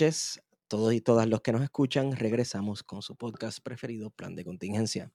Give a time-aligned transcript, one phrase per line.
[0.00, 0.42] noches.
[0.66, 5.12] Todos y todas los que nos escuchan, regresamos con su podcast preferido, Plan de Contingencia.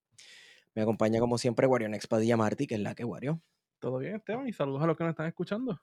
[0.76, 3.41] Me acompaña como siempre Wario Expadilla Martí, que es la que Wario.
[3.79, 5.81] Todo bien, Esteban, y saludos a los que nos están escuchando.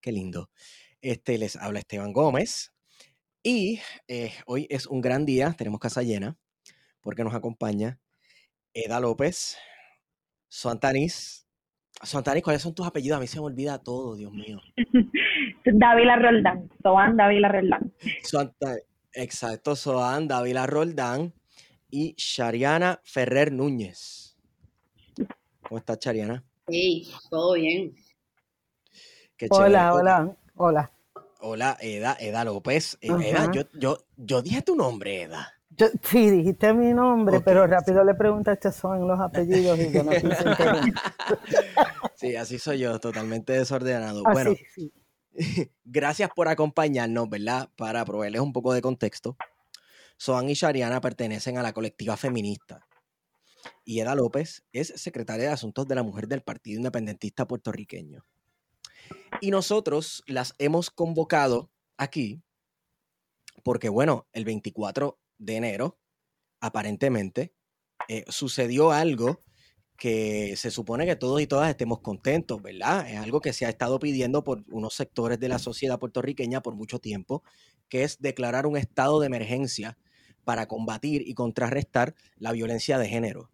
[0.00, 0.48] Qué lindo.
[1.02, 2.72] Este les habla Esteban Gómez.
[3.42, 6.38] Y eh, hoy es un gran día, tenemos casa llena,
[7.02, 8.00] porque nos acompaña
[8.72, 9.58] Eda López,
[10.48, 11.46] Suantanis.
[12.02, 13.18] Suantanis, ¿cuáles son tus apellidos?
[13.18, 14.60] A mí se me olvida todo, Dios mío.
[15.74, 17.92] Dávila Roldán, Soan Dávila Roldán.
[19.12, 21.32] exacto, Soan Dávila Roldán
[21.90, 24.36] y Shariana Ferrer Núñez.
[25.62, 26.44] ¿Cómo estás, Shariana?
[26.68, 27.94] Sí, todo bien.
[29.50, 30.92] hola, hola, hola.
[31.40, 32.98] Hola, Eda, Eda López.
[33.00, 35.52] Eh, Eda, yo, yo, yo dije tu nombre, Eda.
[35.70, 40.12] Yo, sí, dijiste mi nombre, pero rápido le preguntaste son los apellidos y yo no
[42.14, 44.24] Sí, así soy yo, totalmente desordenado.
[44.24, 44.54] bueno,
[45.84, 47.70] gracias por acompañarnos, ¿verdad?
[47.76, 49.36] Para proveerles un poco de contexto.
[50.16, 52.86] Soan y Shariana pertenecen a la colectiva feminista.
[53.84, 58.24] Y Eda López es secretaria de Asuntos de la Mujer del Partido Independentista Puertorriqueño.
[59.40, 62.42] Y nosotros las hemos convocado aquí
[63.62, 65.98] porque, bueno, el 24 de enero,
[66.60, 67.52] aparentemente,
[68.08, 69.42] eh, sucedió algo
[69.96, 73.08] que se supone que todos y todas estemos contentos, ¿verdad?
[73.08, 76.74] Es algo que se ha estado pidiendo por unos sectores de la sociedad puertorriqueña por
[76.74, 77.42] mucho tiempo,
[77.88, 79.96] que es declarar un estado de emergencia
[80.44, 83.50] para combatir y contrarrestar la violencia de género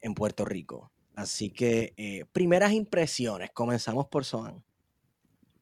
[0.00, 0.90] en Puerto Rico.
[1.14, 4.64] Así que, eh, primeras impresiones, comenzamos por Soan.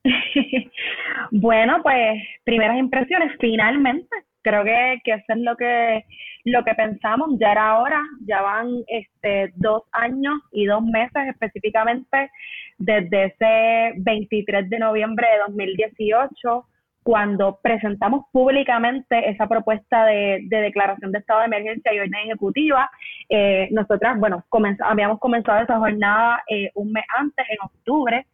[1.31, 4.09] bueno, pues, primeras impresiones, finalmente
[4.43, 6.05] creo que, que eso es lo que
[6.45, 7.39] lo que pensamos.
[7.39, 12.31] Ya era hora ya van este dos años y dos meses específicamente
[12.79, 16.67] desde ese 23 de noviembre de 2018
[17.03, 22.91] cuando presentamos públicamente esa propuesta de, declaración de estado de emergencia y orden ejecutiva,
[23.29, 24.45] eh, nosotras, bueno,
[24.85, 28.27] habíamos comenzado esa jornada eh, un mes antes, en octubre,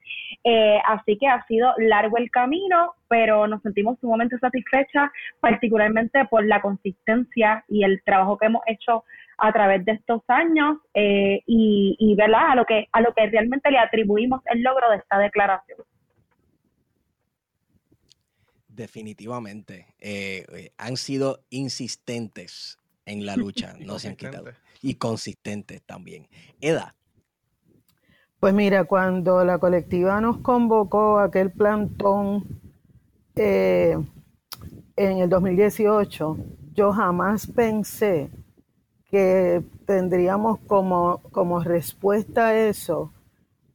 [0.44, 6.44] eh, así que ha sido largo el camino, pero nos sentimos sumamente satisfechas, particularmente por
[6.44, 9.04] la consistencia y el trabajo que hemos hecho
[9.38, 12.50] a través de estos años y, y ¿verdad?
[12.50, 15.78] a lo que a lo que realmente le atribuimos el logro de esta declaración.
[18.78, 19.86] Definitivamente.
[19.98, 24.44] Eh, eh, han sido insistentes en la lucha, no se han quitado.
[24.80, 26.28] Y consistentes también.
[26.60, 26.94] Eda.
[28.38, 32.60] Pues mira, cuando la colectiva nos convocó a aquel plantón
[33.34, 33.98] eh,
[34.94, 36.36] en el 2018,
[36.72, 38.30] yo jamás pensé
[39.10, 43.12] que tendríamos como, como respuesta a eso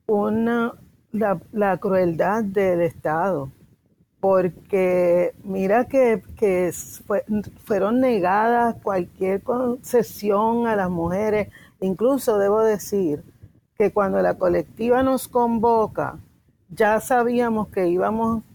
[0.07, 0.73] una,
[1.11, 3.51] la, la crueldad del Estado
[4.23, 6.21] porque mira que,
[7.65, 11.49] fueron negadas cualquier concesión a las mujeres.
[11.81, 13.21] Incluso debo decir
[13.77, 16.19] que cuando la colectiva nos convoca,
[16.69, 18.45] ya sabíamos que íbamos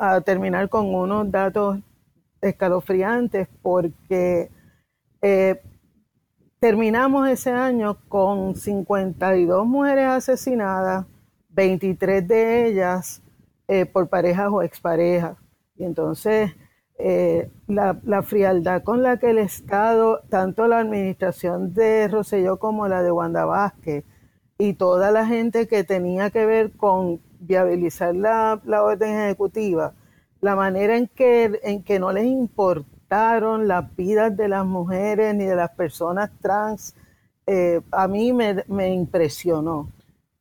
[0.00, 1.78] a terminar con unos datos
[2.40, 4.50] escalofriantes porque
[5.22, 5.62] eh,
[6.58, 11.06] terminamos ese año con 52 mujeres asesinadas,
[11.50, 13.22] 23 de ellas
[13.72, 15.36] eh, por parejas o exparejas.
[15.76, 16.50] Y entonces
[16.98, 23.04] eh, la, frialdad con la que el Estado, tanto la administración de Roselló como la
[23.04, 24.04] de Wanda Vázquez,
[24.58, 29.94] y toda la gente que tenía que ver con viabilizar la, orden ejecutiva,
[30.40, 35.44] la manera en que, en que no les importaron las vidas de las mujeres ni
[35.44, 36.96] de las personas trans,
[37.46, 39.92] eh, a mí me, me impresionó.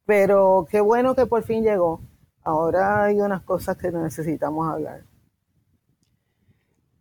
[0.08, 2.02] Pero qué bueno que por fin llegó.
[2.44, 5.04] Ahora hay unas cosas que necesitamos hablar.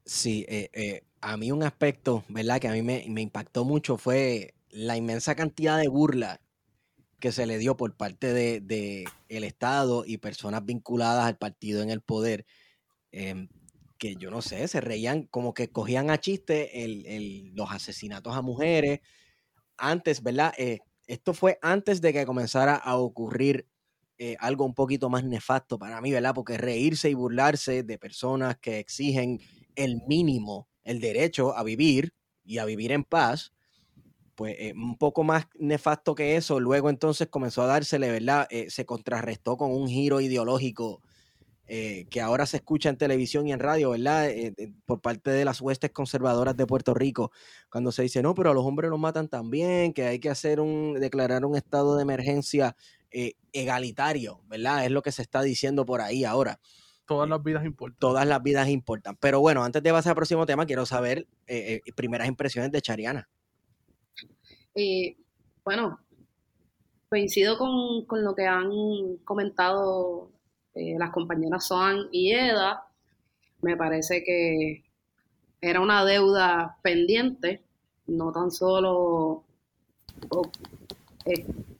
[0.04, 2.60] Sí, eh, eh, a mí un aspecto, ¿verdad?
[2.60, 6.40] Que a mí me, impactó mucho fue la inmensa cantidad de burla
[7.20, 11.90] que se le dio por parte de, el Estado y personas vinculadas al partido en
[11.90, 12.46] el poder,
[13.12, 13.48] em,
[13.98, 18.42] que yo no sé, se reían como que cogían a chiste el, los asesinatos a
[18.42, 19.00] mujeres.
[19.76, 20.54] Antes, ¿verdad?
[20.58, 23.66] Eh, esto fue antes de que comenzara a ocurrir
[24.20, 26.34] eh, algo un poquito más nefasto para mí, ¿verdad?
[26.34, 29.38] Porque reírse y burlarse de personas que exigen
[29.76, 32.12] el mínimo, el derecho a vivir
[32.44, 33.52] y a vivir en paz,
[34.34, 38.48] pues eh, un poco más nefasto que eso, luego entonces comenzó a dársele, ¿verdad?
[38.50, 41.00] Eh, se contrarrestó con un giro ideológico
[41.68, 44.30] que ahora se escucha en televisión y en radio, ¿verdad?
[44.86, 47.30] por parte de las huestes conservadoras de Puerto Rico,
[47.70, 50.60] cuando se dice, no, pero a los hombres los matan también, que hay que hacer
[50.60, 52.74] un, declarar un estado de emergencia
[53.10, 54.84] eh, egalitario, ¿verdad?
[54.84, 56.60] Es lo que se está diciendo por ahí ahora.
[57.06, 57.98] todas las vidas importan.
[57.98, 59.16] Todas las vidas importan.
[59.16, 62.82] Pero bueno, antes de pasar al próximo tema, quiero saber eh, eh, primeras impresiones de
[62.82, 63.28] Chariana.
[64.74, 65.16] Eh,
[65.64, 66.00] bueno,
[67.08, 70.30] coincido con, lo que han comentado
[70.74, 72.84] las compañeras Soan y Eda.
[73.62, 74.84] Me parece que
[75.60, 77.64] era una deuda pendiente,
[78.06, 79.42] no tan solo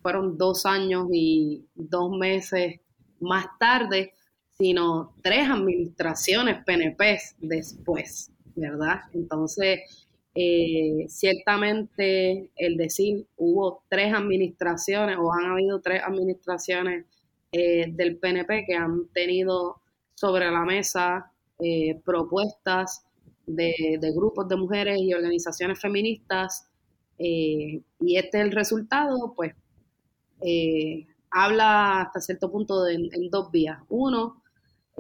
[0.03, 2.81] fueron dos años y dos meses
[3.21, 4.15] más tarde,
[4.53, 9.01] sino tres administraciones PNP después, ¿verdad?
[9.13, 17.07] Entonces, eh, ciertamente el decir hubo tres administraciones o han habido tres administraciones
[17.51, 19.81] eh, del PNP que han tenido
[20.15, 23.05] sobre la mesa eh, propuestas
[23.47, 26.68] de, grupos de mujeres y organizaciones feministas
[27.19, 29.55] y este es el resultado, pues
[31.31, 33.79] habla hasta cierto punto en dos vías.
[33.89, 34.43] Uno,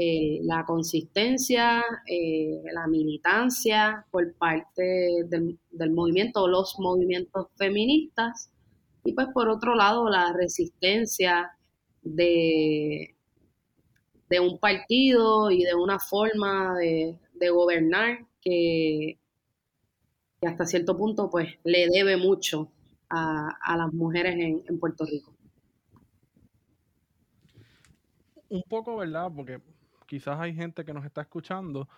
[0.00, 8.53] eh, la consistencia, eh, la militancia por parte del, del movimiento o los movimientos feministas
[9.03, 11.50] y pues por otro lado la resistencia
[12.03, 13.17] de,
[14.31, 17.19] de un partido y de una forma de,
[17.50, 19.19] gobernar que,
[20.46, 22.70] hasta cierto punto pues le debe mucho
[23.11, 25.35] a, las mujeres en, en Puerto Rico.
[28.50, 29.31] Un poco, ¿verdad?
[29.35, 29.61] Porque
[30.06, 31.88] quizás hay gente que nos está escuchando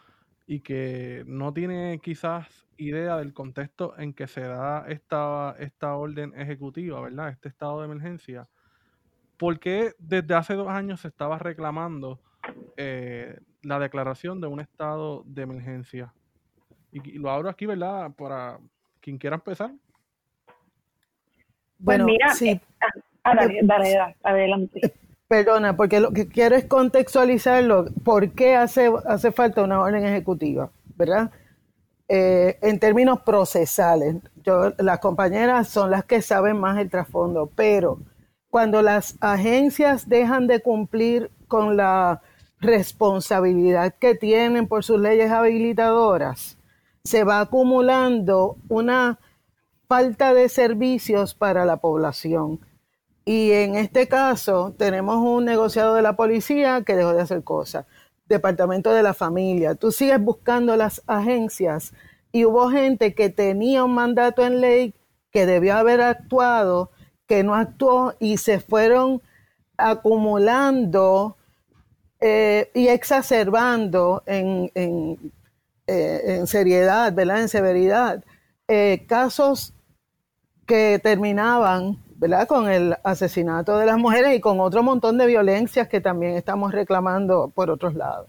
[0.46, 6.32] y que no tiene quizás idea del contexto en que se da esta, esta orden
[6.36, 7.28] ejecutiva, ¿verdad?
[7.28, 8.48] Este estado de emergencia.
[9.36, 12.20] ¿Por qué desde hace dos años se estaba reclamando
[12.76, 16.12] eh, la declaración de un estado de emergencia?
[16.92, 18.10] Y, lo abro aquí, ¿verdad?
[18.16, 18.58] Para
[19.00, 19.72] quien quiera empezar.
[21.78, 22.48] Bueno, pues mira, sí.
[22.50, 22.60] Eh,
[23.24, 24.92] ah, dale, dale, adelante.
[25.28, 27.86] Perdona, porque lo que quiero es contextualizarlo.
[28.04, 30.70] ¿Por qué hace, hace falta una orden ejecutiva?
[30.96, 31.30] ¿Verdad?
[32.08, 38.00] Eh, en términos procesales, yo, las compañeras son las que saben más el trasfondo, pero
[38.48, 42.20] cuando las agencias dejan de cumplir con la
[42.58, 46.58] responsabilidad que tienen por sus leyes habilitadoras,
[47.04, 49.18] se va acumulando una
[49.88, 52.60] falta de servicios para la población.
[53.24, 57.86] Y en este caso tenemos un negociado de la policía que dejó de hacer cosas,
[58.26, 59.74] departamento de la familia.
[59.74, 61.92] Tú sigues buscando las agencias
[62.32, 64.94] y hubo gente que tenía un mandato en ley
[65.30, 66.90] que debió haber actuado,
[67.26, 69.22] que no actuó y se fueron
[69.76, 71.36] acumulando
[72.20, 75.32] eh, y exacerbando en, en,
[75.90, 77.42] eh, seriedad, ¿verdad?
[77.42, 78.24] En severidad,
[78.68, 79.74] eh, casos
[80.66, 82.46] que terminaban ¿verdad?
[82.46, 86.70] Con el asesinato de las mujeres y con otro montón de violencias que también estamos
[86.70, 88.28] reclamando por otros lados.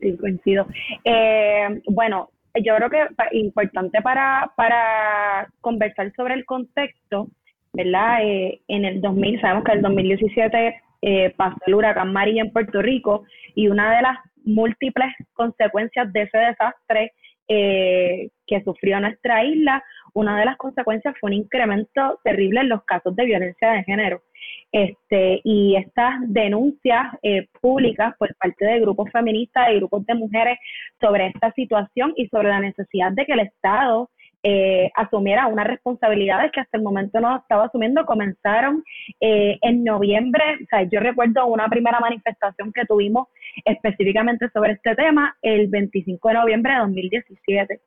[0.00, 0.66] Sí, coincido.
[1.04, 7.28] Eh, bueno, yo creo que importante para, para conversar sobre el contexto,
[7.72, 8.18] ¿verdad?
[8.24, 12.52] Eh, en el 2000, sabemos que en el 2017 eh, pasó el huracán María en
[12.52, 13.22] Puerto Rico
[13.54, 17.12] y una de las múltiples consecuencias de ese desastre
[17.48, 19.80] que sufrió nuestra isla
[20.16, 24.22] una de las consecuencias fue un incremento terrible en los casos de violencia de género.
[24.72, 30.58] Este, y estas denuncias eh, públicas por parte de grupos feministas y grupos de mujeres
[31.02, 34.08] sobre esta situación y sobre la necesidad de que el Estado
[34.48, 38.84] eh, asumiera unas responsabilidades que hasta el momento no estaba asumiendo, comenzaron
[39.20, 43.26] eh, en noviembre, o sea, yo recuerdo una primera manifestación que tuvimos
[43.64, 47.80] específicamente sobre este tema el 25 de noviembre de 2017.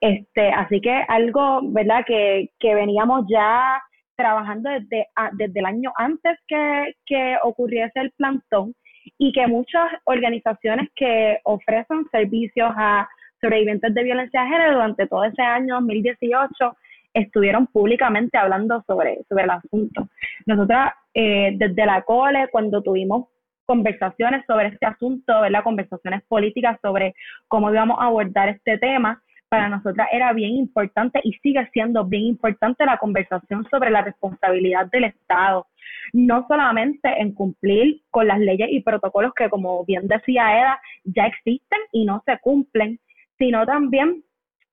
[0.00, 3.80] Este, así que algo, ¿verdad?, que, que veníamos ya
[4.16, 8.74] trabajando desde, desde el año antes que, que ocurriese el plantón
[9.16, 13.08] y que muchas organizaciones que ofrecen servicios a
[13.40, 16.76] sobrevivientes de violencia de género durante todo ese año 2018
[17.12, 20.08] estuvieron públicamente hablando sobre, sobre el asunto.
[20.46, 23.28] Nosotras, eh, desde la COLE, cuando tuvimos
[23.66, 25.62] conversaciones sobre este asunto, ¿verdad?
[25.62, 27.14] conversaciones políticas sobre
[27.48, 32.22] cómo íbamos a abordar este tema, para nosotras era bien importante y sigue siendo bien
[32.22, 35.66] importante la conversación sobre la responsabilidad del Estado,
[36.12, 41.26] no solamente en cumplir con las leyes y protocolos que, como bien decía Eda, ya
[41.26, 43.00] existen y no se cumplen,
[43.40, 44.22] sino también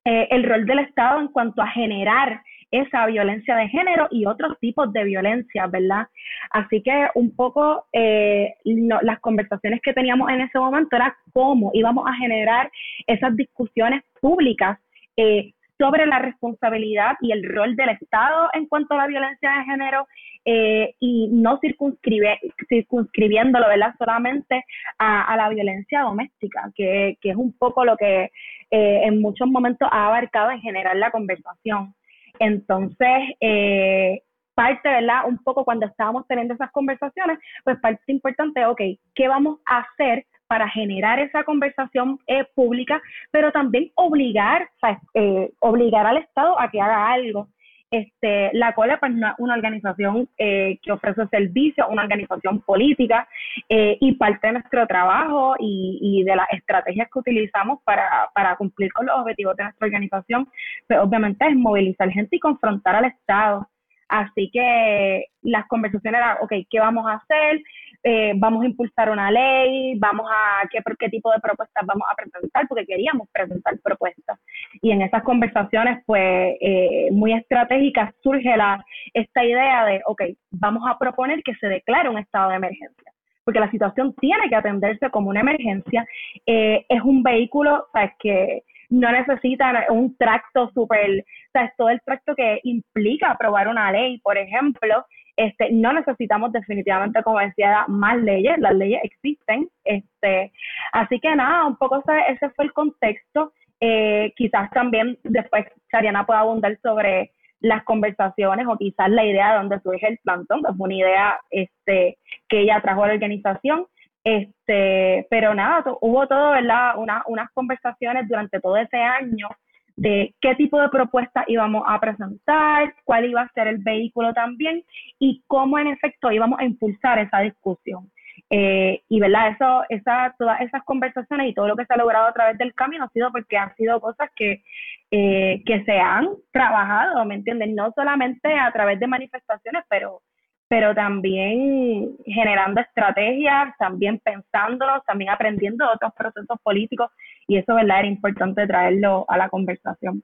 [0.06, 4.60] eh, el rol del Estado en cuanto a generar esa violencia de género y otros
[4.60, 6.08] tipos de violencia, ¿verdad?
[6.52, 8.56] Así que un poco eh,
[9.02, 12.70] las conversaciones que teníamos en ese momento era cómo íbamos a generar
[13.08, 14.78] esas discusiones públicas
[15.16, 19.64] eh, sobre la responsabilidad y el rol del Estado en cuanto a la violencia de
[19.64, 20.08] género
[20.50, 22.40] eh, y no circunscribe,
[22.70, 23.94] circunscribiéndolo ¿verdad?
[23.98, 24.64] solamente
[24.98, 28.32] a, la violencia doméstica, que, es un poco lo que
[28.72, 31.94] eh, en muchos momentos ha abarcado en general la conversación.
[32.40, 34.22] Entonces, eh,
[34.56, 35.28] parte, ¿verdad?
[35.28, 38.82] Un poco cuando estábamos teniendo esas conversaciones, pues parte importante, ok,
[39.16, 43.02] ¿qué vamos a hacer para generar esa conversación eh, pública,
[43.32, 44.70] pero también obligar,
[45.14, 47.50] eh, obligar al Estado a que haga algo.
[47.90, 53.28] Este, la COLE pues, es una, organización eh, que ofrece servicios, una organización política
[53.70, 59.06] y parte de nuestro trabajo y, de las estrategias que utilizamos para, para, cumplir con
[59.06, 60.48] los objetivos de nuestra organización,
[60.88, 63.68] pues obviamente es movilizar gente y confrontar al Estado.
[64.10, 67.62] Así que las conversaciones eran, ok, ¿qué vamos a hacer?
[68.04, 72.16] Eh, vamos a impulsar una ley, vamos a qué, qué tipo de propuestas vamos a
[72.16, 74.40] presentar, porque queríamos presentar propuestas.
[74.82, 78.84] Y en esas conversaciones, pues, eh, muy estratégicas, surge la,
[79.14, 80.22] esta idea de, ok,
[80.52, 83.12] vamos a proponer que se declare un estado de emergencia
[83.44, 86.06] porque la situación tiene que atenderse como una emergencia.
[86.46, 92.36] Eh, es un vehículo, sabes que no necesita un tracto súper, sabes, todo el tracto
[92.36, 95.06] que implica aprobar una ley, por ejemplo,
[95.38, 99.70] este, no necesitamos definitivamente, como decía, más leyes, las leyes existen.
[99.84, 100.52] Este,
[100.92, 103.54] así que nada, un poco ese, ese fue el contexto.
[103.80, 109.58] Eh, quizás también después Sariana pueda abundar sobre las conversaciones o quizás la idea de
[109.60, 112.18] dónde surge el plantón, que es una idea este,
[112.50, 113.86] que ella trajo a la organización.
[114.28, 116.96] Este, pero nada, hubo todo, ¿verdad?
[116.98, 119.48] unas conversaciones durante todo ese año
[119.96, 124.84] de qué tipo de propuesta íbamos a presentar, cuál iba a ser el vehículo también
[125.18, 128.12] y cómo en efecto íbamos a impulsar esa discusión.
[128.50, 132.28] Eh, y verdad, eso, esa, todas esas conversaciones y todo lo que se ha logrado
[132.28, 134.62] a través del camino ha sido porque han sido cosas que,
[135.10, 137.76] eh, que se han trabajado, ¿me entienden?
[137.76, 140.22] No solamente a través de manifestaciones, pero
[140.68, 147.10] pero también generando estrategias, también pensándolos, también aprendiendo de otros procesos políticos
[147.48, 148.00] y eso, ¿verdad?
[148.00, 150.24] Era importante traerlo a la conversación.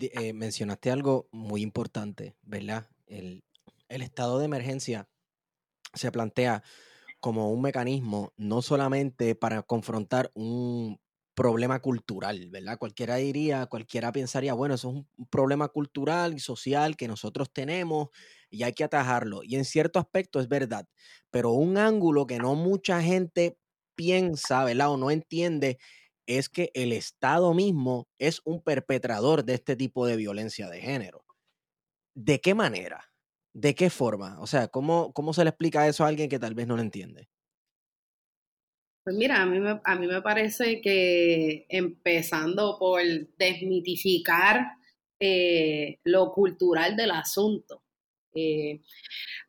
[0.00, 2.86] Eh, mencionaste algo muy importante, ¿verdad?
[3.06, 3.42] El,
[3.88, 5.08] el estado de emergencia
[5.94, 6.62] se plantea
[7.20, 10.98] como un mecanismo no solamente para confrontar un
[11.42, 12.78] problema cultural, ¿verdad?
[12.78, 18.10] Cualquiera diría, cualquiera pensaría, bueno, eso es un problema cultural y social que nosotros tenemos
[18.48, 19.42] y hay que atajarlo.
[19.42, 20.86] Y en cierto aspecto es verdad,
[21.32, 23.58] pero un ángulo que no mucha gente
[23.96, 24.92] piensa, ¿verdad?
[24.92, 25.78] O no entiende
[26.26, 31.24] es que el Estado mismo es un perpetrador de este tipo de violencia de género.
[32.14, 33.12] ¿De qué manera?
[33.52, 34.40] ¿De qué forma?
[34.40, 36.82] O sea, ¿cómo, cómo se le explica eso a alguien que tal vez no lo
[36.82, 37.28] entiende?
[39.04, 43.02] Pues mira, a mí, me, a mí me parece que empezando por
[43.36, 44.64] desmitificar
[45.18, 47.82] eh, lo cultural del asunto.
[48.34, 48.80] Eh,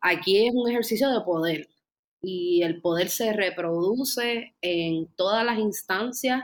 [0.02, 1.70] aquí es un ejercicio de poder
[2.22, 6.42] y el poder se reproduce en todas las instancias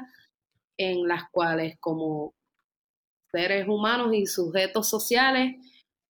[0.78, 2.36] en las cuales como
[3.32, 5.56] seres humanos y sujetos sociales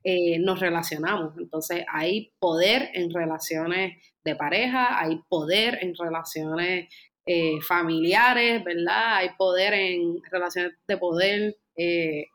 [0.03, 1.37] eh, nos relacionamos.
[1.37, 6.89] Entonces hay poder en relaciones de pareja, hay poder en relaciones
[7.25, 9.17] eh, familiares, ¿verdad?
[9.17, 12.25] Hay poder en relaciones de poder eh,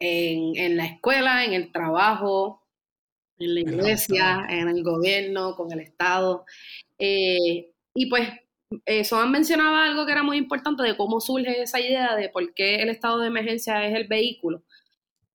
[0.00, 2.62] en, la escuela, en el trabajo,
[3.38, 6.44] en la iglesia, en el gobierno, con el Estado.
[6.98, 8.28] Eh, y pues
[8.86, 12.54] eso han mencionado algo que era muy importante de cómo surge esa idea de por
[12.54, 14.64] qué el estado de emergencia es el vehículo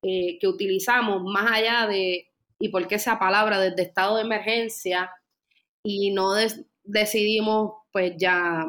[0.02, 2.28] que utilizamos más allá de,
[2.58, 5.10] y por qué esa palabra desde estado de emergencia
[5.82, 6.34] y no
[6.84, 8.66] decidimos pues ya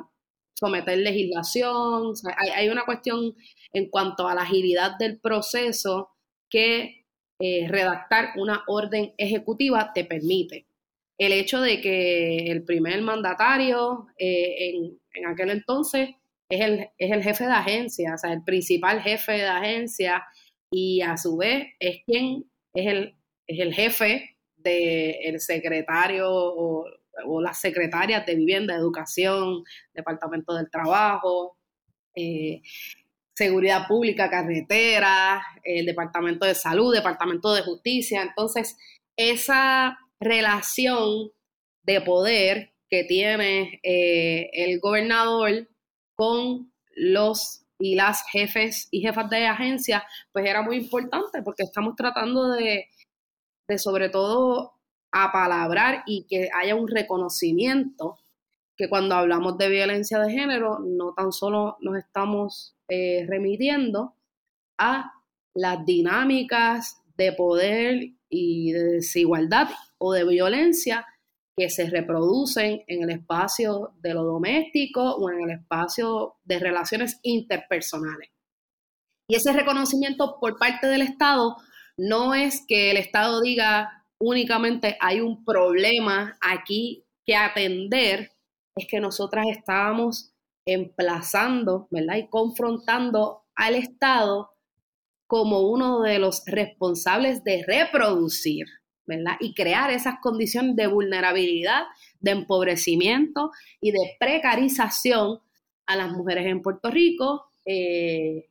[0.59, 2.13] someter legislación.
[2.55, 3.35] hay, una cuestión
[3.73, 6.09] en cuanto a la agilidad del proceso
[6.49, 7.05] que
[7.39, 10.65] eh, redactar una orden ejecutiva te permite.
[11.17, 16.09] El hecho de que el primer mandatario eh, en, en, aquel entonces
[16.49, 20.25] es el, es el jefe de agencia, o sea, el principal jefe de agencia
[20.71, 23.15] y a su vez es quien es el,
[23.47, 26.85] es el jefe del secretario o
[27.25, 31.57] o las secretarias de vivienda, educación, departamento del trabajo,
[32.15, 32.61] eh,
[33.35, 38.21] seguridad pública, carretera, el departamento de salud, departamento de justicia.
[38.21, 38.77] Entonces,
[39.15, 41.31] esa relación
[41.83, 45.69] de poder que tiene eh, el gobernador
[46.15, 51.95] con los y las jefes y jefas de agencia, pues era muy importante porque estamos
[51.95, 52.87] tratando de,
[53.67, 54.73] de sobre todo
[55.11, 58.19] apalabrar y que haya un reconocimiento
[58.75, 64.13] que cuando hablamos de violencia de género, no tan solo nos estamos eh, remitiendo
[64.77, 65.11] a
[65.53, 71.05] las dinámicas de poder y de desigualdad o de violencia
[71.59, 77.19] que se reproducen en el espacio de lo doméstico o en el espacio de relaciones
[77.21, 78.29] interpersonales.
[79.27, 81.57] Y ese reconocimiento por parte del Estado
[81.97, 88.31] no es que el Estado diga únicamente hay un problema aquí que atender,
[88.77, 90.33] es que nosotras estábamos
[90.65, 92.15] emplazando, ¿verdad?
[92.15, 94.51] Y confrontando al Estado
[95.27, 98.65] como uno de los responsables de reproducir,
[99.39, 101.83] Y crear esas condiciones de vulnerabilidad,
[102.19, 103.51] de empobrecimiento
[103.81, 105.39] y de precarización
[105.85, 108.47] a las mujeres en Puerto Rico eh,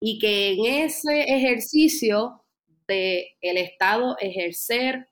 [0.00, 2.42] y que en ese ejercicio
[2.88, 5.08] de el Estado ejercer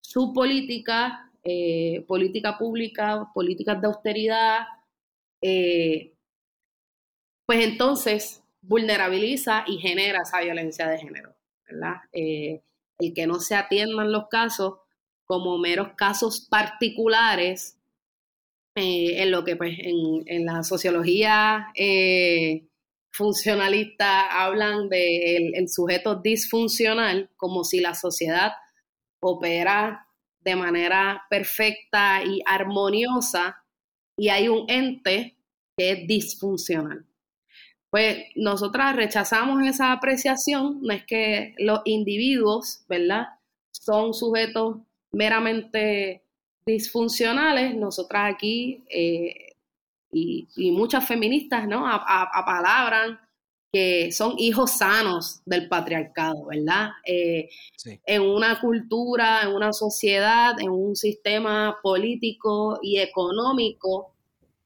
[0.00, 4.60] su política, eh, política pública, políticas de austeridad,
[5.40, 6.12] eh,
[7.46, 11.34] pues entonces vulnerabiliza y genera esa violencia de género,
[11.68, 11.96] ¿verdad?
[12.98, 14.78] El que no se atiendan los casos
[15.26, 17.78] como meros casos particulares,
[18.74, 21.72] en lo que pues en, la sociología
[23.10, 28.52] funcionalistas hablan del el sujeto disfuncional como si la sociedad
[29.20, 30.06] opera
[30.40, 33.64] de manera perfecta y armoniosa
[34.18, 35.38] y hay un ente
[35.76, 37.05] que es disfuncional.
[37.90, 43.26] Pues nosotras rechazamos esa apreciación, no es que los individuos, ¿verdad?
[43.70, 44.78] Son sujetos
[45.12, 46.22] meramente
[46.66, 49.54] disfuncionales, nosotras aquí eh,
[50.12, 51.86] y, muchas feministas, ¿no?
[51.86, 53.18] Apalabran
[53.72, 56.90] que son hijos sanos del patriarcado, ¿verdad?
[57.04, 57.48] Eh,
[58.06, 64.12] en una cultura, en una sociedad, en un sistema político y económico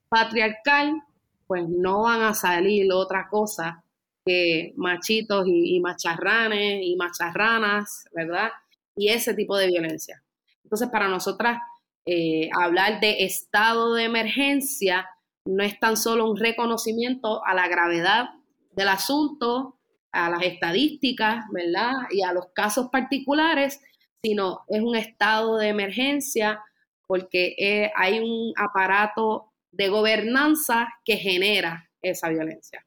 [0.08, 1.02] patriarcal,
[1.50, 3.82] pues no van a salir otra cosa
[4.24, 8.50] que machitos y, macharranes y macharranas, ¿verdad?
[8.94, 10.22] Y ese tipo de violencia.
[10.62, 11.58] Entonces, para nosotras,
[12.06, 15.08] eh, hablar de estado de emergencia
[15.44, 18.26] no es tan solo un reconocimiento a la gravedad
[18.70, 19.80] del asunto,
[20.12, 21.94] a las estadísticas, ¿verdad?
[22.12, 23.80] Y a los casos particulares,
[24.22, 26.62] sino es un estado de emergencia
[27.08, 32.86] porque eh, hay un aparato de gobernanza que genera esa violencia.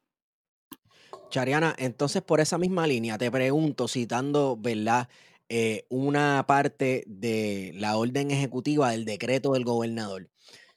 [1.30, 5.08] Chariana, entonces por esa misma línea te pregunto, citando, ¿verdad?
[5.48, 10.30] Eh, una parte de la orden ejecutiva del decreto del gobernador.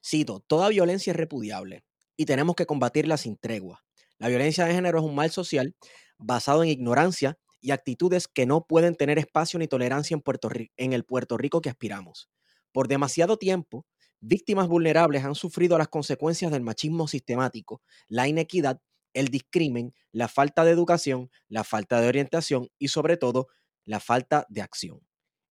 [0.06, 1.84] Cito, toda violencia es repudiable
[2.16, 3.84] y tenemos que combatirla sin tregua.
[4.18, 5.76] La violencia de género es un mal social
[6.18, 10.94] basado en ignorancia y actitudes que no pueden tener espacio ni tolerancia en, Puerto en
[10.94, 12.30] el Puerto Rico que aspiramos.
[12.72, 13.86] Por demasiado tiempo,
[14.20, 18.82] víctimas vulnerables han sufrido las consecuencias del machismo sistemático, la inequidad,
[19.14, 23.48] el discrimen, la falta de educación, la falta de orientación y sobre todo
[23.86, 25.02] la falta de acción.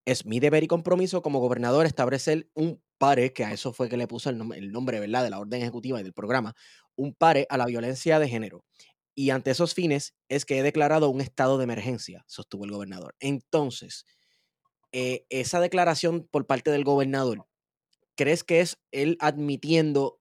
[0.05, 3.97] Es mi deber y compromiso como gobernador establecer un pare, que a eso fue que
[3.97, 4.37] le puso el,
[4.71, 6.55] nombre, ¿verdad?, de la orden ejecutiva y del programa,
[6.95, 8.63] un pare a la violencia de género.
[9.13, 13.15] Y ante esos fines es que he declarado un estado de emergencia, sostuvo el gobernador.
[13.19, 14.05] Entonces,
[14.91, 17.45] eh, esa declaración por parte del gobernador,
[18.17, 20.19] ¿crees que es él admitiendo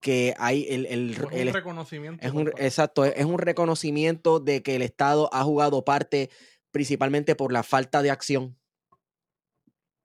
[0.00, 2.24] que hay el, el, un reconocimiento.
[2.24, 6.30] Es un, exacto, es un reconocimiento de que el Estado ha jugado parte
[6.70, 8.56] principalmente por la falta de acción.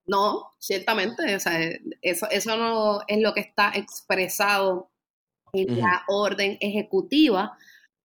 [0.07, 1.59] No, ciertamente, o sea,
[2.01, 4.89] eso, eso no es lo que está expresado
[5.53, 7.57] en la orden ejecutiva.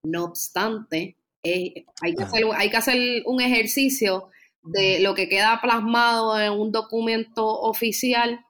[0.03, 4.29] No obstante, eh, hay, que hacer, hay que hacer un ejercicio
[4.61, 8.45] de lo que queda plasmado en un documento oficial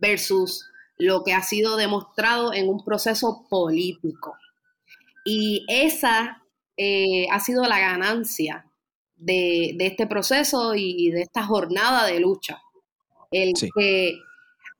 [0.00, 4.36] versus lo que ha sido demostrado en un proceso político.
[5.24, 6.42] Y esa
[6.76, 8.66] eh, ha sido la ganancia
[9.16, 12.62] de, este proceso y de esta jornada de lucha.
[13.30, 14.18] El que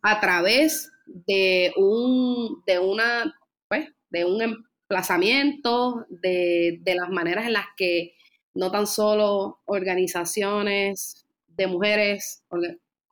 [0.02, 3.35] a través de un, de una,
[3.68, 8.14] pues, de un emplazamiento, de, las maneras en las que
[8.54, 12.42] no tan solo organizaciones de mujeres,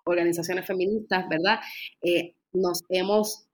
[0.08, 1.60] organizaciones feministas, ¿verdad?
[2.02, 3.46] Eh, nos hemos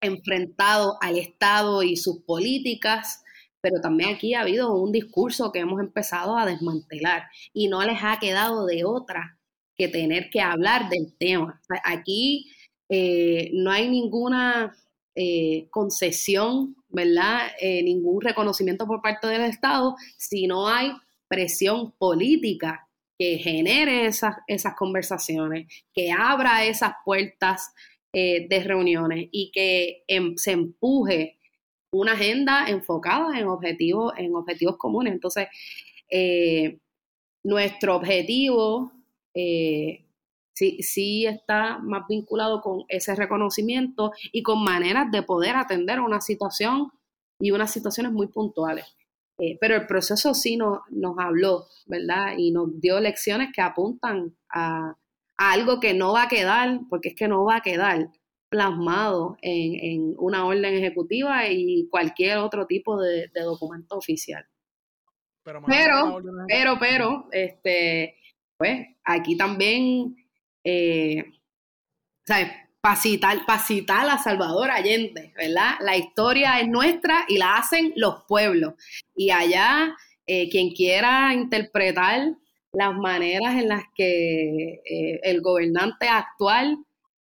[0.00, 3.24] enfrentado al Estado y sus políticas
[3.64, 7.22] pero también aquí ha habido un discurso que hemos empezado a desmantelar
[7.54, 9.38] y no les ha quedado de otra
[9.74, 11.62] que tener que hablar del tema.
[11.82, 12.52] aquí
[12.90, 14.76] eh, no hay ninguna
[15.14, 17.52] eh, concesión, ¿verdad?
[17.58, 20.92] Eh, ningún reconocimiento por parte del Estado si no hay
[21.26, 22.83] presión política
[23.18, 27.72] que genere esas, esas conversaciones, que abra esas puertas
[28.12, 31.38] eh, de reuniones y que em, se empuje
[31.92, 35.12] una agenda enfocada en objetivos, en objetivos comunes.
[35.12, 35.48] Entonces,
[36.10, 36.78] eh,
[37.44, 38.92] nuestro objetivo
[39.34, 40.04] eh,
[40.52, 46.20] sí, sí está más vinculado con ese reconocimiento y con maneras de poder atender una
[46.20, 46.90] situación
[47.40, 48.86] y unas situaciones muy puntuales.
[49.38, 52.34] Eh, pero el proceso sí nos, nos habló, ¿verdad?
[52.38, 54.96] Y nos dio lecciones que apuntan a,
[55.36, 58.08] algo que no va a quedar, porque es que no va a quedar
[58.48, 64.46] plasmado en, una orden ejecutiva y cualquier otro tipo de, documento oficial.
[65.42, 68.16] Pero, pero, pero, este,
[68.56, 70.16] pues aquí también,
[70.62, 71.24] eh,
[72.24, 72.52] ¿sabes?
[72.84, 75.76] Pacitar, pacitar a Salvador Allende, ¿verdad?
[75.80, 78.74] La historia es nuestra y la hacen los pueblos.
[79.16, 82.34] Y allá, eh, quien quiera interpretar
[82.74, 86.76] las maneras en las que eh, el gobernante actual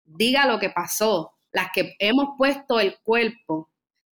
[0.05, 3.69] diga lo que pasó, las que hemos puesto el cuerpo,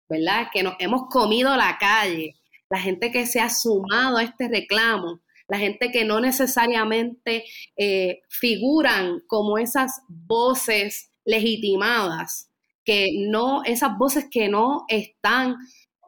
[0.09, 0.47] ¿verdad?
[0.51, 2.33] Que nos hemos comido la calle,
[2.71, 7.45] la gente que se ha sumado a este reclamo, la gente que no necesariamente
[7.77, 12.49] eh, figuran como esas voces legitimadas,
[12.85, 15.55] que no, esas voces que no están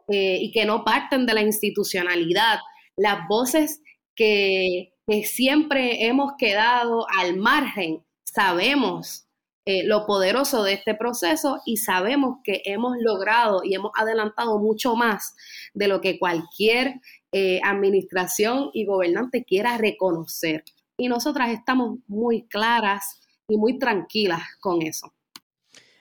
[0.08, 2.60] eh, y que no parten de la institucionalidad,
[2.96, 3.82] las voces
[4.16, 9.26] que, siempre hemos quedado al margen, sabemos
[9.66, 14.98] eh, lo poderoso de este proceso y sabemos que hemos logrado y hemos adelantado mucho
[14.98, 15.34] más
[15.74, 17.00] de lo que cualquier
[17.32, 20.66] eh, administración y gobernante quiera reconocer.
[20.98, 23.17] Y nosotras estamos muy claras
[23.48, 25.14] y muy tranquilas con eso.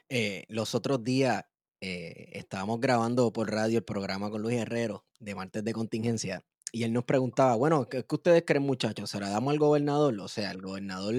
[0.08, 1.44] Eh, los otros días
[1.78, 6.92] estábamos grabando por radio el programa con Luis Herrero de Martes de Contingencia y él
[6.92, 9.10] nos preguntaba, bueno, ¿qué, qué ustedes creen muchachos?
[9.10, 10.18] ¿Se la damos al gobernador?
[10.18, 11.14] O sea, el gobernador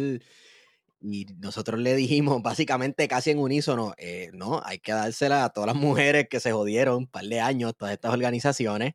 [1.02, 5.68] y nosotros le dijimos básicamente casi en unísono, eh, no, hay que dársela a todas
[5.68, 8.94] las mujeres que se jodieron un par de años, todas estas organizaciones,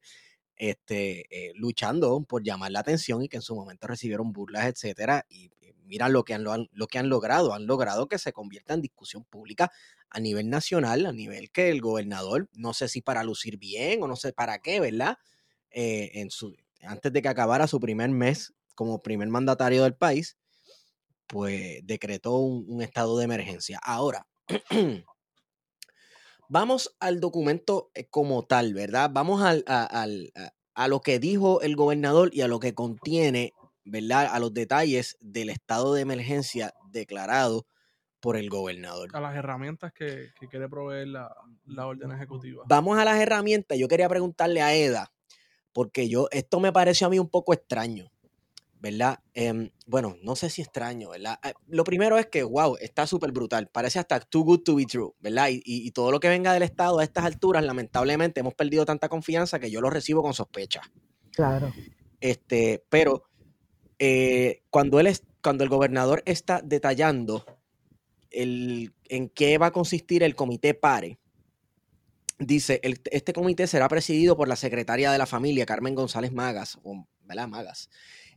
[0.63, 5.27] este, eh, luchando por llamar la atención y que en su momento recibieron burlas, etcétera.
[5.29, 8.81] Y eh, mira lo que, han, lo han logrado, han logrado que se convierta en
[8.81, 9.73] discusión pública
[10.09, 14.07] a nivel nacional, a nivel que el gobernador, no sé si para lucir bien o
[14.07, 15.17] no sé para qué, ¿verdad?
[15.75, 20.37] en su, antes de que acabara su primer mes como primer mandatario del país,
[21.27, 23.81] pues decretó un, estado de emergencia.
[23.83, 24.29] Ahora,
[26.53, 29.11] vamos al documento eh, como tal, ¿verdad?
[29.11, 34.29] Vamos al, a, lo que dijo el gobernador y a lo que contiene, ¿verdad?
[34.31, 37.67] A los detalles del estado de emergencia declarado
[38.21, 39.09] por el gobernador.
[39.15, 41.35] A las herramientas que, quiere proveer la,
[41.65, 42.65] la, orden ejecutiva.
[42.69, 43.79] Vamos a las herramientas.
[43.79, 45.11] Yo quería preguntarle a Eda,
[45.73, 48.12] porque yo, esto me pareció a mí un poco extraño.
[48.83, 49.21] ¿Verdad?
[49.33, 51.39] Em, bueno, no sé si extraño, ¿verdad?
[51.41, 53.69] Ah, lo primero es que, wow, está súper brutal.
[53.69, 55.51] Parece hasta too good to be true, ¿verdad?
[55.53, 59.61] Y, todo lo que venga del Estado a estas alturas, lamentablemente, hemos perdido tanta confianza
[59.61, 60.83] que yo lo recibo con sospecha.
[61.31, 61.73] Claro.
[62.21, 63.23] Este, pero
[64.01, 67.47] eh, cuando, él es, cuando el gobernador está detallando
[68.31, 71.21] el, en qué va a consistir el comité PARE,
[72.41, 77.07] dice, este comité será presidido por la secretaria de la familia, Carmen González Magas, o,
[77.23, 77.47] ¿verdad?
[77.47, 77.89] Magas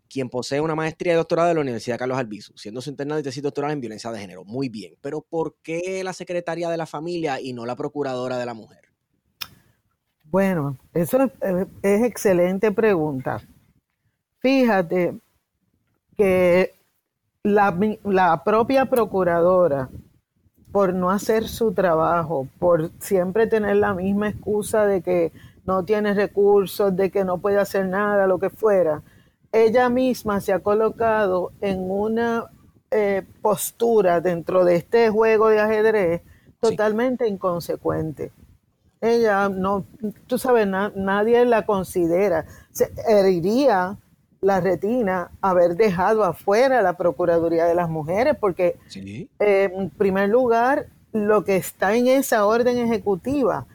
[0.10, 3.24] quien posee una maestría y doctorado de la Universidad Carlos Albizu, siendo su internado y
[3.24, 4.44] tesis doctoral en violencia de género.
[4.46, 8.46] Muy bien, pero ¿por qué la secretaria de la familia y no la procuradora de
[8.46, 8.82] la mujer?
[10.24, 11.32] Bueno, eso es,
[11.82, 13.42] es excelente pregunta.
[14.40, 15.20] Fíjate
[16.18, 16.76] que
[17.44, 19.90] la, la propia procuradora,
[20.72, 25.32] por no hacer su trabajo, por siempre tener la misma excusa de que
[25.66, 29.02] no tiene recursos, de que no puede hacer nada, lo que fuera,
[29.56, 32.52] ella misma se ha colocado en una
[32.92, 36.22] eh, postura dentro de este juego de ajedrez
[36.60, 38.34] totalmente inconsecuente.
[39.00, 39.86] Ella no,
[40.28, 42.46] tú sabes, nadie la considera.
[42.72, 43.98] Se heriría
[44.42, 48.78] la retina haber dejado afuera la Procuraduría de las Mujeres, porque
[49.40, 53.68] eh, en primer lugar, lo que está en esa orden ejecutiva,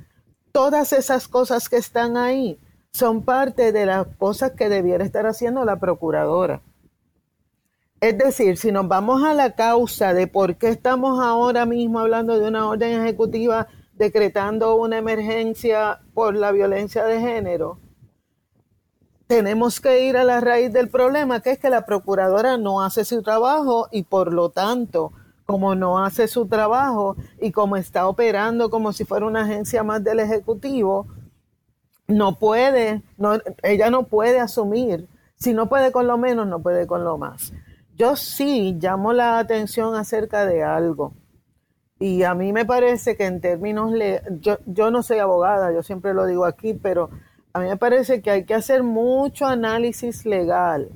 [0.52, 2.58] todas esas cosas que están ahí,
[2.92, 6.62] son parte de las cosas que debiera estar haciendo la procuradora.
[8.00, 12.38] Es decir, si nos vamos a la causa de por qué estamos ahora mismo hablando
[12.38, 17.78] de una orden ejecutiva decretando una emergencia por la violencia de género,
[19.26, 23.04] tenemos que ir a la raíz del problema, que es que la procuradora no hace
[23.04, 25.12] su trabajo y por lo tanto,
[25.44, 30.02] como no hace su trabajo y como está operando como si fuera una agencia más
[30.02, 31.06] del Ejecutivo,
[32.10, 35.08] no puede, no, ella no puede asumir.
[35.36, 37.52] Si no puede con lo menos, no puede con lo más.
[37.96, 41.14] Yo sí llamo la atención acerca de algo.
[41.98, 45.82] Y a mí me parece que en términos, le yo, yo no soy abogada, yo
[45.82, 47.10] siempre lo digo aquí, pero
[47.52, 50.88] a mí me parece que hay que hacer mucho análisis legal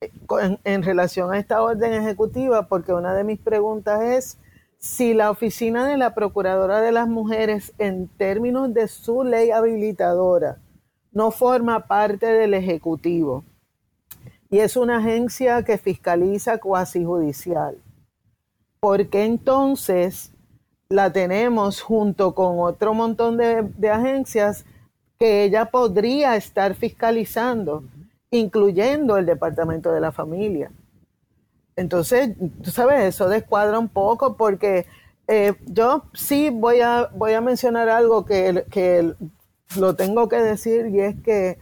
[0.00, 4.38] eh, en, en, relación a esta orden ejecutiva, porque una de mis preguntas es
[4.78, 10.58] si la oficina de la Procuradora de las Mujeres, en términos de su ley habilitadora,
[11.12, 13.44] no forma parte del Ejecutivo
[14.52, 17.78] y es una agencia que fiscaliza cuasi judicial.
[18.80, 20.30] ¿Por qué entonces
[20.90, 24.66] la tenemos junto con otro montón de, agencias
[25.18, 27.84] que ella podría estar fiscalizando,
[28.30, 30.70] incluyendo el Departamento de la Familia?
[31.74, 34.84] Entonces, tú sabes, eso descuadra un poco porque
[35.28, 39.14] eh, yo sí voy a, voy a mencionar algo que, que
[39.76, 41.58] lo tengo que decir y es que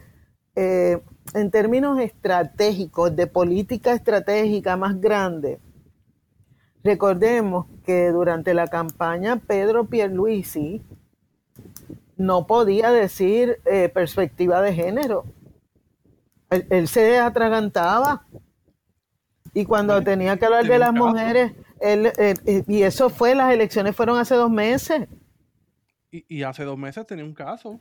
[0.55, 1.01] eh,
[1.33, 5.59] en términos estratégicos, de política estratégica más grande,
[6.83, 10.81] recordemos que durante la campaña Pedro Pierluisi
[12.17, 15.25] no podía decir eh, perspectiva de género.
[16.49, 18.25] Él, él, se atragantaba.
[19.53, 23.95] Y cuando tenía que hablar de las mujeres, él, él, y eso fue, las elecciones
[23.95, 25.07] fueron hace dos meses.
[26.11, 27.79] Y, y hace dos meses tenía un caso.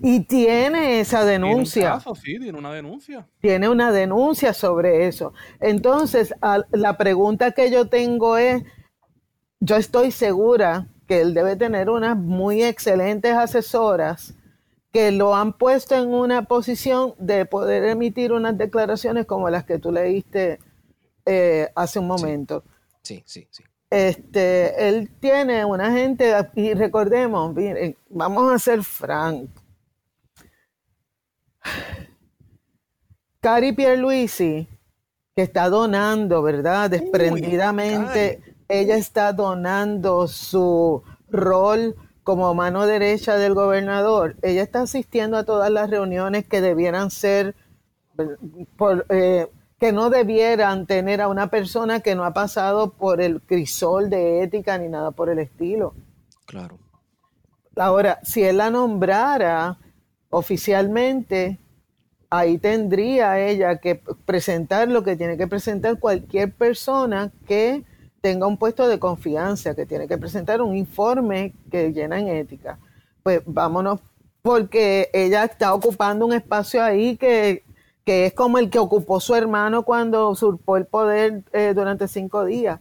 [0.00, 1.82] Y tiene esa denuncia.
[1.82, 2.14] ¿Tiene un caso?
[2.14, 3.26] Sí, tiene una denuncia.
[3.40, 5.32] Tiene una denuncia sobre eso.
[5.60, 6.34] Entonces,
[6.70, 8.62] la pregunta que yo tengo es,
[9.60, 14.34] yo estoy segura que él debe tener unas muy excelentes asesoras
[14.92, 19.80] que lo han puesto en una posición de poder emitir unas declaraciones como las que
[19.80, 20.60] tú leíste
[21.26, 22.62] eh, hace un momento.
[23.02, 23.64] Sí, sí, sí.
[23.90, 29.63] Este, él tiene una gente, y recordemos, miren, vamos a ser francos.
[33.40, 34.68] Cari Pierluisi,
[35.36, 36.90] que está donando, ¿verdad?
[36.90, 44.36] Desprendidamente, Uy, ella está donando su rol como mano derecha del gobernador.
[44.42, 47.54] Ella está asistiendo a todas las reuniones que debieran ser,
[48.76, 53.42] por, eh, que no debieran tener a una persona que no ha pasado por el
[53.42, 55.94] crisol de ética ni nada por el estilo.
[56.46, 56.78] Claro.
[57.76, 59.78] Ahora, si él la nombrara
[60.34, 61.60] oficialmente,
[62.28, 63.94] ahí tendría ella que
[64.26, 67.84] presentar lo que tiene que presentar cualquier persona que
[68.20, 72.78] tenga un puesto de confianza, que tiene que presentar un informe que llena en ética.
[73.22, 74.00] Pues vámonos,
[74.42, 77.62] porque ella está ocupando un espacio ahí que,
[78.04, 82.44] que es como el que ocupó su hermano cuando usurpó el poder eh, durante cinco
[82.44, 82.80] días.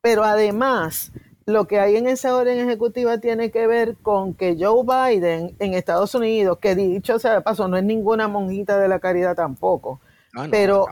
[0.00, 1.10] Pero además,
[1.46, 5.74] lo que hay en esa orden ejecutiva tiene que ver con que Joe Biden en
[5.74, 10.00] Estados Unidos, que dicho sea de paso, no es ninguna monjita de la caridad tampoco,
[10.34, 10.86] Ah, no, pero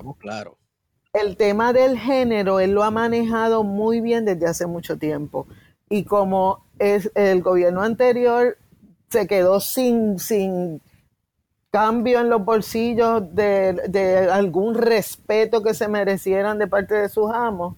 [1.12, 5.46] el tema del género él lo ha manejado muy bien desde hace mucho tiempo.
[5.88, 8.58] Y como es el gobierno anterior
[9.08, 10.82] se quedó sin, sin
[11.70, 17.32] cambio en los bolsillos de, de algún respeto que se merecieran de parte de sus
[17.32, 17.76] amos,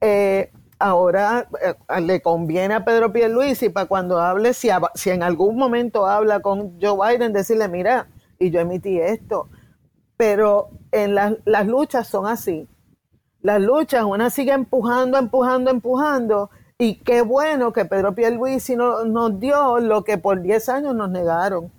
[0.00, 5.56] eh, ahora eh, le conviene a Pedro Pierluisi para cuando hable, si, si en algún
[5.56, 9.48] momento habla con Joe Biden, decirle, mira, y yo emití esto.
[10.16, 12.66] Pero en la, las luchas son así.
[13.42, 19.38] Las luchas, una sigue empujando, empujando, empujando, y qué bueno que Pedro Pierluisi no, nos
[19.38, 21.70] dio lo que por 10 años nos negaron.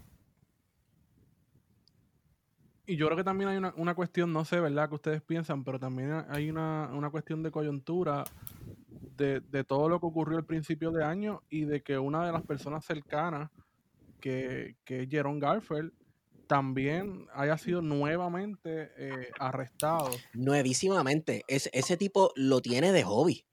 [2.86, 5.64] Y yo creo que también hay una, una, cuestión, no sé, ¿verdad?, que ustedes piensan,
[5.64, 8.26] pero también hay una, una cuestión de coyuntura
[9.18, 12.32] de, de, todo lo que ocurrió al principio de año y de que una de
[12.32, 13.50] las personas cercanas,
[14.20, 15.92] que, que es Jerome Garfield,
[16.52, 20.12] también haya sido nuevamente eh, arrestado.
[20.34, 21.46] Nuevísimamente.
[21.48, 23.46] Es, ese tipo lo tiene de hobby.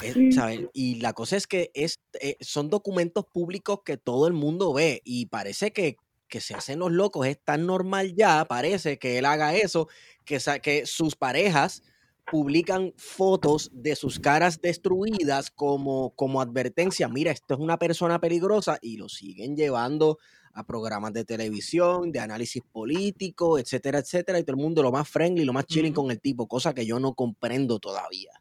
[0.00, 0.68] Es, ¿sabes?
[0.72, 5.02] Y la cosa es que es, eh, son documentos públicos que todo el mundo ve
[5.04, 5.96] y parece que,
[6.28, 7.26] que se hacen los locos.
[7.26, 9.88] Es tan normal ya, parece que él haga eso,
[10.24, 11.82] que, que sus parejas
[12.30, 18.78] publican fotos de sus caras destruidas como, como advertencia, mira, esto es una persona peligrosa
[18.82, 20.18] y lo siguen llevando
[20.52, 25.08] a programas de televisión, de análisis político, etcétera, etcétera, y todo el mundo lo más
[25.08, 28.32] friendly, lo más chilling con el tipo, cosa que yo no comprendo todavía.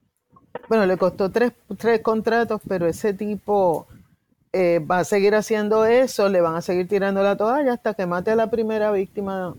[0.68, 3.88] Bueno, le costó tres, tres contratos, pero ese tipo
[4.52, 8.06] eh, va a seguir haciendo eso, le van a seguir tirando la toalla hasta que
[8.06, 9.54] mate a la primera víctima.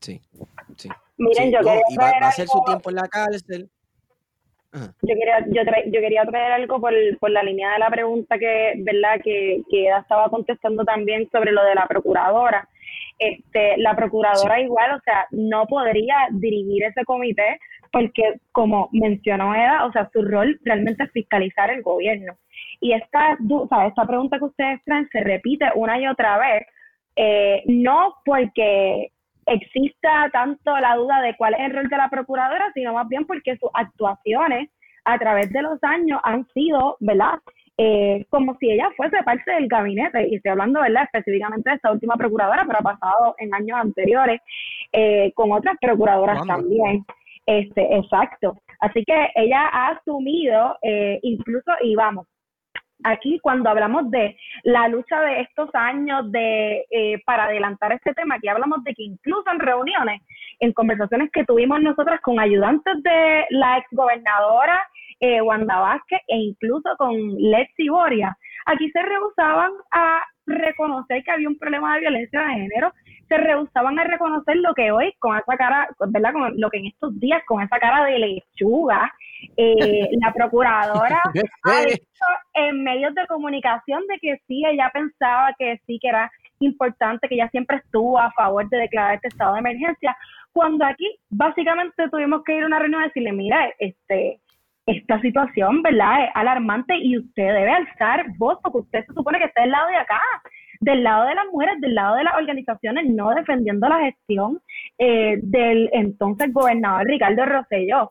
[0.00, 0.22] Sí,
[0.78, 0.88] sí.
[1.20, 3.70] Miren, sí, yo quería y va, va, a algo, su tiempo en la cárcel.
[4.72, 4.94] Ajá.
[5.02, 8.38] Yo quería, yo, tra yo quería traer algo por, por la línea de la pregunta
[8.38, 9.20] que, ¿verdad?
[9.22, 12.66] Que, que Eda estaba contestando también sobre lo de la procuradora.
[13.18, 14.62] Este, la procuradora sí.
[14.62, 17.58] igual, o sea, no podría dirigir ese comité
[17.92, 22.38] porque como mencionó Eda, o sea, su rol realmente es fiscalizar el gobierno.
[22.80, 26.66] Y esta, o sea, esta pregunta que ustedes traen se repite una y otra vez,
[27.16, 29.12] eh, no porque
[29.50, 33.26] exista tanto la duda de cuál es el rol de la procuradora, sino más bien
[33.26, 34.70] porque sus actuaciones
[35.04, 37.38] a través de los años han sido, ¿verdad?
[37.78, 41.90] Eh, como si ella fuese parte del gabinete, y estoy hablando, ¿verdad?, específicamente de esta
[41.90, 44.40] última procuradora, pero ha pasado en años anteriores
[44.92, 47.04] eh, con otras procuradoras también.
[47.46, 48.58] Este, exacto.
[48.80, 52.26] Así que ella ha asumido, eh, incluso, y vamos,
[53.04, 56.84] aquí cuando hablamos de la lucha de estos años de
[57.24, 60.22] para adelantar este tema, aquí hablamos de que incluso en reuniones,
[60.60, 64.80] en conversaciones que tuvimos nosotras con ayudantes de la exgobernadora
[65.20, 68.36] eh, Wanda Vázquez e incluso con Lexi Boria,
[68.66, 72.92] aquí se rehusaban a reconocer que había un problema de violencia de género,
[73.30, 76.32] se rehusaban a reconocer lo que hoy, con esa cara, ¿verdad?
[76.32, 79.10] Con lo que en estos días, con esa cara de lechuga,
[79.56, 81.22] eh, la procuradora
[81.62, 86.30] ha dicho en medios de comunicación de que sí, ella pensaba que sí, que era
[86.58, 90.16] importante, que ella siempre estuvo a favor de declarar este estado de emergencia,
[90.52, 94.40] cuando aquí básicamente tuvimos que ir a una reunión y decirle, mira, este,
[94.86, 96.24] esta situación, ¿verdad?
[96.24, 99.88] Es alarmante y usted debe alzar voz porque usted se supone que está del lado
[99.88, 100.20] de acá,
[100.80, 104.60] del lado de las mujeres, del lado de las organizaciones, no defendiendo la gestión
[104.98, 108.10] eh, del entonces gobernador Ricardo Rosselló.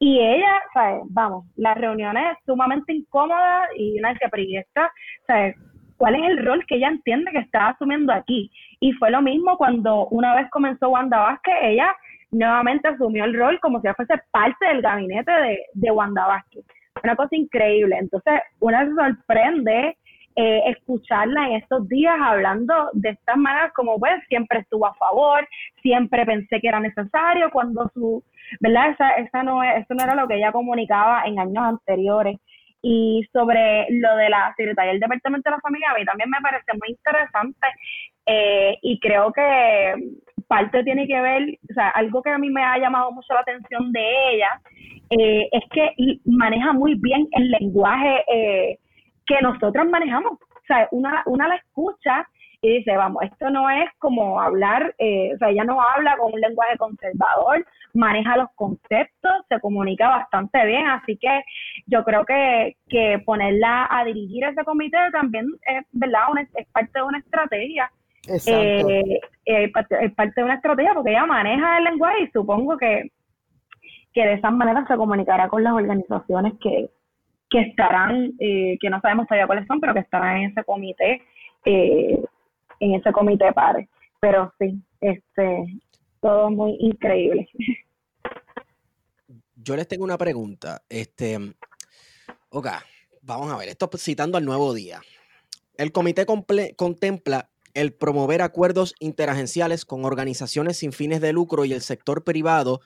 [0.00, 1.02] Y ella, ¿sabes?
[1.10, 4.64] Vamos, las reuniones sumamente incómodas y una que
[5.26, 5.56] ¿sabes?
[5.96, 8.50] ¿Cuál es el rol que ella entiende que está asumiendo aquí?
[8.80, 11.94] Y fue lo mismo cuando una vez comenzó Wanda Vázquez, ella
[12.30, 16.64] nuevamente asumió el rol como si fuese parte del gabinete de, de Wanda Vázquez.
[17.02, 17.96] Una cosa increíble.
[17.98, 19.96] Entonces, una se sorprende
[20.40, 25.44] eh, escucharla en estos días hablando de estas maneras como pues siempre estuvo a favor,
[25.82, 28.22] siempre pensé que era necesario cuando su,
[28.60, 28.90] ¿verdad?
[28.90, 32.36] Esa, esa no, eso no era lo que ella comunicaba en años anteriores.
[32.80, 36.40] Y sobre lo de la Secretaría del Departamento de la Familia, a mí también me
[36.40, 37.66] parece muy interesante
[38.24, 39.94] eh, y creo que
[40.46, 43.40] parte tiene que ver, o sea, algo que a mí me ha llamado mucho la
[43.40, 44.60] atención de ella
[45.10, 45.90] eh, es que
[46.26, 48.78] maneja muy bien el lenguaje eh,
[49.28, 50.32] que nosotros manejamos.
[50.32, 52.26] O sea, una, una la escucha
[52.60, 56.32] y dice, vamos, esto no es como hablar, eh, o sea, ella no habla con
[56.32, 57.64] un lenguaje conservador,
[57.94, 61.42] maneja los conceptos, se comunica bastante bien, así que
[61.86, 66.22] yo creo que, que ponerla a dirigir ese comité también es, ¿verdad?
[66.54, 67.88] es parte de una estrategia
[68.28, 73.10] eh, eh, es parte de una estrategia porque ella maneja el lenguaje y supongo que,
[74.12, 76.90] que de esa manera se comunicará con las organizaciones que,
[77.50, 81.22] que estarán, eh, que no sabemos todavía cuáles son, pero que estarán en ese comité,
[81.64, 82.22] eh,
[82.80, 83.88] en ese comité pares.
[84.20, 85.80] Pero sí, este,
[86.20, 87.48] todo muy increíble.
[89.56, 90.82] Yo les tengo una pregunta.
[90.88, 91.38] Este,
[92.50, 92.68] ok,
[93.22, 95.00] vamos a ver, esto citando al nuevo día.
[95.76, 101.80] El comité contempla el promover acuerdos interagenciales con organizaciones sin fines de lucro y el
[101.80, 102.80] sector privado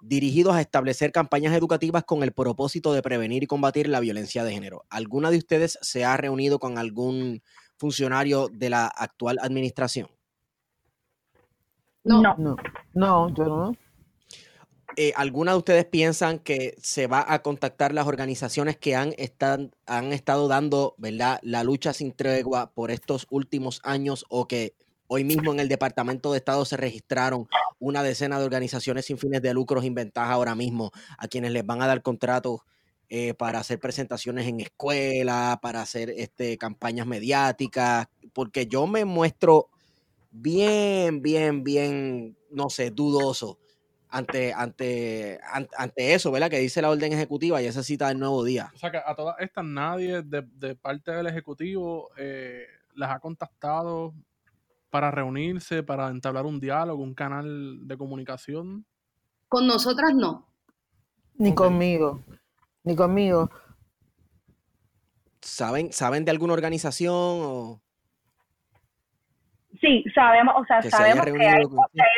[0.00, 4.52] dirigidos a establecer campañas educativas con el propósito de prevenir y combatir la violencia de
[4.52, 4.84] género.
[4.90, 7.42] ¿Alguna de ustedes se ha reunido con algún
[7.76, 10.08] funcionario de la actual administración?
[12.04, 12.56] No, no,
[12.94, 13.72] no, yo no.
[14.96, 19.14] Eh, ¿Alguna de ustedes piensan que se va a contactar las organizaciones que han,
[19.86, 21.38] han estado dando ¿verdad?
[21.42, 24.74] la lucha sin tregua por estos últimos años o que
[25.08, 27.48] hoy mismo en el Departamento de Estado se registraron
[27.80, 31.82] una decena de organizaciones sin fines de lucros inventadas ahora mismo a quienes les van
[31.82, 32.60] a dar contratos
[33.08, 38.06] eh, para hacer presentaciones en escuelas, para hacer este, campañas mediáticas?
[38.34, 39.70] Porque yo me muestro
[40.30, 43.58] bien, bien, bien, no sé, dudoso
[44.10, 45.40] ante, ante,
[45.76, 46.50] ante eso, ¿verdad?
[46.50, 48.70] Que dice la orden ejecutiva y esa cita del nuevo día.
[48.74, 54.14] O sea que a todas estas nadie de, parte del Ejecutivo eh, las ha contactado
[54.90, 58.86] para reunirse, para entablar un diálogo, un canal de comunicación.
[59.48, 60.46] Con nosotras no.
[61.36, 62.24] Ni conmigo,
[62.84, 63.50] ni conmigo.
[65.40, 67.80] ¿Saben, ¿Saben de alguna organización o...?
[69.80, 71.62] Sí, sabemos, o sea, sabemos que hay,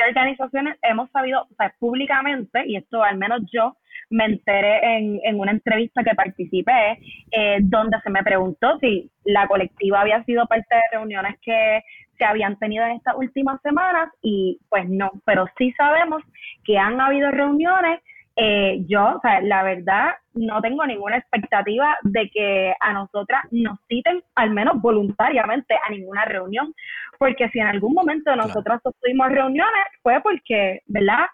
[0.08, 3.76] organizaciones, hemos sabido, o sea, públicamente, y esto al menos yo
[4.08, 6.98] me enteré en, en una entrevista que participé,
[7.30, 11.82] eh, donde se me preguntó si la colectiva había sido parte de reuniones que
[12.20, 16.22] se habían tenido en estas últimas semanas, y pues no, pero sí sabemos
[16.64, 18.00] que han habido reuniones
[18.36, 23.78] eh, yo, o sea, la verdad, no tengo ninguna expectativa de que a nosotras nos
[23.88, 26.72] citen, al menos voluntariamente, a ninguna reunión,
[27.18, 31.26] porque si en algún momento nosotras tuvimos reuniones, fue porque, ¿verdad?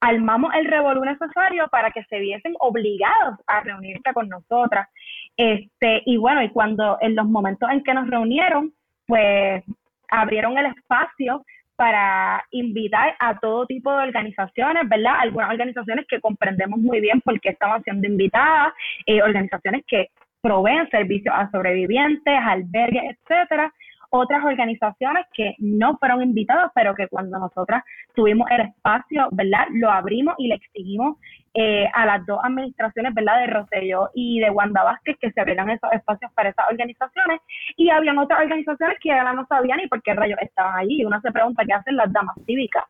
[0.00, 4.88] armamos el revolú necesario para que se viesen obligados a reunirse con nosotras.
[5.36, 8.72] Este, y bueno, y cuando en los momentos en que nos reunieron,
[9.06, 9.64] pues
[10.20, 11.44] abrieron el espacio
[11.76, 15.14] para invitar a todo tipo de organizaciones, ¿verdad?
[15.20, 18.72] Algunas organizaciones que comprendemos muy bien por qué estamos siendo invitadas,
[19.06, 20.08] eh, organizaciones que
[20.40, 23.72] proveen servicios a sobrevivientes, albergues, etcétera,
[24.16, 27.82] otras organizaciones que no fueron invitadas, pero que cuando nosotras
[28.14, 29.66] tuvimos el espacio, ¿verdad?
[29.72, 31.16] Lo abrimos y le exigimos
[31.52, 33.40] eh, a las dos administraciones, ¿verdad?
[33.40, 37.40] De Roselló y de Wanda Vázquez que se abrieran esos espacios para esas organizaciones.
[37.76, 41.00] Y habían otras organizaciones que ahora no sabían ni por qué rayos estaban allí.
[41.00, 42.84] Y uno se pregunta qué hacen las damas cívicas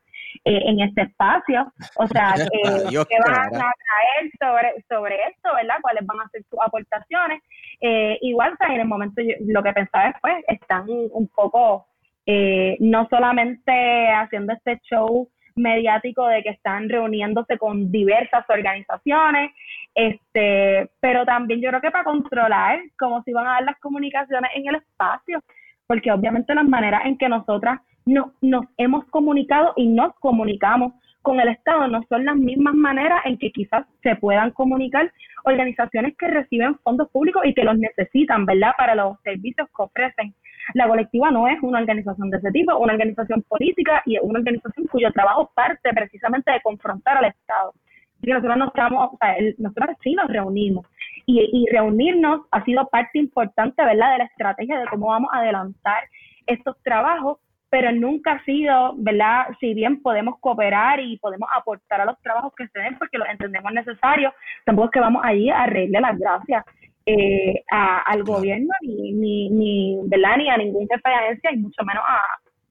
[0.45, 1.73] eh, en este espacio.
[1.97, 5.77] O sea, eh, ¿qué van a traer sobre, sobre esto, verdad?
[5.83, 7.43] ¿Cuáles van a ser sus aportaciones?
[7.81, 11.87] Eh, igual, en el momento lo que pensaba es, pues, están un poco,
[12.27, 19.53] eh, no solamente haciendo este show mediático de que están reuniéndose con diversas organizaciones,
[19.95, 24.51] este, pero también yo creo que para controlar cómo se van a dar las comunicaciones
[24.55, 25.41] en el espacio,
[25.87, 30.93] porque obviamente las maneras en que nosotras no, nos hemos comunicado y nos comunicamos
[31.25, 35.11] con el Estado no son las mismas maneras en que quizás se puedan comunicar
[35.45, 40.35] organizaciones que reciben fondos públicos y que los necesitan, ¿verdad?, para los servicios que ofrecen.
[40.75, 44.87] La colectiva no es una organización de ese tipo, una organización política y una organización
[44.89, 47.73] cuyo trabajo parte precisamente de confrontar al Estado.
[48.17, 50.87] Así que nosotros nos estamos, o sea, nosotros sí nos reunimos
[51.25, 55.39] y, y reunirnos ha sido parte importante, ¿verdad?, de la estrategia de cómo vamos a
[55.39, 56.03] adelantar
[56.47, 57.39] estos trabajos
[57.75, 59.47] pero nunca ha sido, ¿verdad?
[59.59, 63.29] Si bien podemos cooperar y podemos aportar a los trabajos que se den porque los
[63.29, 64.33] entendemos necesarios,
[64.65, 66.65] tampoco es que vamos ahí a reírle las gracias
[67.05, 70.37] eh, al gobierno ni, ni, ni, ¿verdad?
[70.37, 72.21] ni a ningún jefe de agencia y mucho menos a,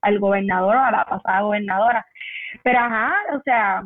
[0.08, 2.06] al gobernador o a la pasada gobernadora.
[2.64, 3.84] Pero ajá, o sea,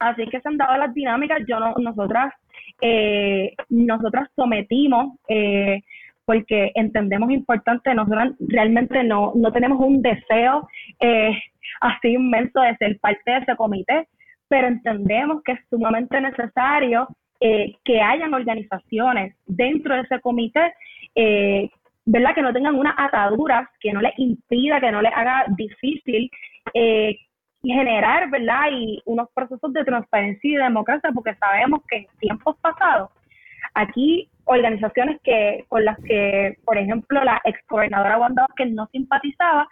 [0.00, 2.34] así que se han dado las dinámicas, yo no, nosotras,
[2.80, 5.82] eh, nosotras sometimos eh,
[6.24, 10.68] porque entendemos importante, nosotros realmente no, no tenemos un deseo
[11.00, 11.32] eh,
[11.80, 14.08] así inmenso de ser parte de ese comité,
[14.48, 17.08] pero entendemos que es sumamente necesario
[17.40, 20.74] eh, que hayan organizaciones dentro de ese comité,
[21.14, 21.68] eh,
[22.04, 22.34] ¿verdad?
[22.34, 26.30] Que no tengan unas ataduras que no les impida, que no les haga difícil
[26.74, 27.16] eh,
[27.64, 28.68] generar, ¿verdad?
[28.72, 33.10] Y unos procesos de transparencia y democracia, porque sabemos que en tiempos pasados
[33.74, 39.68] aquí organizaciones que con las que, por ejemplo, la ex gobernadora Wanda que no simpatizaba,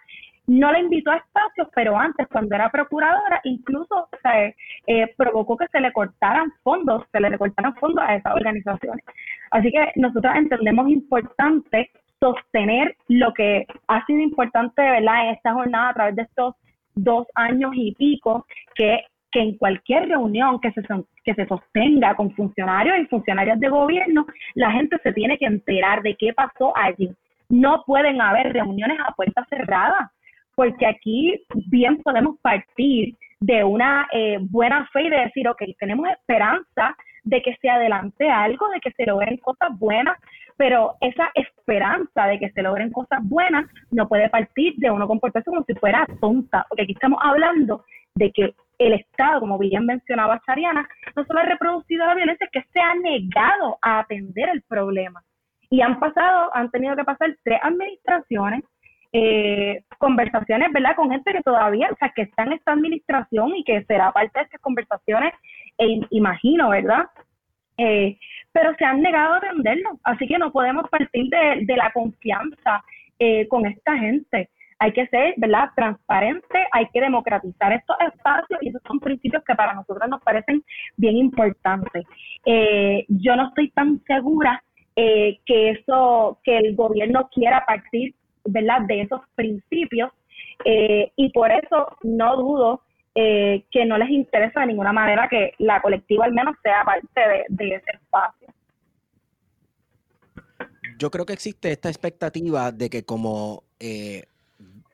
[0.47, 4.09] no la invitó a espacios, pero antes, cuando era procuradora, incluso
[4.87, 9.05] eh, provocó que se le cortaran fondos, se le recortaran fondos a esas organizaciones.
[9.51, 15.89] Así que nosotros entendemos importante sostener lo que ha sido importante, ¿verdad?, en esta jornada
[15.89, 16.55] a través de estos
[16.95, 18.45] dos años y pico,
[18.75, 18.99] que
[19.31, 20.81] que en cualquier reunión que se,
[21.23, 24.25] que se sostenga con funcionarios y funcionarias de gobierno,
[24.55, 27.09] la gente se tiene que enterar de qué pasó allí.
[27.49, 30.11] No pueden haber reuniones a puertas cerradas,
[30.55, 36.07] porque aquí bien podemos partir de una eh, buena fe y de decir, ok, tenemos
[36.09, 40.17] esperanza de que se adelante algo, de que se logren cosas buenas,
[40.57, 45.49] pero esa esperanza de que se logren cosas buenas no puede partir de uno comportarse
[45.49, 47.83] como si fuera tonta, porque aquí estamos hablando
[48.15, 48.53] de que
[48.87, 52.79] el Estado, como bien mencionaba Chariana, no solo ha reproducido la violencia, es que se
[52.79, 55.21] ha negado a atender el problema.
[55.69, 58.63] Y han pasado, han tenido que pasar tres administraciones,
[59.13, 63.63] eh, conversaciones, ¿verdad?, con gente que todavía, o sea, que está en esta administración y
[63.63, 65.33] que será parte de estas conversaciones,
[65.77, 67.05] e imagino, ¿verdad?
[67.77, 68.17] Eh,
[68.51, 72.83] pero se han negado a atenderlo, así que no podemos partir de, la confianza
[73.19, 74.49] eh, con esta gente
[74.81, 79.53] hay que ser, ¿verdad?, transparente, hay que democratizar estos espacios y esos son principios que
[79.53, 80.63] para nosotros nos parecen
[80.97, 82.03] bien importantes.
[82.47, 84.63] Eh, yo no estoy tan segura
[84.95, 90.11] eh, que eso, que el gobierno quiera partir, ¿verdad?, de esos principios
[90.65, 92.81] eh, y por eso no dudo
[93.13, 97.45] que no les interesa de ninguna manera que la colectiva al menos sea parte de,
[97.49, 98.47] de ese espacio
[101.01, 104.25] yo creo que existe esta expectativa de que como eh,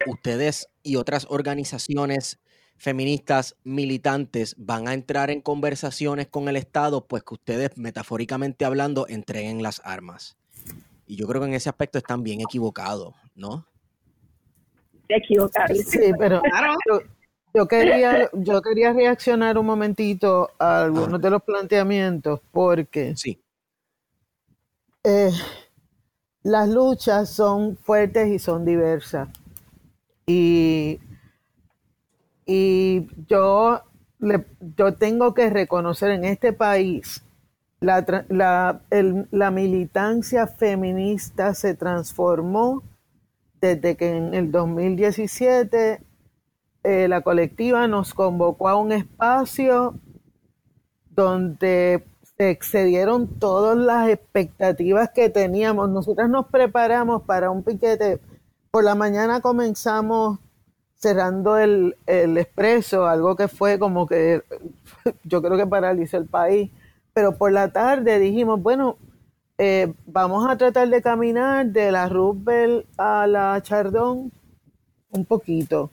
[0.05, 2.39] ustedes y otras organizaciones
[2.77, 9.07] feministas militantes van a entrar en conversaciones con el Estado, pues que ustedes, metafóricamente hablando,
[9.07, 10.37] entreguen las armas.
[11.07, 13.65] Y yo creo que en ese aspecto están bien equivocados, ¿no?
[15.07, 15.77] Equivocados.
[15.79, 16.41] Sí, pero
[17.53, 23.41] yo, quería, yo quería reaccionar un momentito a algunos de los planteamientos, porque sí.
[25.03, 25.31] Eh,
[26.43, 29.29] las luchas son fuertes y son diversas.
[30.27, 30.99] Y,
[32.45, 33.81] y yo
[34.75, 37.23] yo tengo que reconocer en este país
[37.79, 38.81] la,
[39.31, 42.81] la, militancia feminista se transformó
[43.61, 46.01] desde que en el 2017
[46.83, 49.99] eh, la colectiva nos convocó a un espacio
[51.11, 52.03] donde
[52.37, 55.89] se excedieron todas las expectativas que teníamos.
[55.89, 58.19] Nosotras nos preparamos para un piquete.
[58.77, 60.37] Por la mañana comenzamos
[60.93, 64.43] cerrando el, el expreso, algo que fue como que
[65.23, 66.69] yo creo que paralizó el país
[67.11, 68.97] pero por la tarde dijimos, bueno,
[69.57, 74.31] eh, vamos a tratar de caminar de la Roosevelt a la Chardón
[75.09, 75.89] un poquito.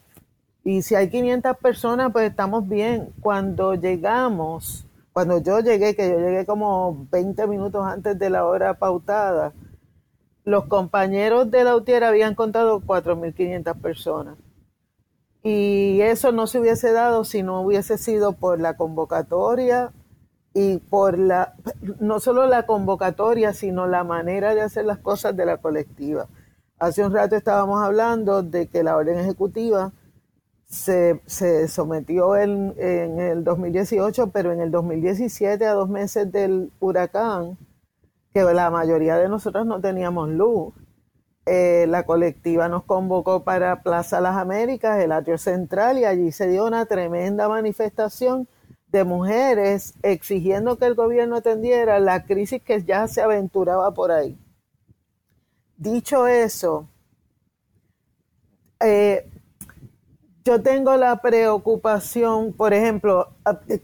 [0.62, 3.08] Y si hay 500 personas, pues estamos bien.
[3.22, 8.74] Cuando llegamos, cuando yo llegué, que yo llegué como 20 minutos antes de la hora
[8.74, 9.54] pautada,
[10.44, 14.36] los compañeros de la UTIER habían contado 4.500 personas.
[15.42, 19.92] Y eso no se hubiese dado si no hubiese sido por la convocatoria
[20.54, 21.54] y por la,
[22.00, 26.28] no solo la convocatoria, sino la manera de hacer las cosas de la colectiva.
[26.78, 29.92] Hace un rato estábamos hablando de que la orden ejecutiva
[30.66, 31.20] se,
[31.68, 37.58] sometió en, en, el 2018, pero en el 2017, a dos meses del huracán,
[38.34, 40.74] que la mayoría de nosotros no teníamos luz.
[41.46, 46.48] Eh, la colectiva nos convocó para Plaza Las Américas, el atrio central, y allí se
[46.48, 48.48] dio una tremenda manifestación
[48.88, 54.36] de mujeres exigiendo que el gobierno atendiera la crisis que ya se aventuraba por ahí.
[55.76, 56.88] Dicho eso,
[58.80, 59.30] eh,
[60.44, 63.28] yo tengo la preocupación, por ejemplo,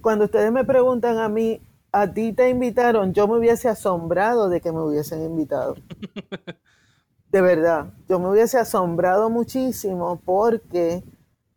[0.00, 1.60] cuando ustedes me preguntan a mí,
[1.92, 5.74] a ti te invitaron, yo me hubiese asombrado de que me hubiesen invitado.
[7.30, 11.04] De verdad, yo me hubiese asombrado muchísimo porque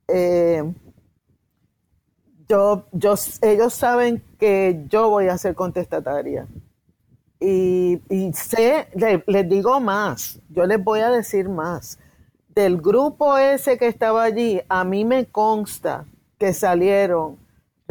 [0.07, 0.71] eh,
[2.47, 6.47] yo, yo, ellos saben que yo voy a ser contestataria.
[7.39, 7.99] Y,
[8.33, 8.87] sé,
[9.25, 11.99] les digo más, yo les voy a decir más.
[12.47, 16.05] Del grupo ese que estaba allí, a mí me consta
[16.37, 17.37] que salieron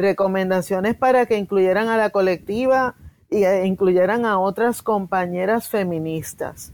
[0.03, 2.95] recomendaciones para que incluyeran a la colectiva
[3.29, 6.71] e incluyeran a otras compañeras feministas.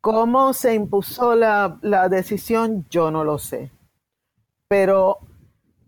[0.00, 2.86] ¿Cómo se impuso la, la decisión?
[2.90, 3.70] Yo no lo sé.
[4.68, 5.18] Pero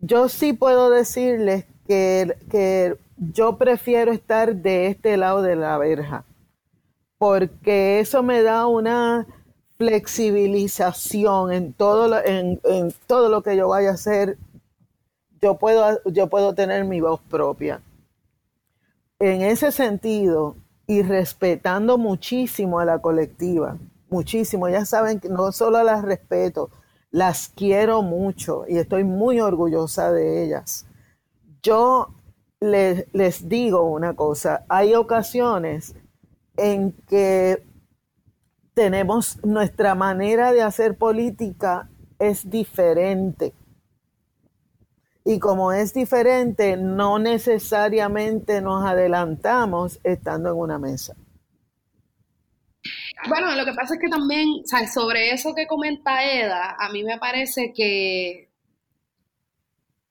[0.01, 6.25] yo sí puedo decirles que, que yo prefiero estar de este lado de la verja,
[7.19, 9.27] porque eso me da una
[9.79, 12.61] flexibilización en todo lo, en,
[13.07, 14.39] todo lo que yo vaya a hacer.
[15.47, 17.81] Yo puedo, yo puedo tener mi voz propia.
[19.21, 20.57] En ese sentido,
[20.89, 23.79] y respetando muchísimo a la colectiva,
[24.11, 26.71] muchísimo, ya saben que no solo las respeto,
[27.13, 30.85] las quiero mucho y estoy muy orgullosa de ellas.
[31.63, 32.09] Yo
[32.59, 35.95] les, les digo una cosa, hay ocasiones
[36.57, 37.65] en que
[38.75, 41.89] tenemos nuestra manera de hacer política
[42.19, 43.55] es diferente.
[45.29, 51.17] Y como es diferente, no necesariamente nos adelantamos estando en una mesa.
[53.29, 57.03] Bueno, lo que pasa es que también, o sobre eso que comenta Eda, a mí
[57.03, 58.51] me parece que,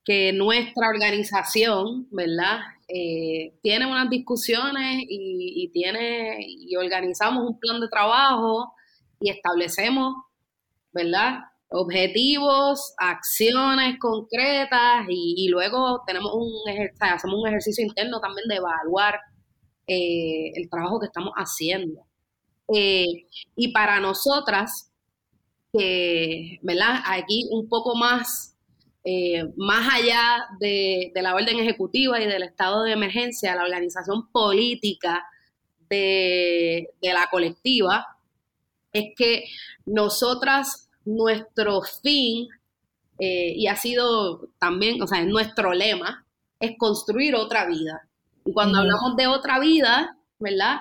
[0.03, 2.59] que nuestra organización, ¿verdad?
[2.89, 8.73] Eh, tiene unas discusiones y, tiene y organizamos un plan de trabajo
[9.21, 10.13] y establecemos,
[10.91, 11.39] ¿verdad?
[11.69, 16.53] Objetivos, acciones concretas y, luego tenemos un
[16.99, 19.19] hacemos un ejercicio interno también de evaluar
[19.87, 22.05] eh, el trabajo que estamos haciendo.
[22.73, 24.91] Eh, y para nosotras,
[25.71, 27.01] que, ¿verdad?
[27.05, 28.55] Aquí un poco más,
[29.03, 35.23] eh, más allá de, la orden ejecutiva y del estado de emergencia, la organización política
[35.89, 38.07] de, la colectiva,
[38.91, 39.45] es que
[39.85, 42.47] nosotras, nuestro fin,
[43.19, 46.25] eh, y ha sido también, o sea, es nuestro lema,
[46.59, 48.07] es construir otra vida.
[48.43, 50.79] Y cuando hablamos de otra vida, ¿verdad?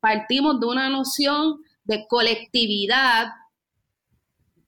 [0.00, 3.26] partimos de una noción de colectividad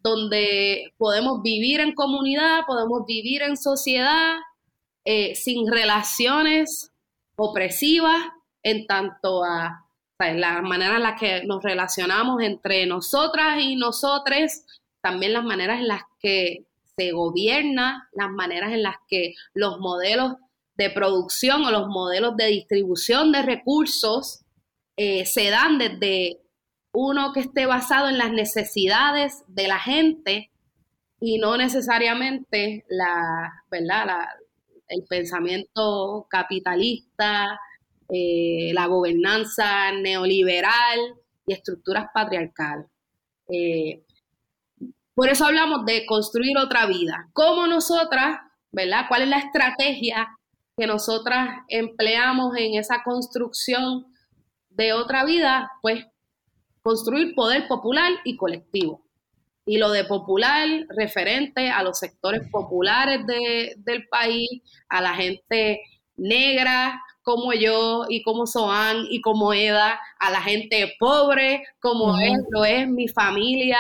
[0.02, 4.36] donde podemos vivir en comunidad, podemos vivir en sociedad
[5.04, 6.92] eh, sin relaciones
[7.36, 8.20] opresivas
[8.62, 9.84] en tanto a
[10.18, 14.66] la manera en la que nos relacionamos entre nosotras y nosotres,
[15.00, 20.34] también las maneras en las que se gobierna, las maneras en las que los modelos
[20.76, 24.44] de producción o los modelos de distribución de recursos
[24.96, 26.40] eh, se dan desde
[26.92, 30.50] uno que esté basado en las necesidades de la gente
[31.20, 34.26] y no necesariamente la, ¿verdad?
[34.88, 37.60] el pensamiento capitalista,
[38.08, 40.98] eh, la gobernanza neoliberal
[41.46, 42.86] y estructuras patriarcales.
[43.48, 44.02] Eh,
[45.18, 47.28] por eso hablamos de construir otra vida.
[47.32, 48.38] ¿Cómo nosotras,
[48.70, 49.06] verdad?
[49.08, 50.28] ¿Cuál es la estrategia
[50.76, 54.06] que nosotras empleamos en esa construcción
[54.70, 55.72] de otra vida?
[55.82, 56.06] Pues
[56.82, 59.02] construir poder popular y colectivo.
[59.66, 64.48] Y lo de popular referente a los sectores populares del país,
[64.88, 65.80] a la gente
[66.14, 72.38] negra como yo y como Soan y como Eda, a la gente pobre como es,
[72.50, 73.78] lo es mi familia,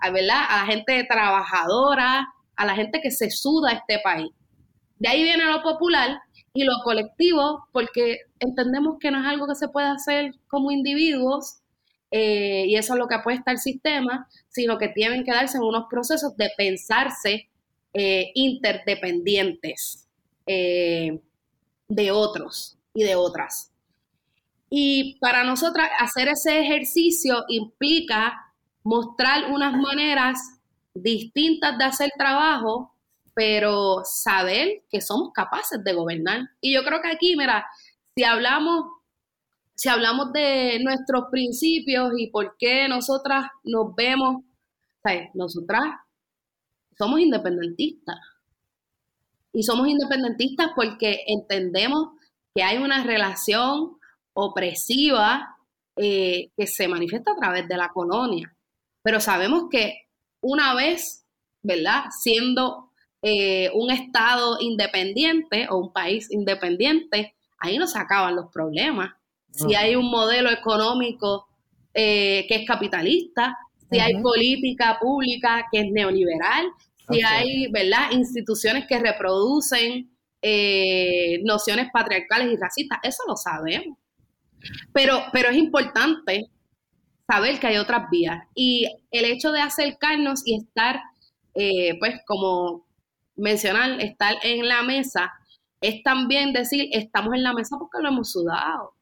[0.00, 2.26] a, a la gente trabajadora,
[2.56, 4.30] a la gente que se suda este país.
[4.98, 6.20] De ahí viene lo popular
[6.52, 11.60] y lo colectivo, porque entendemos que no es algo que se puede hacer como individuos,
[12.10, 15.62] eh, y eso es lo que apuesta el sistema, sino que tienen que darse en
[15.62, 17.48] unos procesos de pensarse
[17.94, 20.08] eh, interdependientes
[20.46, 21.20] eh,
[21.88, 23.72] de otros y de otras.
[24.68, 28.49] Y para nosotras hacer ese ejercicio implica
[28.82, 30.38] mostrar unas maneras
[30.94, 32.94] distintas de hacer trabajo,
[33.34, 36.42] pero saber que somos capaces de gobernar.
[36.60, 37.66] Y yo creo que aquí, mira,
[38.14, 38.84] si hablamos
[39.80, 44.44] si hablamos de nuestros principios y por qué nosotras nos vemos,
[45.02, 45.30] ¿sabes?
[45.32, 45.84] nosotras
[46.98, 48.18] somos independentistas.
[49.54, 52.10] Y somos independentistas porque entendemos
[52.54, 53.96] que hay una relación
[54.34, 55.56] opresiva
[55.96, 58.54] eh, que se manifiesta a través de la colonia.
[59.02, 60.08] Pero sabemos que
[60.40, 61.26] una vez,
[61.62, 62.04] ¿verdad?
[62.20, 62.90] Siendo
[63.22, 69.10] eh, un Estado independiente o un país independiente, ahí no se acaban los problemas
[69.52, 71.48] si hay un modelo económico
[71.92, 73.56] eh, que es capitalista,
[73.90, 76.66] si hay política pública que es neoliberal,
[77.10, 83.98] si hay, ¿verdad?, instituciones que reproducen eh, nociones patriarcales y racistas, eso lo sabemos.
[84.92, 86.46] Pero, pero es importante
[87.30, 88.42] saber que hay otras vías.
[88.54, 91.00] Y el hecho de acercarnos y estar,
[91.54, 92.86] eh, pues como
[93.36, 95.32] mencionar, estar en la mesa,
[95.80, 98.94] es también decir, estamos en la mesa porque lo hemos sudado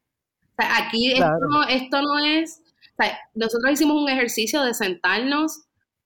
[0.59, 2.61] aquí esto, no, es,
[3.35, 5.63] nosotros hicimos un ejercicio de sentarnos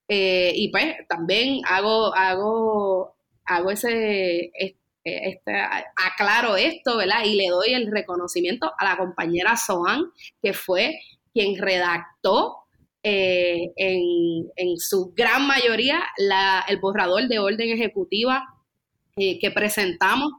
[0.09, 3.15] eh, y pues también hago, hago,
[3.47, 4.53] hago ese,
[5.05, 5.61] este,
[5.97, 7.25] aclaro esto, ¿verdad?
[7.25, 10.13] Y le doy el reconocimiento a la compañera Soan,
[10.43, 10.99] que fue
[11.33, 12.59] quien redactó
[13.03, 18.45] eh, en, en, su gran mayoría la, el borrador de orden ejecutiva
[19.17, 20.31] eh, que presentamos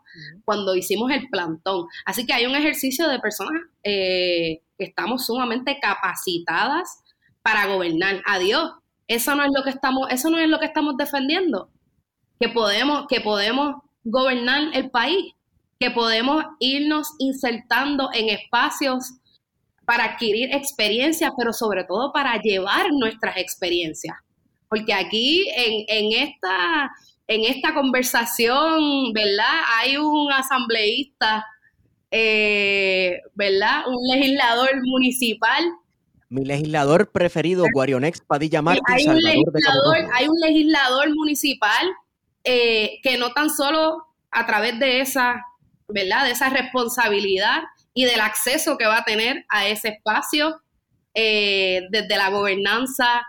[0.46, 1.86] cuando hicimos el plantón.
[2.06, 7.04] Así que hay un ejercicio de personas eh, que estamos sumamente capacitadas
[7.44, 8.24] para gobernar.
[8.26, 8.72] Adiós.
[9.08, 11.70] Eso no es lo que estamos, eso no es lo que estamos defendiendo.
[12.40, 15.34] Que podemos, que podemos gobernar el país,
[15.80, 19.20] que podemos irnos insertando en espacios
[19.86, 24.16] para adquirir experiencias, pero sobre todo para llevar nuestras experiencias.
[24.70, 26.92] Porque aquí en, en esta
[27.28, 29.62] en esta conversación, ¿verdad?
[29.78, 31.46] Hay un asambleísta,
[32.12, 33.88] eh, ¿verdad?
[33.88, 35.64] Un legislador municipal.
[36.30, 41.88] Mi legislador preferido, Guarionex Padilla Martín, hay un, legislador, hay un legislador municipal
[42.44, 45.44] eh, que no tan solo a través de esa,
[45.88, 46.26] ¿verdad?
[46.26, 47.62] De esa responsabilidad
[47.94, 50.62] y del acceso que va a tener a ese espacio
[51.14, 53.26] eh, desde la gobernanza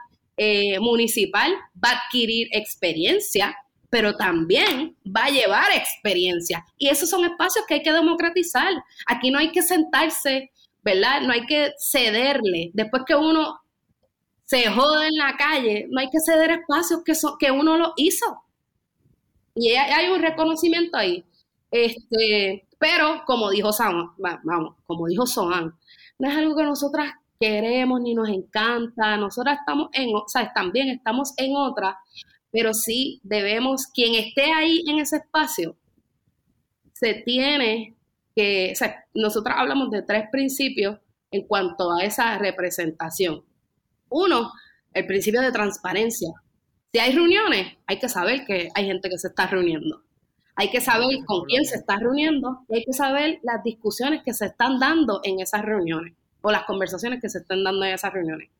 [0.81, 3.57] municipal, va a adquirir experiencia
[3.95, 6.65] pero también va a llevar experiencia.
[6.77, 8.73] Y esos son espacios que hay que democratizar.
[9.07, 10.51] Aquí no hay que sentarse,
[10.83, 11.21] ¿verdad?
[11.21, 12.73] No hay que cederle.
[12.75, 13.61] Después que uno
[14.43, 18.43] se jode en la calle, no hay que ceder espacios que, que uno lo hizo.
[19.55, 21.25] Y hay un reconocimiento ahí.
[21.71, 25.75] Este, pero como dijo Sam, vamos, como dijo Soan,
[26.19, 29.17] no es algo que nosotras queremos ni nos encanta.
[29.17, 31.99] Nosotras estamos en, o sea, también estamos en otra,
[32.51, 35.79] pero sí debemos, quien esté ahí en ese espacio,
[36.93, 37.97] se tiene
[38.37, 40.99] que, o sea, nosotros hablamos de tres principios
[41.31, 43.47] en cuanto a esa representación.
[44.11, 44.53] Uno,
[44.93, 46.33] el principio de transparencia.
[46.93, 50.05] Si hay reuniones, hay que saber que hay gente que se está reuniendo.
[50.57, 54.33] Hay que saber con quién se está reuniendo y hay que saber las discusiones que
[54.33, 58.13] se están dando en esas reuniones o las conversaciones que se están dando en esas
[58.13, 58.51] reuniones.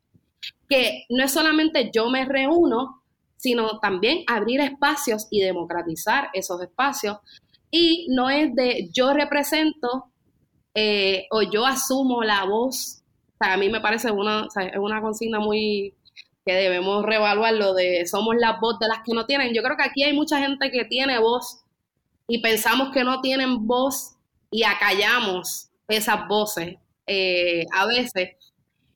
[0.69, 3.05] Que no es solamente yo me reúno
[3.45, 7.19] sino también abrir espacios y democratizar esos espacios.
[7.71, 10.07] Y no es de yo represento
[10.75, 13.03] eh, o yo asumo la voz.
[13.35, 14.49] O sea, a mí me parece una,
[14.81, 15.93] una consigna muy
[16.47, 19.53] que debemos reevaluar lo de somos la voz de las que no tienen.
[19.53, 21.64] Yo creo que aquí hay mucha gente que tiene voz
[22.27, 24.17] y pensamos que no tienen voz
[24.51, 28.37] y acallamos esas voces eh, a veces.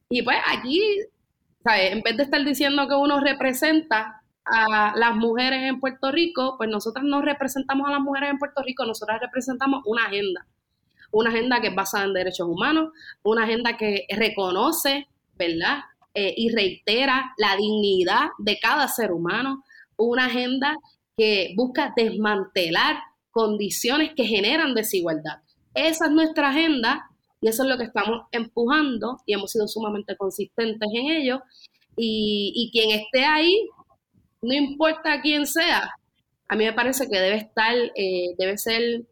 [0.08, 0.80] Y pues aquí,
[1.62, 1.92] ¿sabes?
[1.92, 6.70] En vez de estar diciendo que uno representa a las mujeres en Puerto Rico, pues
[6.70, 10.46] nosotras no representamos a las mujeres en Puerto Rico, nosotras representamos una agenda.
[11.10, 12.90] Una agenda que es basada en derechos humanos,
[13.22, 15.80] una agenda que reconoce, ¿verdad?
[16.14, 19.64] Eh, y reitera la dignidad de cada ser humano,
[19.96, 20.76] una agenda
[21.16, 22.96] que busca desmantelar
[23.38, 25.42] condiciones que generan desigualdad.
[25.72, 27.08] Esa es nuestra agenda
[27.40, 31.40] y eso es lo que estamos empujando y hemos sido sumamente consistentes en ello.
[31.96, 33.68] Y, quien esté ahí,
[34.42, 35.88] no importa quién sea,
[36.48, 39.06] a mí me parece que debe estar, eh, debe ser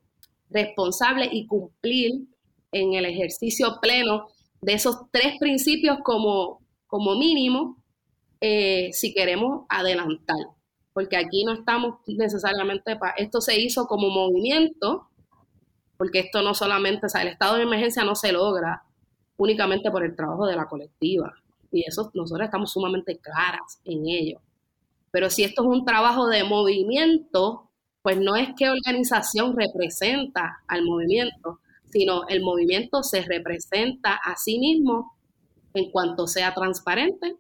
[0.50, 2.26] responsable y cumplir
[2.72, 4.26] en el ejercicio pleno
[4.60, 7.76] de esos tres principios como, como mínimo
[8.40, 10.55] eh, si queremos adelantar.
[10.96, 13.12] Porque aquí no estamos necesariamente para...
[13.18, 15.06] Esto se hizo como movimiento,
[15.98, 18.82] porque esto no solamente, o sea, el estado de emergencia no se logra
[19.36, 21.34] únicamente por el trabajo de la colectiva.
[21.70, 24.40] Y eso nosotros estamos sumamente claras en ello.
[25.10, 27.68] Pero si esto es un trabajo de movimiento,
[28.00, 34.58] pues no es que organización representa al movimiento, sino el movimiento se representa a sí
[34.58, 35.14] mismo
[35.74, 37.36] en cuanto sea transparente,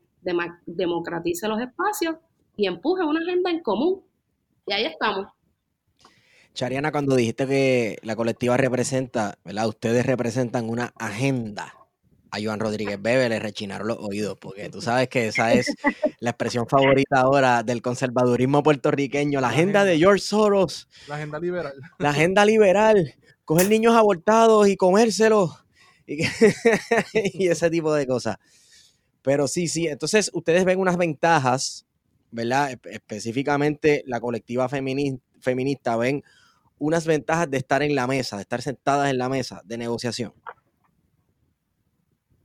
[0.66, 2.16] democratice los espacios
[2.56, 4.02] y empuje una agenda en común.
[4.66, 5.28] Y ahí estamos.
[6.54, 9.68] Chariana, cuando dijiste que la colectiva representa, ¿verdad?
[9.68, 11.74] Ustedes representan una agenda.
[12.30, 15.72] A Joan Rodríguez Bebe le rechinaron los oídos, porque tú sabes que esa es
[16.18, 20.88] la expresión favorita ahora del conservadurismo puertorriqueño, la, agenda, de George Soros.
[21.08, 21.74] La agenda liberal.
[21.98, 23.14] La agenda liberal.
[23.44, 25.62] Coger niños abortados y comérselos.
[26.06, 26.22] Y,
[27.44, 28.38] y ese tipo de cosas.
[29.22, 31.85] Pero sí, sí, entonces ustedes ven unas ventajas,
[32.30, 32.70] ¿verdad?
[32.84, 36.22] Específicamente la colectiva feminista ven
[36.78, 40.32] unas ventajas de estar en la mesa, de estar sentadas en la mesa de negociación?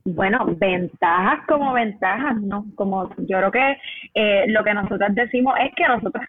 [0.04, 2.66] Bueno, ventajas como ventajas, ¿no?
[2.74, 3.76] Como yo creo que
[4.14, 6.24] eh, lo que nosotros decimos es que nosotros,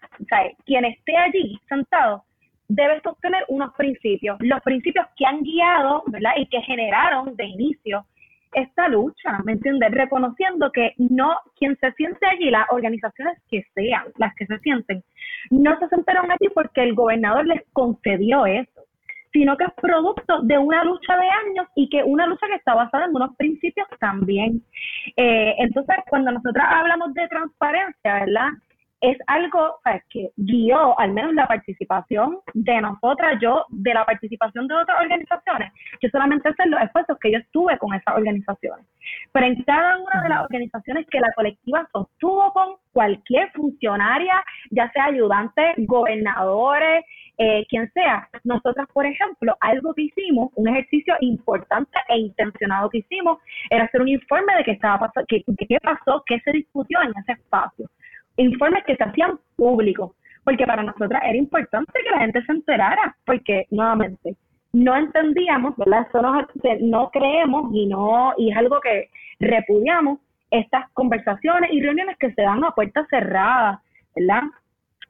[0.64, 2.24] quien esté allí sentado
[2.68, 6.32] debe sostener unos principios, los principios que han guiado, ¿verdad?
[6.36, 8.06] Y que generaron de inicio
[8.54, 9.90] esta lucha, ¿me entiendes?
[9.90, 15.02] Reconociendo que no, quien se siente allí, las organizaciones que sean, las que se sienten,
[15.50, 18.82] no se sentaron allí porque el gobernador les concedió eso,
[19.32, 22.74] sino que es producto de una lucha de años y que una lucha que está
[22.74, 24.62] basada en unos principios también.
[25.16, 28.48] Eh, entonces, cuando nosotros hablamos de transparencia, ¿verdad?
[29.04, 34.74] Es algo que guió al menos la participación de nosotras, yo, de la participación de
[34.76, 35.72] otras organizaciones.
[36.00, 38.86] Yo solamente sé los esfuerzos que yo estuve con esas organizaciones.
[39.32, 44.90] Pero en cada una de las organizaciones que la colectiva sostuvo con cualquier funcionaria, ya
[44.92, 47.04] sea ayudante, gobernadores,
[47.36, 48.26] eh, quien sea.
[48.44, 53.38] Nosotras, por ejemplo, algo que hicimos, un ejercicio importante e intencionado que hicimos,
[53.68, 57.10] era hacer un informe de qué estaba pasando, qué, qué pasó, qué se discutió en
[57.20, 57.90] ese espacio
[58.36, 60.12] informes que se hacían públicos,
[60.44, 64.36] porque para nosotras era importante que la gente se enterara, porque nuevamente
[64.72, 66.06] no entendíamos, ¿verdad?
[66.08, 66.46] Eso no,
[66.80, 69.08] no creemos y no y es algo que
[69.38, 70.18] repudiamos
[70.50, 73.80] estas conversaciones y reuniones que se dan a puertas cerradas,
[74.14, 74.42] ¿verdad?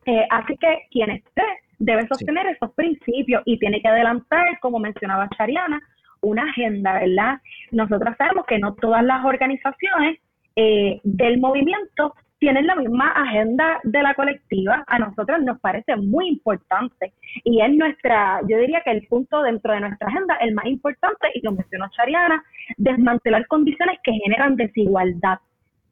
[0.07, 1.43] Eh, así que quien esté
[1.79, 5.81] debe sostener esos principios y tiene que adelantar, como mencionaba Chariana,
[6.21, 7.41] una agenda, ¿verdad?
[7.73, 10.19] Nosotros sabemos que no todas las organizaciones
[10.57, 12.15] eh, del movimiento
[12.45, 17.73] tienen la misma agenda de la colectiva, a nosotros nos parece muy importante y es
[17.75, 21.53] nuestra, yo diría que el punto dentro de nuestra agenda, el más importante, y lo
[21.53, 22.45] mencionó Chariana,
[22.77, 25.39] desmantelar condiciones que generan desigualdad.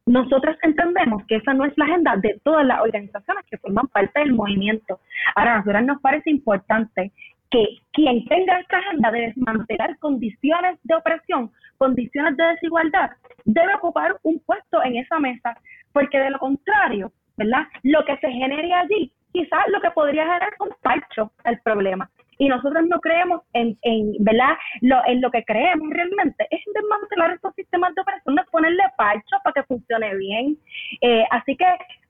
[0.04, 4.20] Nosotros entendemos que esa no es la agenda de todas las organizaciones que forman parte
[4.20, 5.00] del movimiento.
[5.34, 7.12] Ahora, a nosotros nos parece importante
[7.50, 13.10] que quien tenga esta agenda de desmantelar condiciones de opresión, condiciones de desigualdad,
[13.46, 15.56] debe ocupar un puesto en esa mesa
[15.92, 17.66] porque de lo contrario, ¿verdad?
[17.82, 22.10] Lo que se genere allí, quizás lo que podría generar un parcho al problema.
[22.38, 24.56] Y nosotros no creemos en, en ¿verdad?
[24.80, 29.36] Lo, en lo que creemos realmente es desmantelar estos sistemas de operación, es ponerle parcho
[29.44, 30.56] para que funcione bien.
[31.00, 31.66] Eh, así que,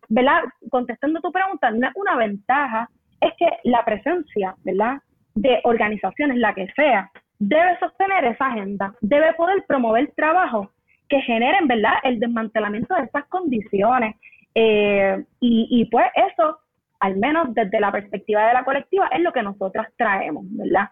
[0.09, 0.43] ¿verdad?
[0.71, 2.89] Contestando tu pregunta, una ventaja,
[3.21, 4.99] es que la presencia, ¿verdad?
[5.35, 10.71] De organizaciones, la que sea, debe sostener esa agenda, debe poder promover trabajo
[11.13, 14.17] que generen, ¿verdad?, el desmantelamiento de estas condiciones.
[14.55, 16.59] Eh, y, pues eso,
[17.01, 20.89] al menos desde la perspectiva de la colectiva, es lo que nosotras traemos, ¿verdad?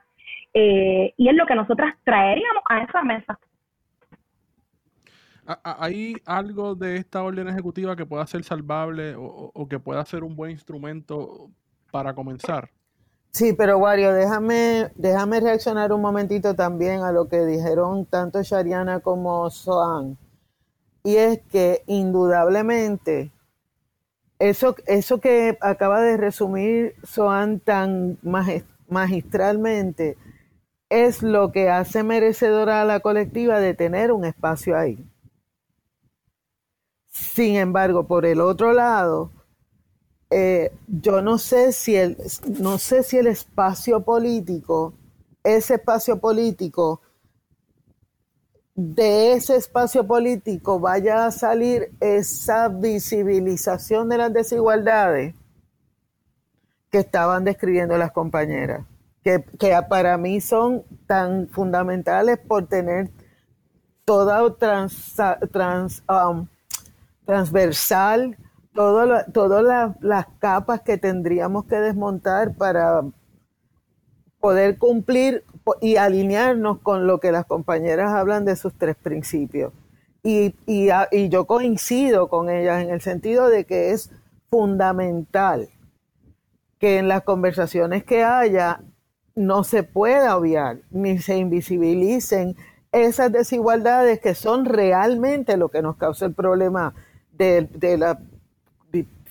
[0.53, 3.39] Eh, y es lo que nosotras traeríamos a esa mesa.
[5.65, 10.37] ¿Hay algo de esta orden ejecutiva que pueda ser salvable o, que pueda ser un
[10.37, 11.51] buen instrumento
[11.91, 12.69] para comenzar?
[13.33, 19.01] Sí, pero Wario, déjame, déjame reaccionar un momentito también a lo que dijeron tanto Shariana
[19.01, 20.19] como Soan.
[21.05, 23.31] Y es que indudablemente
[24.39, 28.19] eso, eso que acaba de resumir Soan tan
[28.89, 30.17] magistralmente
[30.89, 35.07] es lo que hace merecedora a la colectiva de tener un espacio ahí.
[37.07, 39.31] Sin embargo, por el otro lado,
[40.31, 42.17] eh, yo no sé si el,
[42.61, 44.95] no sé si el espacio político,
[45.43, 47.01] ese espacio político,
[48.75, 55.35] de ese espacio político vaya a salir esa visibilización de las desigualdades
[56.91, 58.85] que estaban describiendo las compañeras,
[59.23, 59.45] que,
[59.89, 63.11] para mí son tan fundamentales por tener
[64.05, 65.17] toda trans,
[65.53, 66.47] trans um,
[67.27, 68.37] transversal,
[68.75, 73.03] todas las capas que tendríamos que desmontar para
[74.41, 75.45] poder cumplir
[75.81, 79.73] y alinearnos con lo que las compañeras hablan de sus tres principios.
[80.23, 84.11] Y, y, yo coincido con ellas en el sentido de que es
[84.51, 85.69] fundamental
[86.79, 88.81] que en las conversaciones que haya
[89.35, 92.57] no se pueda obviar ni se invisibilicen
[92.93, 96.95] esas desigualdades que son realmente lo que nos causa el problema
[97.33, 98.17] de, de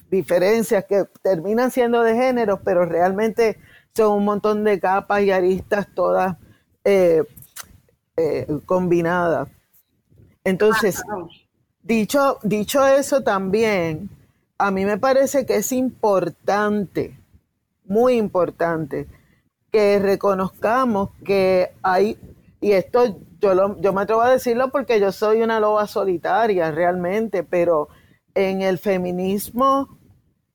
[0.09, 3.57] diferencias que terminan siendo de género, pero realmente
[3.93, 6.37] son un montón de capas y aristas todas
[6.83, 7.23] eh,
[8.17, 9.49] eh, combinadas.
[10.43, 11.01] Entonces,
[11.83, 14.09] dicho, dicho eso también,
[14.57, 17.17] a mí me parece que es importante,
[17.85, 19.07] muy importante,
[19.71, 22.17] que reconozcamos que hay,
[22.59, 26.71] y esto yo, lo, yo me atrevo a decirlo porque yo soy una loba solitaria
[26.71, 27.89] realmente, pero
[28.35, 29.97] en el feminismo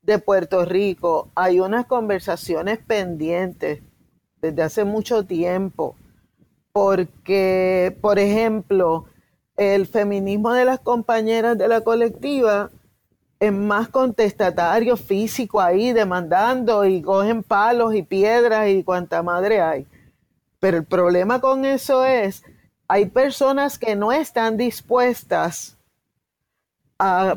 [0.03, 3.83] de Puerto Rico hay unas conversaciones pendientes
[4.41, 5.97] desde hace mucho tiempo,
[6.73, 9.07] porque, por ejemplo,
[9.57, 12.71] el feminismo de las compañeras de la colectiva
[13.41, 19.87] es más contestatario físico ahí, demandando y cogen palos y piedras y cuanta madre hay.
[20.61, 22.43] Pero el problema con eso es,
[22.89, 25.79] hay personas que no están dispuestas
[26.99, 27.37] a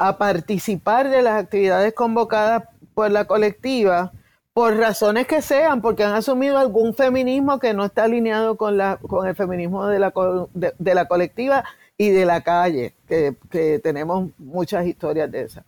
[0.00, 4.12] a participar de las actividades convocadas por la colectiva
[4.54, 8.96] por razones que sean, porque han asumido algún feminismo que no está alineado con, la,
[8.96, 10.12] con el feminismo de la,
[10.54, 11.64] de, la colectiva
[11.98, 15.64] y de la calle, que, tenemos muchas historias de esas.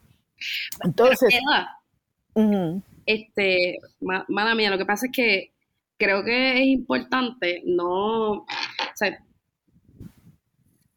[0.83, 1.29] Entonces,
[3.07, 5.53] este, mala mía, lo que pasa es que
[5.99, 8.47] creo que es importante no, o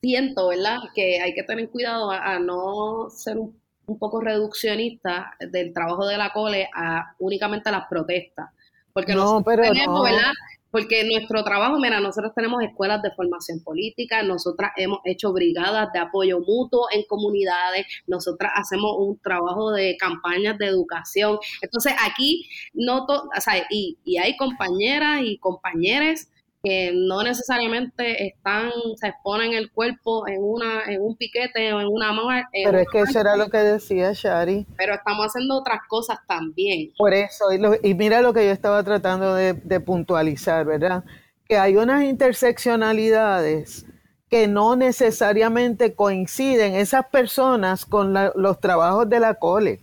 [0.05, 0.77] siento, ¿verdad?
[0.93, 3.59] Que hay que tener cuidado a, no ser un,
[3.99, 8.49] poco reduccionista del trabajo de la cole a únicamente las protestas.
[8.93, 10.31] Porque no, pero tenemos, ¿verdad?
[10.69, 15.99] Porque nuestro trabajo, mira, nosotros tenemos escuelas de formación política, nosotras hemos hecho brigadas de
[15.99, 21.39] apoyo mutuo en comunidades, nosotras hacemos un trabajo de campañas de educación.
[21.61, 26.27] Entonces aquí no, o sea, y, y hay compañeras y compañeros
[26.65, 31.87] que no necesariamente están, se exponen el cuerpo en una, en un piquete o en
[31.87, 32.47] una mano.
[32.51, 34.65] Pero es que eso era lo que decía Shari.
[34.75, 36.91] Pero estamos haciendo otras cosas también.
[36.97, 37.45] Por eso,
[37.83, 41.03] y, mira lo que yo estaba tratando de, puntualizar, ¿verdad?
[41.47, 43.85] Que hay unas interseccionalidades
[44.27, 49.81] que no necesariamente coinciden esas personas con los trabajos de la cole.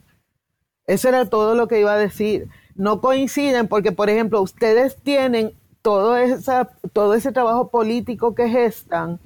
[0.89, 2.49] Eso era todo lo que iba a decir.
[2.75, 9.21] No coinciden porque, por ejemplo, ustedes tienen todo, esa, todo ese trabajo político que gestan,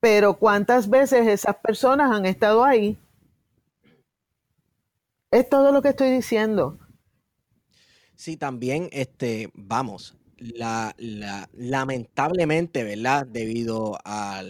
[0.00, 2.98] pero ¿cuántas veces esas personas han estado ahí?
[5.30, 6.78] Es todo lo que estoy diciendo.
[8.16, 10.94] Sí, también, este, vamos, la,
[11.52, 13.26] lamentablemente, ¿verdad?
[13.26, 14.42] Debido a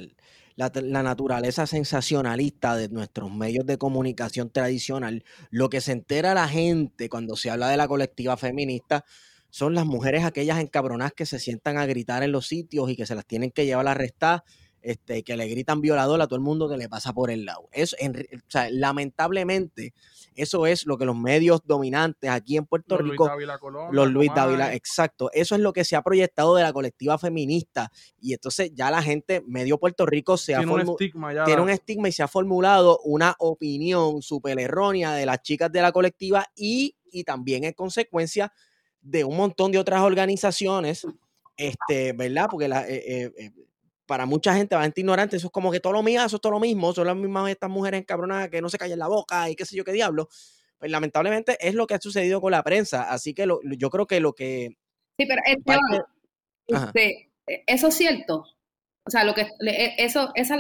[0.57, 6.49] la, la, naturaleza sensacionalista de nuestros medios de comunicación tradicional, lo que se entera la
[6.49, 9.05] gente cuando se habla de la colectiva feminista
[9.51, 13.07] son las mujeres aquellas encabronadas que se sientan a gritar en los sitios y que
[13.07, 14.45] se las tienen que llevar a arrestar,
[14.83, 17.69] este, que le gritan violador a todo el mundo que le pasa por el lado.
[17.73, 19.93] Eso, o sea, lamentablemente,
[20.35, 23.31] eso es lo que los medios dominantes aquí en Puerto Rico,
[23.93, 27.93] los Luis Dávila, exacto, eso es lo que se ha proyectado de la colectiva feminista.
[28.21, 32.09] Y entonces ya la gente, medio Puerto Rico, se tiene, un estigma, tiene un estigma
[32.09, 36.97] y se ha formulado una opinión súper errónea de las chicas de la colectiva y,
[37.13, 38.51] y también en consecuencia
[39.01, 41.07] de un montón de otras organizaciones,
[41.57, 42.47] este, ¿verdad?
[42.51, 43.51] Porque la, eh, eh, eh,
[44.07, 46.53] para mucha gente bastante ignorante, eso es como que todo lo mío, eso es todo
[46.53, 49.57] lo mismo, son las mismas estas mujeres encabronadas que no se callan la boca y
[49.57, 50.29] qué sé yo qué diablo.
[50.79, 53.11] pues lamentablemente es lo que ha sucedido con la prensa.
[53.11, 53.47] Así que
[53.77, 54.71] yo creo que lo que...
[55.19, 55.43] Sí, pero
[56.67, 57.31] este,
[57.67, 58.45] eso es cierto.
[59.05, 60.57] O sea, lo que e, eso, esa,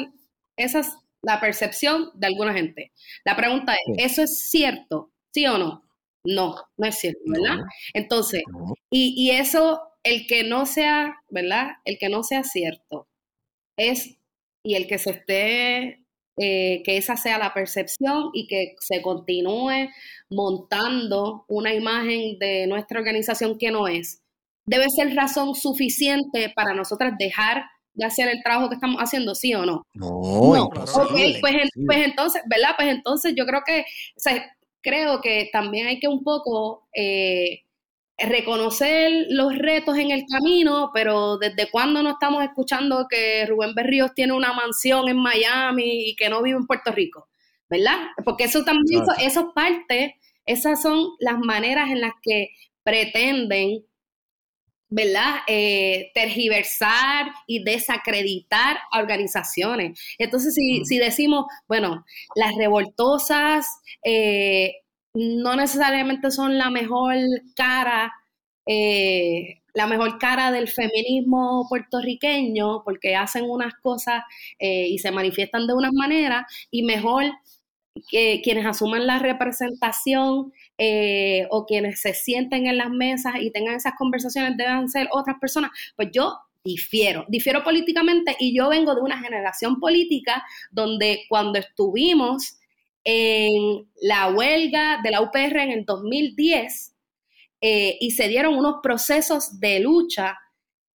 [0.56, 2.92] esa es la percepción de alguna gente.
[3.24, 5.12] La pregunta es, ¿eso es cierto?
[5.32, 5.89] ¿Sí o no?
[6.24, 7.64] No, no es cierto, ¿verdad?
[7.94, 8.42] Entonces,
[8.90, 11.72] y, y eso, el que no sea, ¿verdad?
[11.84, 13.08] El que no sea cierto
[13.76, 14.18] es,
[14.62, 16.00] y el que se esté
[16.42, 19.90] eh, que esa sea la percepción y que se continúe
[20.30, 24.22] montando una imagen de nuestra organización que no es,
[24.64, 29.52] debe ser razón suficiente para nosotras dejar de hacer el trabajo que estamos haciendo, ¿sí
[29.52, 29.82] o no?
[29.92, 32.70] No, pues, pues, entonces, ¿verdad?
[32.74, 33.84] Pues entonces yo creo que,
[34.82, 37.62] creo que también hay que un poco eh,
[38.18, 44.14] reconocer los retos en el camino, pero desde cuándo no estamos escuchando que Rubén Berríos
[44.14, 47.28] tiene una mansión en Miami y que no vive en Puerto Rico,
[47.68, 47.98] ¿verdad?
[48.24, 52.50] Porque eso también, eso, es parte, esas son las maneras en las que
[52.82, 53.84] pretenden,
[54.90, 55.36] ¿verdad?
[55.46, 59.98] Eh, tergiversar y desacreditar a organizaciones.
[60.18, 60.84] Entonces, si, mm.
[60.84, 63.66] si decimos, bueno, las revoltosas
[64.04, 64.74] eh,
[65.14, 67.16] no necesariamente son la mejor
[67.56, 68.12] cara,
[68.66, 74.22] eh, la mejor cara del feminismo puertorriqueño, porque hacen unas cosas
[74.58, 77.24] eh, y se manifiestan de unas maneras, y mejor
[78.10, 83.74] que quienes asuman la representación eh, o quienes se sienten en las mesas y tengan
[83.74, 89.00] esas conversaciones deben ser otras personas, pues yo difiero, difiero políticamente y yo vengo de
[89.00, 92.58] una generación política donde cuando estuvimos
[93.04, 96.94] en la huelga de la UPR en el 2010
[97.62, 100.38] eh, y se dieron unos procesos de lucha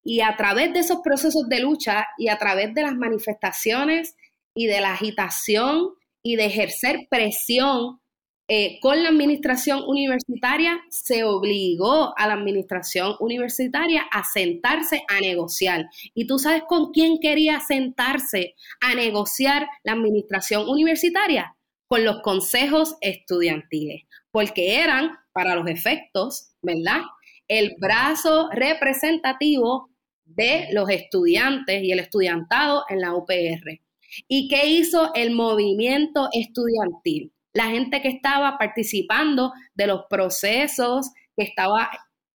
[0.04, 4.16] y a través de esos procesos de lucha y a través de las manifestaciones
[4.54, 8.02] y de la agitación y de ejercer presión
[8.48, 15.86] eh, con la administración universitaria, se obligó a la administración universitaria a sentarse a negociar.
[16.16, 21.56] ¿Y tú sabes con quién quería sentarse a negociar la administración universitaria?
[21.88, 27.02] con los consejos estudiantiles, porque eran, para los efectos, ¿verdad?
[27.48, 29.90] El brazo representativo
[30.24, 33.85] de los estudiantes y el estudiantado en la UPR.
[34.28, 37.34] ¿Y qué hizo el movimiento estudiantil?
[37.54, 41.90] La gente que estaba participando de los procesos, que estaba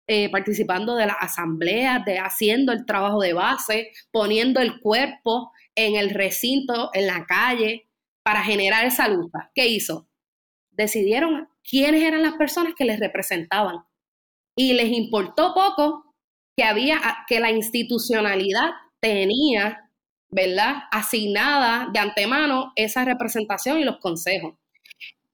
[0.08, 5.96] eh, participando de las asambleas, de haciendo el trabajo de base, poniendo el cuerpo en
[5.96, 7.90] el recinto, en la calle,
[8.24, 9.52] para generar esa lucha.
[9.54, 10.10] ¿Qué hizo?
[10.72, 13.84] Decidieron quiénes eran las personas que les representaban.
[14.56, 16.16] Y les importó poco
[16.58, 19.89] que había, que la institucionalidad tenía,
[20.30, 20.84] ¿verdad?
[20.92, 24.56] Asignada de antemano esa representación y los consejos.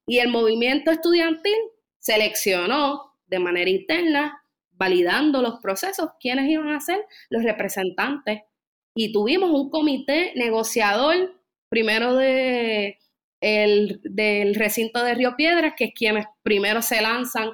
[0.06, 1.56] Y el movimiento estudiantil
[1.98, 4.42] seleccionó de manera interna,
[4.72, 8.42] validando los procesos, quiénes iban a ser los representantes.
[8.94, 12.98] Y tuvimos un comité negociador primero de,
[13.40, 17.50] el, del recinto de Río Piedras, que es quienes primero se lanzan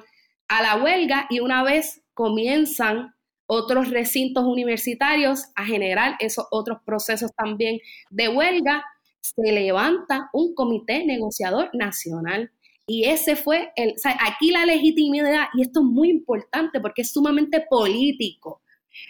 [0.47, 3.15] a la huelga y una vez comienzan
[3.47, 7.79] otros recintos universitarios a generar esos otros procesos también
[8.09, 8.83] de huelga,
[9.21, 12.51] se levanta un comité negociador nacional.
[12.85, 17.61] Y ese fue el, aquí la legitimidad, y esto es muy importante porque es sumamente
[17.69, 18.61] político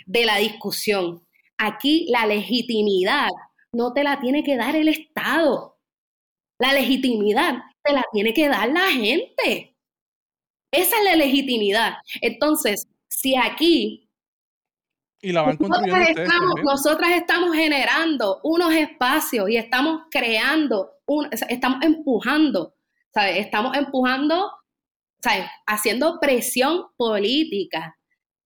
[0.06, 1.24] de la discusión.
[1.58, 3.30] Aquí la legitimidad
[3.74, 5.78] no te la tiene que dar el Estado.
[6.60, 9.76] La legitimidad te la tiene que dar la gente.
[10.72, 11.96] Esa es la legitimidad.
[12.22, 14.03] Entonces, si aquí
[15.24, 21.84] y la van nosotras, estamos, nosotras estamos generando unos espacios y estamos creando, un, estamos
[21.84, 22.76] empujando,
[23.12, 23.38] ¿sabes?
[23.38, 24.52] Estamos empujando,
[25.24, 25.46] ¿sabes?
[25.66, 27.98] Haciendo presión política.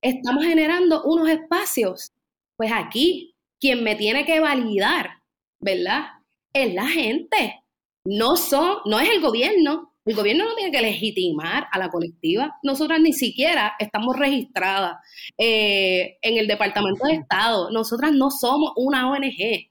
[0.01, 2.13] Estamos generando unos espacios.
[2.55, 5.17] Pues aquí, quien me tiene que validar
[5.59, 6.05] ¿verdad?
[6.53, 7.63] Es la gente.
[8.05, 9.93] No son, no es el gobierno.
[10.07, 12.57] El gobierno no tiene que legitimar a la colectiva.
[12.63, 14.99] Nosotras ni siquiera estamos registradas
[15.37, 17.69] eh, en el Departamento de Estado.
[17.71, 19.69] Nosotras no somos una ONG.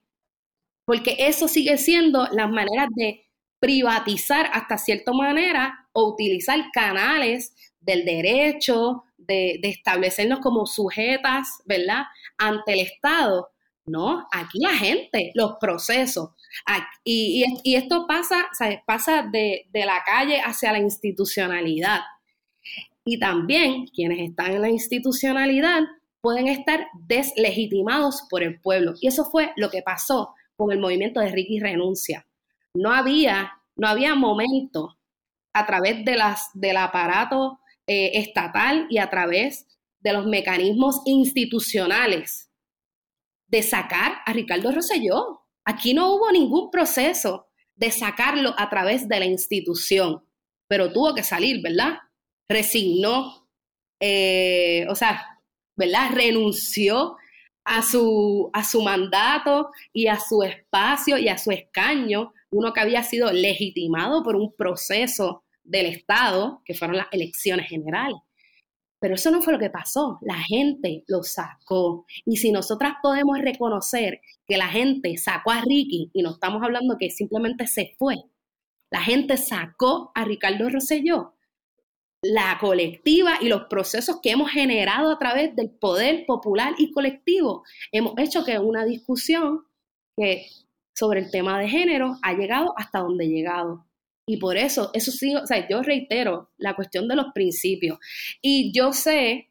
[0.85, 3.25] Porque eso sigue siendo las maneras de
[3.59, 12.03] privatizar hasta cierta manera o utilizar canales del derecho, de, de establecernos como sujetas, ¿verdad?,
[12.37, 13.49] ante el Estado
[13.87, 16.31] no, aquí la gente, los procesos.
[17.05, 18.47] Y, esto pasa,
[18.87, 22.01] pasa de, la calle hacia la institucionalidad.
[23.05, 25.83] Y también quienes están en la institucionalidad
[26.21, 28.95] pueden estar deslegitimados por el pueblo.
[29.01, 32.27] Y eso fue lo que pasó con el movimiento de Ricky Renuncia.
[32.75, 34.97] No había, no había momento
[35.53, 39.67] a través de las, del aparato eh, estatal y a través
[40.01, 42.51] de los mecanismos institucionales
[43.49, 45.46] de sacar a Ricardo Rosselló.
[45.67, 50.25] Aquí no hubo ningún proceso de sacarlo a través de la institución,
[50.69, 51.99] pero tuvo que salir, ¿verdad?
[52.49, 53.49] Resignó,
[54.01, 55.41] eh, o sea,
[55.75, 56.11] ¿verdad?
[56.15, 57.17] Renunció
[57.65, 62.81] a su, a su mandato y a su espacio y a su escaño, uno que
[62.81, 68.19] había sido legitimado por un proceso del Estado, que fueron las elecciones generales.
[68.99, 72.07] Pero eso no fue lo que pasó, la gente lo sacó.
[72.25, 76.97] Y si nosotras podemos reconocer que la gente sacó a Ricky, y no estamos hablando
[76.99, 78.17] que simplemente se fue,
[78.91, 81.35] la gente sacó a Ricardo Rosselló,
[82.23, 87.65] la colectiva y los procesos que hemos generado a través del poder popular y colectivo,
[87.93, 89.67] hemos hecho que una discusión
[90.95, 93.86] sobre el tema de género ha llegado hasta donde ha llegado.
[94.29, 97.99] Y por eso, eso sí, o sea, yo reitero la cuestión de los principios.
[98.43, 99.51] Y yo sé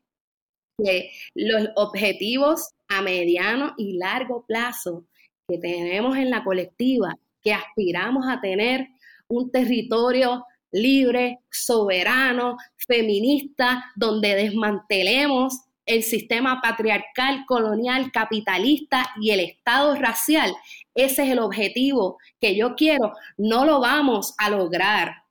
[0.77, 5.05] que los objetivos a mediano y largo plazo
[5.47, 8.87] que tenemos en la colectiva, que aspiramos a tener
[9.27, 19.95] un territorio libre, soberano, feminista, donde desmantelemos el sistema patriarcal, colonial, capitalista y el Estado
[19.95, 20.53] racial.
[20.93, 23.13] Ese es el objetivo que yo quiero.
[23.37, 25.23] No lo vamos a lograr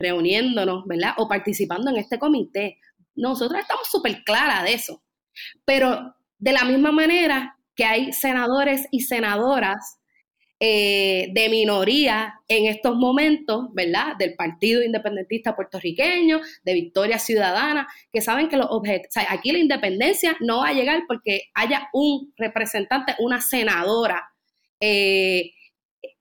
[0.00, 1.14] reuniéndonos, ¿verdad?
[1.18, 2.78] O participando en este comité.
[3.14, 5.02] Nosotros estamos súper claras de eso.
[5.64, 9.98] Pero de la misma manera que hay senadores y senadoras
[10.58, 14.16] eh, de minoría en estos momentos, ¿verdad?
[14.18, 20.36] Del Partido Independentista Puertorriqueño, de Victoria Ciudadana, que saben que los objetos, aquí la independencia
[20.40, 24.30] no va a llegar porque haya un representante, una senadora
[24.80, 25.52] eh,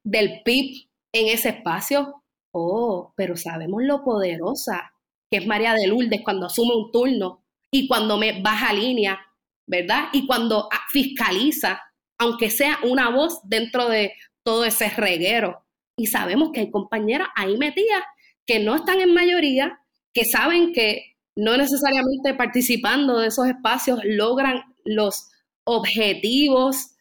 [0.04, 2.22] del PIB en ese espacio.
[2.52, 4.92] Oh, pero sabemos lo poderosa
[5.30, 9.20] que es María de Lourdes cuando asume un turno y cuando me baja línea,
[9.66, 10.10] ¿verdad?
[10.14, 11.82] Y cuando fiscaliza
[12.18, 14.14] aunque sea una voz dentro de
[14.44, 15.66] todo ese reguero.
[15.98, 18.04] Y sabemos que hay compañeras ahí metidas
[18.46, 19.80] que no están en mayoría,
[20.14, 25.30] que saben que no necesariamente participando de esos espacios logran los
[25.66, 26.92] objetivos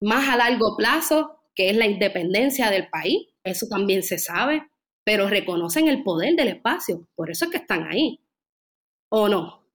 [0.00, 3.28] más a largo plazo, que es la independencia del país.
[3.42, 4.68] Eso también se sabe,
[5.04, 7.06] pero reconocen el poder del espacio.
[7.14, 8.20] Por eso es que están ahí.
[9.10, 9.66] ¿O no?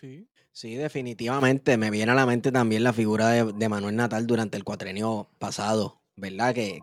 [0.00, 0.26] Sí.
[0.58, 1.76] Sí, definitivamente.
[1.76, 6.02] Me viene a la mente también la figura de, Manuel Natal durante el cuatrenio pasado,
[6.16, 6.52] ¿verdad?
[6.52, 6.80] Que,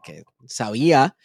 [0.47, 1.17] sabía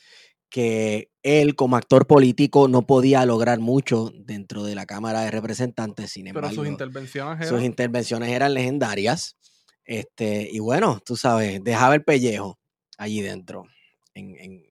[0.49, 6.11] que él como actor político no podía lograr mucho dentro de la Cámara de Representantes,
[6.11, 6.49] sin embargo.
[6.49, 7.49] Pero sus intervenciones eran...
[7.49, 9.37] Sus intervenciones eran legendarias.
[9.85, 12.59] Este, y bueno, tú sabes, dejaba el pellejo
[12.99, 13.69] allí dentro,
[14.13, 14.67] en,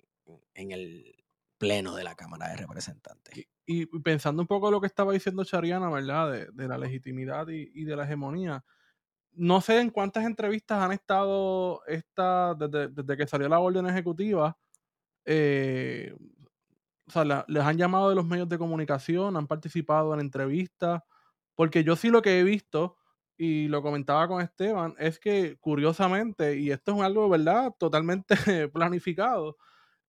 [0.53, 1.15] en el
[1.57, 3.47] pleno de la Cámara de Representantes.
[3.71, 6.47] Y pensando un poco lo que estaba diciendo Chariana, ¿verdad?
[6.51, 8.65] De, la legitimidad y, de la hegemonía.
[9.33, 14.57] No sé en cuántas entrevistas han estado esta, desde, que salió la orden ejecutiva.
[15.23, 16.15] Eh,
[17.05, 21.03] o sea, les han llamado de los medios de comunicación, han participado en entrevistas.
[21.53, 22.97] Porque yo sí lo que he visto,
[23.37, 27.71] y lo comentaba con Esteban, es que curiosamente, y esto es algo, ¿verdad?
[27.77, 28.35] Totalmente
[28.73, 29.57] planificado,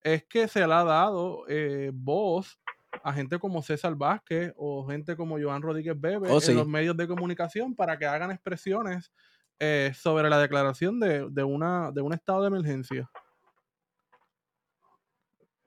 [0.01, 2.59] es que se le ha dado eh, voz
[3.03, 6.97] a gente como César Vázquez o gente como Joan Rodríguez Bebe oh, en los medios
[6.97, 9.13] de comunicación para que hagan expresiones
[9.59, 13.09] eh, sobre la declaración de, de, una, de un estado de emergencia.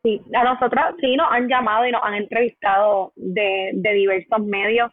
[0.03, 4.91] Sí, a nosotros sí nos han llamado y nos han entrevistado de, de diversos medios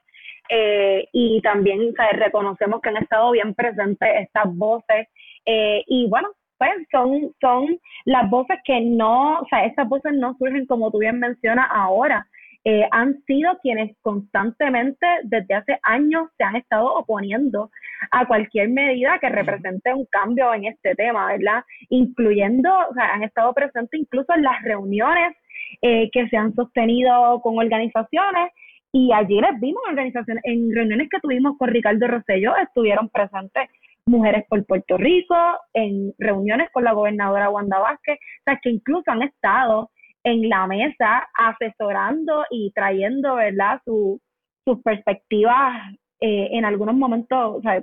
[0.48, 5.08] eh, y también reconocemos que han estado bien presentes estas voces
[5.46, 6.28] eh, y bueno,
[6.60, 10.98] pues son, son las voces que no, o sea, estas voces no surgen como tú
[10.98, 12.26] bien mencionas ahora,
[12.66, 17.70] eh, han sido quienes constantemente desde hace años se han estado oponiendo
[18.10, 21.64] a cualquier medida que represente un cambio en este tema, ¿verdad?
[21.88, 25.34] Incluyendo, o sea, han estado presentes incluso en las reuniones
[25.80, 28.52] eh, que se han sostenido con organizaciones.
[28.92, 33.70] Y allí les vimos organizaciones, en reuniones que tuvimos con Ricardo Rosselló, estuvieron presentes
[34.06, 35.36] Mujeres por Puerto Rico,
[35.72, 39.90] en reuniones con la gobernadora Wanda Vázquez, o sea, que incluso han estado
[40.24, 44.20] en la mesa asesorando y trayendo, ¿verdad?, su,
[44.64, 47.82] sus perspectivas eh, en algunos momentos, o sea,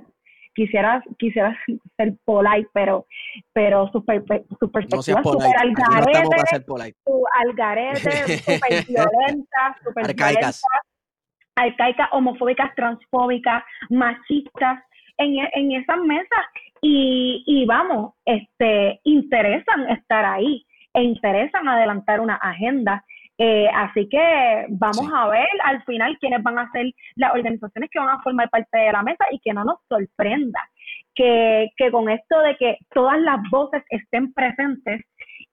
[0.54, 1.56] quisiera, quisiera
[1.96, 3.06] ser polite, pero,
[3.52, 10.62] pero sus, su perspectivas no super algarete, su algarete, super violenta, super arcaicas.
[11.56, 14.82] arcaicas, homofóbicas, transfóbicas, machistas,
[15.18, 16.44] en, en esas mesas
[16.80, 20.64] y, y vamos, este, interesan estar ahí
[20.94, 23.04] e interesan adelantar una agenda
[23.40, 28.00] Eh, así que vamos a ver al final quiénes van a ser las organizaciones que
[28.00, 30.60] van a formar parte de la mesa y que no nos sorprenda
[31.14, 35.04] que, que con esto de que todas las voces estén presentes,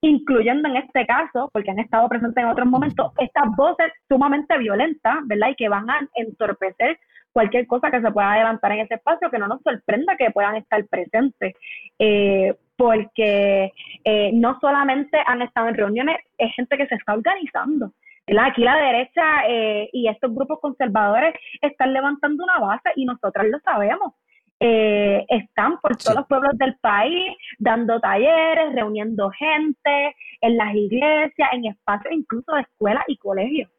[0.01, 5.15] incluyendo en este caso, porque han estado presentes en otros momentos, estas voces sumamente violentas,
[5.27, 5.49] ¿verdad?
[5.51, 6.97] Y que van a entorpecer
[7.35, 10.55] cualquier cosa que se pueda adelantar en ese espacio, que no nos sorprenda que puedan
[10.55, 11.53] estar presentes,
[11.99, 13.73] eh, porque
[14.05, 17.91] eh, no solamente han estado en reuniones, es gente que se está organizando.
[18.39, 23.59] Aquí la derecha eh, y estos grupos conservadores están levantando una base y nosotras lo
[23.59, 24.13] sabemos.
[24.59, 31.65] están por todos los pueblos del país dando talleres, reuniendo gente en las iglesias, en
[31.65, 33.74] espacios incluso de escuelas y colegios.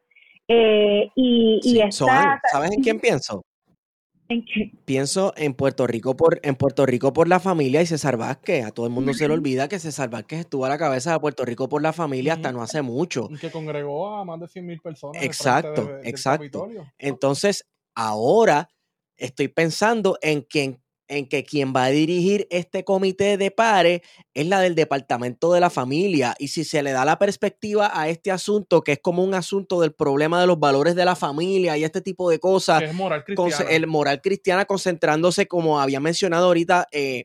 [0.48, 3.42] Eh, y, y ¿Sabes en quién pienso?
[4.28, 4.72] ¿En qué?
[4.84, 8.64] Pienso en Puerto Rico por en Puerto Rico por la familia y César Vázquez.
[8.64, 11.20] A todo el mundo se le olvida que César Vázquez estuvo a la cabeza de
[11.20, 13.28] Puerto Rico por la familia hasta no hace mucho.
[13.30, 15.22] Y que congregó a más de 100 mil personas.
[15.22, 16.68] Exacto, exacto.
[16.98, 18.68] Entonces, ahora
[19.16, 24.00] estoy pensando en quién en que quien va a dirigir este comité de pares
[24.34, 26.34] es la del Departamento de la Familia.
[26.38, 29.80] Y si se le da la perspectiva a este asunto, que es como un asunto
[29.80, 33.24] del problema de los valores de la familia y este tipo de cosas, es moral
[33.24, 33.70] cristiana.
[33.70, 37.24] el moral cristiana concentrándose, como había mencionado ahorita, eh,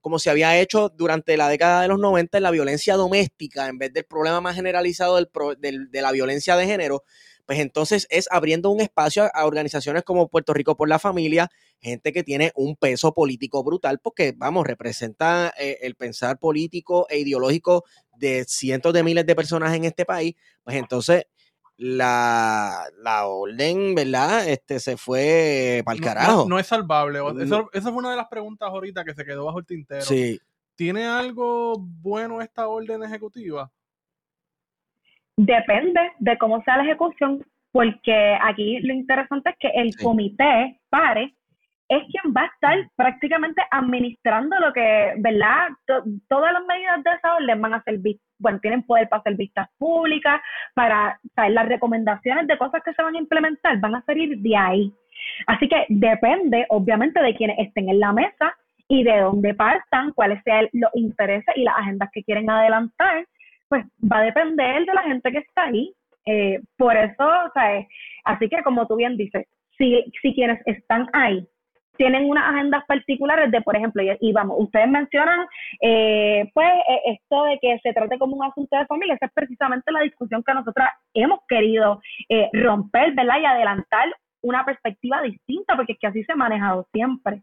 [0.00, 3.78] como se había hecho durante la década de los 90 en la violencia doméstica, en
[3.78, 7.04] vez del problema más generalizado del, de la violencia de género,
[7.52, 11.50] pues entonces es abriendo un espacio a, organizaciones como Puerto Rico por la Familia,
[11.82, 17.18] gente que tiene un peso político brutal, porque, vamos, representa eh, el pensar político e
[17.18, 17.84] ideológico
[18.16, 20.34] de cientos de miles de personas en este país,
[20.64, 21.26] pues entonces
[21.76, 22.88] la,
[23.26, 24.48] orden, ¿verdad?
[24.48, 26.48] Este se fue para el carajo.
[26.48, 27.18] No, es salvable.
[27.74, 30.06] esa fue una de las preguntas ahorita que se quedó bajo el tintero.
[30.06, 30.40] Sí.
[30.74, 33.70] ¿Tiene algo bueno esta orden ejecutiva?
[35.36, 37.42] Depende de cómo sea la ejecución,
[37.72, 41.34] porque aquí lo interesante es que el comité PARE
[41.88, 45.68] es quien va a estar prácticamente administrando lo que, ¿verdad?
[46.28, 47.98] todas las medidas de esa orden van a ser,
[48.38, 50.40] bueno, tienen poder para hacer vistas públicas,
[50.74, 54.56] para, saber las recomendaciones de cosas que se van a implementar van a salir de
[54.56, 54.92] ahí.
[55.46, 58.56] Así que depende, obviamente, de quienes estén en la mesa
[58.88, 63.26] y de dónde partan, cuáles sean los intereses y las agendas que quieren adelantar
[63.72, 65.94] pues va a depender de la gente que está ahí.
[66.26, 67.86] Eh, por eso, o sea,
[68.24, 69.46] así que como tú bien dices,
[69.78, 71.48] si, si quienes están ahí
[71.96, 75.46] tienen unas agendas particulares de, por ejemplo, y, vamos, ustedes mencionan,
[75.80, 79.32] eh, pues, e, esto de que se trate como un asunto de familia, esa es
[79.32, 83.40] precisamente la discusión que nosotras hemos querido eh, romper, ¿verdad?
[83.40, 84.06] Y adelantar
[84.42, 87.42] una perspectiva distinta, porque es que así se ha manejado siempre.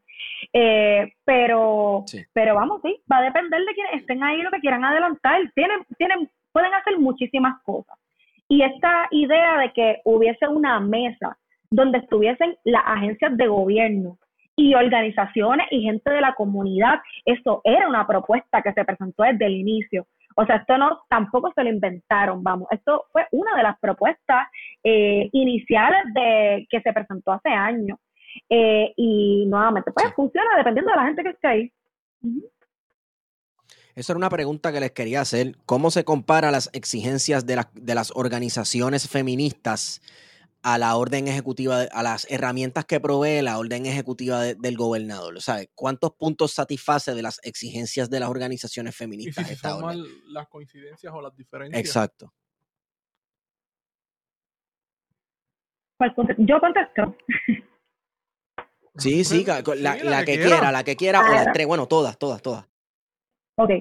[0.53, 4.85] Eh, pero, pero vamos, sí, va a depender de quienes estén ahí lo que quieran
[4.85, 5.41] adelantar.
[5.55, 7.97] Tienen, tienen, pueden hacer muchísimas cosas.
[8.47, 11.37] Y esta idea de que hubiese una mesa
[11.69, 14.17] donde estuviesen las agencias de gobierno
[14.55, 19.45] y organizaciones y gente de la comunidad, eso era una propuesta que se presentó desde
[19.45, 20.05] el inicio.
[20.41, 22.69] O sea, esto no tampoco se lo inventaron, vamos.
[22.71, 24.47] Esto fue una de las propuestas
[24.85, 27.99] eh, iniciales de que se presentó hace años.
[28.49, 31.73] Eh, y nuevamente, pues funciona dependiendo de la gente que esté ahí.
[33.95, 35.57] Esa era una pregunta que les quería hacer.
[35.65, 40.01] ¿Cómo se compara las exigencias de, de las organizaciones feministas
[40.61, 45.41] a la orden ejecutiva, a las herramientas que provee la orden ejecutiva del gobernador.
[45.41, 45.69] ¿Sabe?
[45.75, 49.45] ¿Cuántos puntos satisface de las exigencias de las organizaciones feministas?
[49.45, 49.77] ¿Y si esta
[50.27, 51.79] las coincidencias o las diferencias?
[51.79, 52.33] Exacto.
[55.97, 57.15] Pues, yo contesto.
[58.95, 59.63] Sí, sí, la,
[60.25, 60.71] que, quiera.
[60.71, 62.67] la que quiera, o las tres, bueno, todas, todas, todas.
[63.55, 63.71] Ok,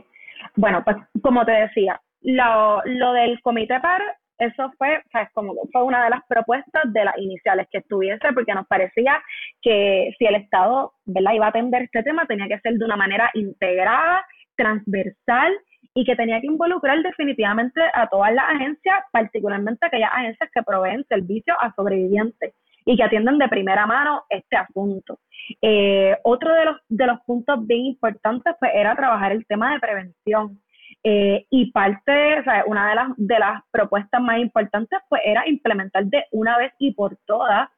[0.57, 4.03] bueno, pues como te decía, lo, lo del comité par
[4.39, 8.55] eso fue, o como fue una de las propuestas de las iniciales que estuviese, porque
[8.55, 9.21] nos parecía
[9.61, 11.33] que si el Estado ¿verdad?
[11.33, 14.25] iba a atender este tema, tenía que ser de una manera integrada,
[14.57, 15.53] transversal
[15.95, 21.05] y que tenía que involucrar definitivamente a todas las agencias, particularmente aquellas agencias que proveen
[21.09, 22.55] servicios a sobrevivientes
[22.85, 25.19] y que atienden de primera mano este asunto.
[25.61, 29.81] Eh, otro de los, de los puntos bien importantes pues, era trabajar el tema de
[29.81, 30.61] prevención.
[31.05, 35.49] Eh, y parte, o sea, una de las, de las propuestas más importantes pues era
[35.49, 37.69] implementar de una vez y por todas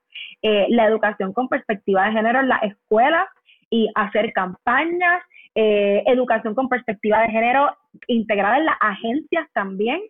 [0.43, 3.27] eh, la educación con perspectiva de género en las escuelas
[3.69, 5.23] y hacer campañas,
[5.55, 7.77] eh, educación con perspectiva de género
[8.07, 10.01] integrada en las agencias también.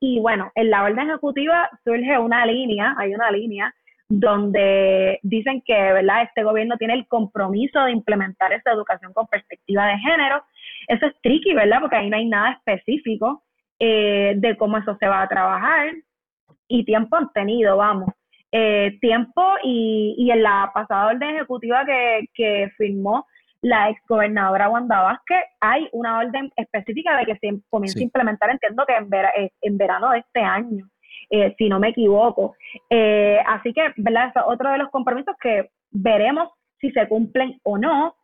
[0.00, 3.74] y bueno, en la orden ejecutiva surge una línea, hay una línea
[4.08, 6.22] donde dicen que ¿verdad?
[6.22, 10.42] este gobierno tiene el compromiso de implementar esa educación con perspectiva de género.
[10.88, 11.80] Eso es tricky, ¿verdad?
[11.80, 13.44] Porque ahí no hay nada específico.
[13.78, 15.92] eh, de cómo eso se va a trabajar
[16.66, 18.08] y tiempo han tenido, vamos.
[18.50, 23.26] Eh, tiempo y, y en la pasada orden ejecutiva que, que firmó
[23.60, 28.84] la exgobernadora Wanda Vázquez, hay una orden específica de que se comience a implementar, entiendo
[28.86, 30.88] que en, eh, en verano de este año,
[31.30, 32.54] eh, si no me equivoco.
[32.88, 34.32] Eh, así que, ¿verdad?
[34.34, 36.48] Es otro de los compromisos que veremos
[36.80, 38.14] si se cumplen o no,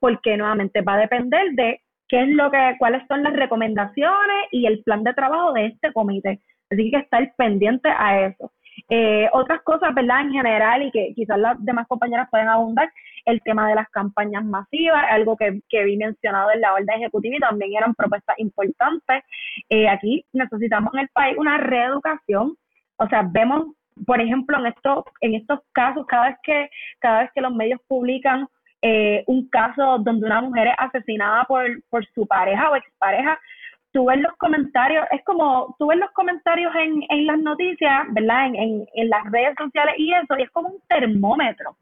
[0.00, 4.66] porque nuevamente va a depender de qué es lo que, cuáles son las recomendaciones y
[4.66, 6.40] el plan de trabajo de este comité.
[6.70, 8.52] Así que estar pendiente a eso.
[8.88, 10.22] Eh, otras cosas, ¿verdad?
[10.22, 12.90] En general, y que quizás las demás compañeras pueden abundar,
[13.24, 17.40] el tema de las campañas masivas, algo que, vi mencionado en la orden ejecutiva y
[17.40, 19.22] también eran propuestas importantes.
[19.68, 22.56] Eh, aquí necesitamos en el país una reeducación,
[22.96, 23.74] o sea, vemos,
[24.06, 26.70] por ejemplo, en estos, en estos casos, cada vez que,
[27.00, 28.46] cada vez que los medios publican
[28.82, 33.38] eh, un caso donde una mujer es asesinada por, por su pareja o expareja,
[33.92, 38.46] tú ves los comentarios, es como tú ves los comentarios en, en las noticias, ¿verdad?
[38.46, 41.76] En, en, las redes sociales y eso, y es como un termómetro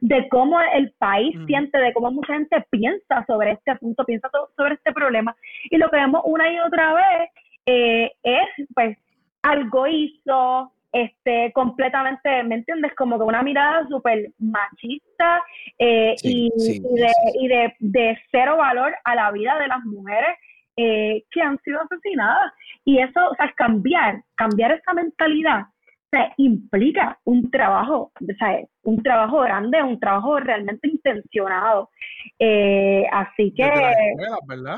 [0.00, 4.74] de cómo el país siente, de cómo mucha gente piensa sobre este asunto, piensa sobre
[4.74, 5.34] este problema.
[5.70, 7.30] Y lo que vemos una y otra vez
[7.66, 8.96] eh, es, pues,
[9.42, 12.94] algo hizo, este, completamente, ¿me entiendes?
[12.96, 15.42] Como que una mirada súper machista
[15.78, 20.36] eh, y, de, y de, de cero valor a la vida de las mujeres
[20.76, 22.52] eh, que han sido asesinadas.
[22.84, 25.66] Y eso, o sea, cambiar, cambiar esa mentalidad,
[26.10, 31.90] o sea, implica un trabajo, o sea, un trabajo grande, un trabajo realmente intencionado.
[32.38, 33.70] Eh, así que,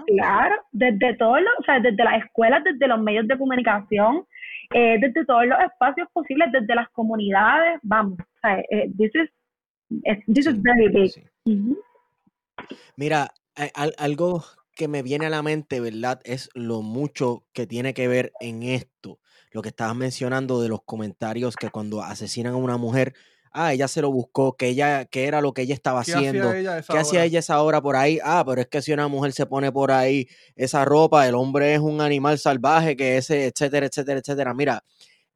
[0.09, 4.27] claro, desde todos los, o sea, desde las escuelas, desde los medios de comunicación,
[4.75, 8.57] eh, desde todos los espacios posibles, desde las comunidades, vamos, o sea,
[8.99, 9.31] this is,
[10.35, 11.13] this is very big.
[12.97, 13.29] Mira,
[13.99, 14.43] algo
[14.75, 16.21] que me viene a la mente, ¿verdad?
[16.25, 19.21] Es lo mucho que tiene que ver en esto.
[19.51, 23.15] Lo que estabas mencionando de los comentarios que cuando asesinan a una mujer,
[23.53, 26.53] ah, ella se lo buscó, que ella, que era lo que ella estaba haciendo.
[26.53, 28.19] ¿Qué hacía ella esa hora por ahí?
[28.23, 31.75] Ah, pero es que si una mujer se pone por ahí esa ropa, el hombre
[31.75, 34.55] es un animal salvaje, que ese, etcétera, etcétera, etcétera.
[34.55, 34.85] Mira,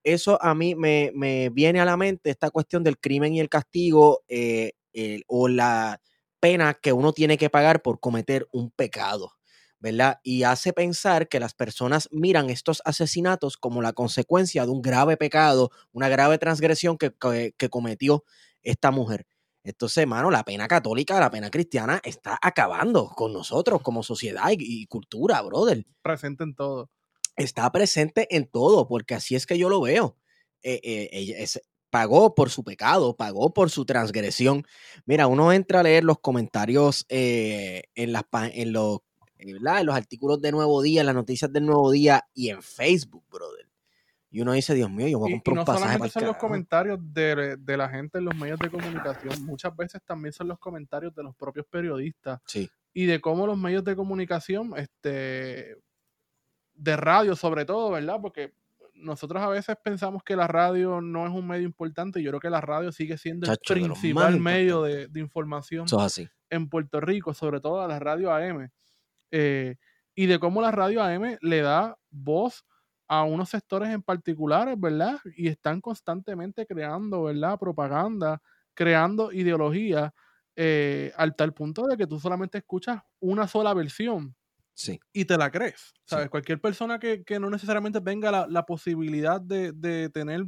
[0.05, 3.49] eso a mí me, me viene a la mente esta cuestión del crimen y el
[3.49, 4.73] castigo eh,
[5.27, 6.01] o la
[6.41, 9.33] pena que uno tiene que pagar por cometer un pecado,
[9.85, 10.19] ¿verdad?
[10.23, 15.19] Y hace pensar que las personas miran estos asesinatos como la consecuencia de un grave
[15.19, 17.13] pecado, una grave transgresión que,
[17.69, 18.25] cometió
[18.63, 19.27] esta mujer.
[19.63, 24.87] Entonces, hermano, la pena católica, la pena cristiana está acabando con nosotros como sociedad y,
[24.87, 25.85] cultura, brother.
[26.01, 26.89] Presente en todo.
[27.37, 30.17] Está presente en todo, porque así es que yo lo veo.
[30.63, 34.67] Eh, eh, es, pagó por su pecado, pagó por su transgresión.
[35.05, 39.01] Mira, uno entra a leer los comentarios eh, en, las, en, los,
[39.51, 43.25] en los artículos de Nuevo Día, en las noticias del Nuevo Día y en Facebook,
[43.31, 43.69] brother.
[44.31, 46.99] Y uno dice, Dios mío, yo voy a comprar un pasaje para son los comentarios
[47.01, 51.15] de, de, la gente en los medios de comunicación, muchas veces también son los comentarios
[51.15, 52.41] de los propios periodistas.
[52.47, 52.69] Sí.
[52.93, 55.77] Y de cómo los medios de comunicación, este,
[56.75, 58.19] de radio sobre todo, ¿verdad?
[58.21, 58.53] Porque
[58.95, 62.23] nosotros a veces pensamos que la radio no es un medio importante.
[62.23, 65.87] Yo creo que la radio sigue siendo el principal medio de, información
[66.51, 68.71] en Puerto Rico, sobre todo a la radio AM.
[69.37, 69.75] Eh,
[70.15, 72.65] y de cómo la radio AM le da voz
[73.09, 75.19] a unos sectores en particulares, ¿verdad?
[75.37, 77.59] Y están constantemente creando, ¿verdad?
[77.59, 78.41] Propaganda,
[78.75, 80.15] creando ideología,
[80.55, 84.37] eh, al tal punto de que tú solamente escuchas una sola versión
[85.13, 85.93] y te la crees.
[86.05, 86.31] ¿Sabes?
[86.31, 90.45] Cualquier persona que, no necesariamente tenga la, posibilidad de, tener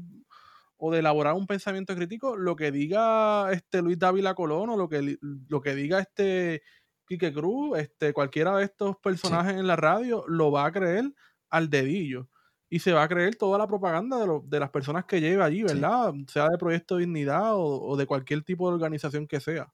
[0.76, 4.88] o de elaborar un pensamiento crítico, lo que diga este Luis Dávila Colón o lo
[4.88, 6.62] que, lo que diga este
[7.06, 11.12] Quique Cruz, este, cualquiera de estos personajes en la radio, lo va a creer
[11.50, 12.28] al dedillo.
[12.68, 15.62] Y se va a creer toda la propaganda de, de las personas que lleva allí,
[15.62, 16.12] ¿verdad?
[16.26, 19.68] Sea de Proyecto Dignidad o, o de cualquier tipo de organización que sea.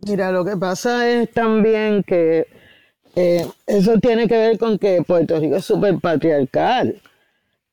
[0.00, 2.46] Mira, lo que pasa es también que
[3.14, 7.00] eh, eso tiene que ver con que Puerto Rico es súper patriarcal.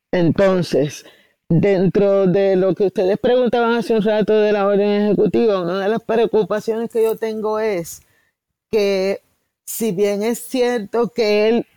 [0.09, 1.05] Entonces,
[1.49, 5.89] dentro de lo que ustedes preguntaban hace un rato de la orden ejecutiva, una de
[5.89, 8.01] las preocupaciones que yo tengo es
[8.73, 9.21] que
[9.65, 11.67] si bien es cierto que él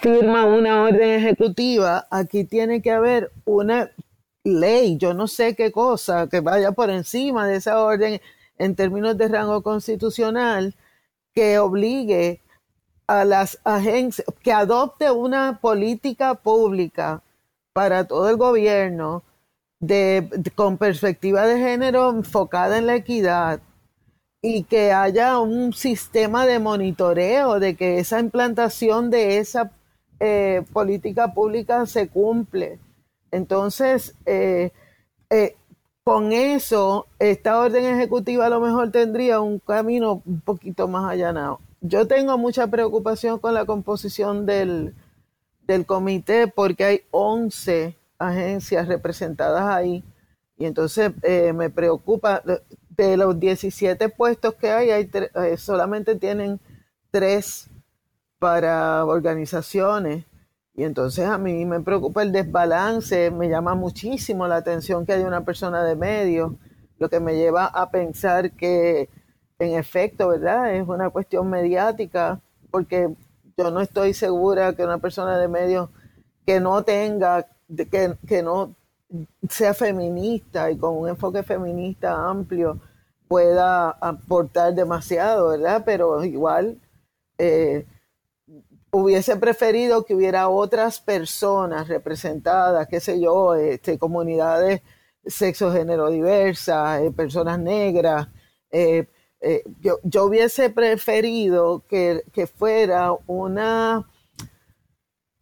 [0.00, 3.90] firma una orden ejecutiva, aquí tiene que haber una
[4.44, 8.20] ley, yo no sé qué cosa, que vaya por encima de esa orden
[8.56, 10.76] en términos de rango constitucional,
[11.34, 12.40] que obligue
[13.08, 17.20] a las agencias, que adopte una política pública
[17.72, 19.24] para todo el gobierno
[19.80, 23.60] de, con perspectiva de género enfocada en la equidad
[24.46, 29.72] y que haya un sistema de monitoreo de que esa implantación de esa
[30.20, 32.78] eh, política pública se cumple.
[33.30, 34.70] Entonces, eh,
[35.30, 35.56] eh,
[36.04, 41.60] con eso, esta orden ejecutiva a lo mejor tendría un camino un poquito más allanado.
[41.80, 44.94] Yo tengo mucha preocupación con la composición del,
[45.66, 50.04] del comité porque hay 11 agencias representadas ahí.
[50.58, 51.12] Y entonces
[51.54, 52.42] me preocupa,
[52.96, 55.10] de los 17 puestos que hay, hay
[55.56, 56.60] solamente tienen
[57.10, 57.68] tres
[58.38, 60.24] para organizaciones.
[60.74, 65.26] Y entonces a mí me preocupa el desbalance, me llama muchísimo la atención que haya
[65.26, 66.56] una persona de medio,
[66.98, 69.08] lo que me lleva a pensar que
[69.58, 70.74] en efecto, ¿verdad?
[70.74, 72.40] Es una cuestión mediática,
[72.70, 73.14] porque
[73.56, 75.90] yo no estoy segura que una persona de medio
[76.44, 77.46] que no tenga,
[77.90, 78.74] que, que no
[79.48, 82.80] sea feminista y con un enfoque feminista amplio
[83.28, 85.82] pueda aportar demasiado, ¿verdad?
[85.84, 86.78] Pero igual
[87.38, 87.86] eh,
[88.90, 94.82] hubiese preferido que hubiera otras personas representadas, qué sé yo, este, comunidades
[95.26, 98.28] sexo género diversas, eh, personas negras.
[98.70, 99.06] Eh,
[99.80, 104.08] yo, yo, hubiese preferido que, que, fuera una,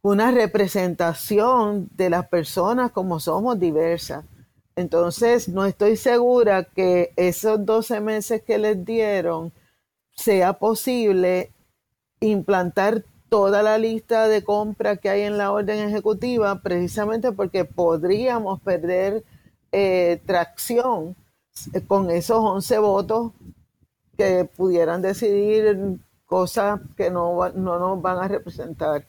[0.02, 4.24] una representación de las personas como somos diversas.
[4.74, 9.52] Entonces, no estoy segura que esos 12 meses que les dieron
[10.16, 11.52] sea posible
[12.20, 18.60] implantar toda la lista de compra que hay en la orden ejecutiva, precisamente porque podríamos
[18.60, 19.24] perder
[19.72, 21.16] eh, tracción
[21.86, 23.32] con esos 11 votos
[24.16, 29.06] que pudieran decidir cosas que no, no nos van a representar.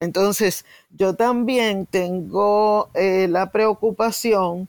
[0.00, 4.68] Entonces, yo también tengo eh, la preocupación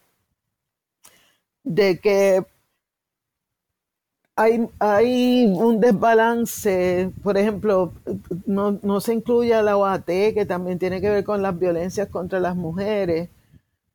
[1.64, 2.45] de que
[4.38, 7.93] hay, un desbalance, por ejemplo,
[8.45, 12.10] no, no se incluye a la OAT, que también tiene que ver con las violencias
[12.10, 13.30] contra las mujeres,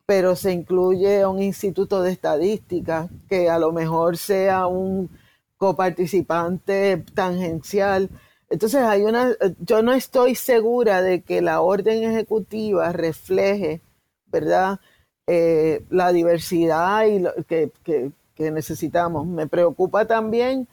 [0.07, 5.11] pero se incluye un instituto de estadística que a lo mejor sea un
[5.59, 8.09] coparticipante tangencial.
[8.51, 13.81] Entonces hay una, yo no estoy segura de que la orden ejecutiva refleje,
[14.27, 14.81] ¿verdad?
[15.29, 18.13] Eh, la diversidad y lo, que, que,
[18.51, 19.27] necesitamos.
[19.27, 20.67] Me preocupa también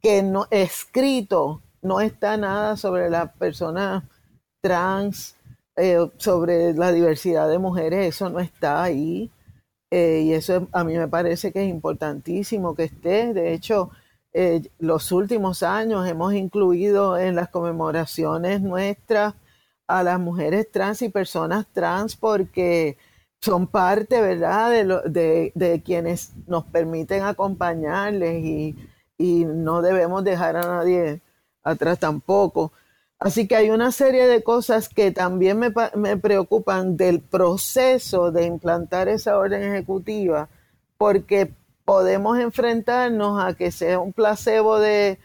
[0.00, 4.08] que no escrito no está nada sobre la persona
[4.62, 5.36] trans,
[5.76, 9.30] eh, sobre la diversidad de mujeres, eso no está ahí.
[9.90, 13.34] Eh, y eso a mí me parece que es importantísimo que esté.
[13.34, 13.90] De hecho,
[14.32, 19.34] eh, los últimos años hemos incluido en las conmemoraciones nuestras
[19.88, 22.96] a las mujeres trans y personas trans porque
[23.40, 24.70] son parte, ¿verdad?,
[25.06, 28.76] de, quienes nos permiten acompañarles y,
[29.44, 31.20] no debemos dejar a nadie
[31.62, 32.72] atrás tampoco.
[33.18, 39.08] Así que hay una serie de cosas que también me, preocupan del proceso de implantar
[39.08, 40.48] esa orden ejecutiva,
[40.96, 41.52] porque
[41.90, 45.18] podemos enfrentarnos a que sea un placebo de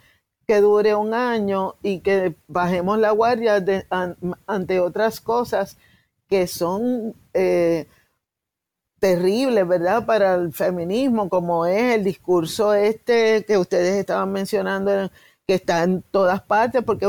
[0.48, 3.64] que dure un año y que bajemos la guardia
[4.48, 5.78] ante otras cosas
[6.28, 7.86] que son eh,
[8.98, 15.12] terrible, ¿verdad?, para el feminismo, como es el discurso este que ustedes estaban mencionando,
[15.46, 17.06] que está en todas partes, porque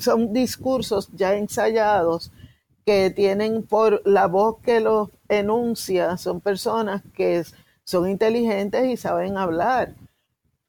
[0.00, 2.30] son discursos ya ensayados
[2.84, 7.42] que tienen por la voz que los enuncia, son personas que
[7.84, 9.94] son inteligentes y saben hablar.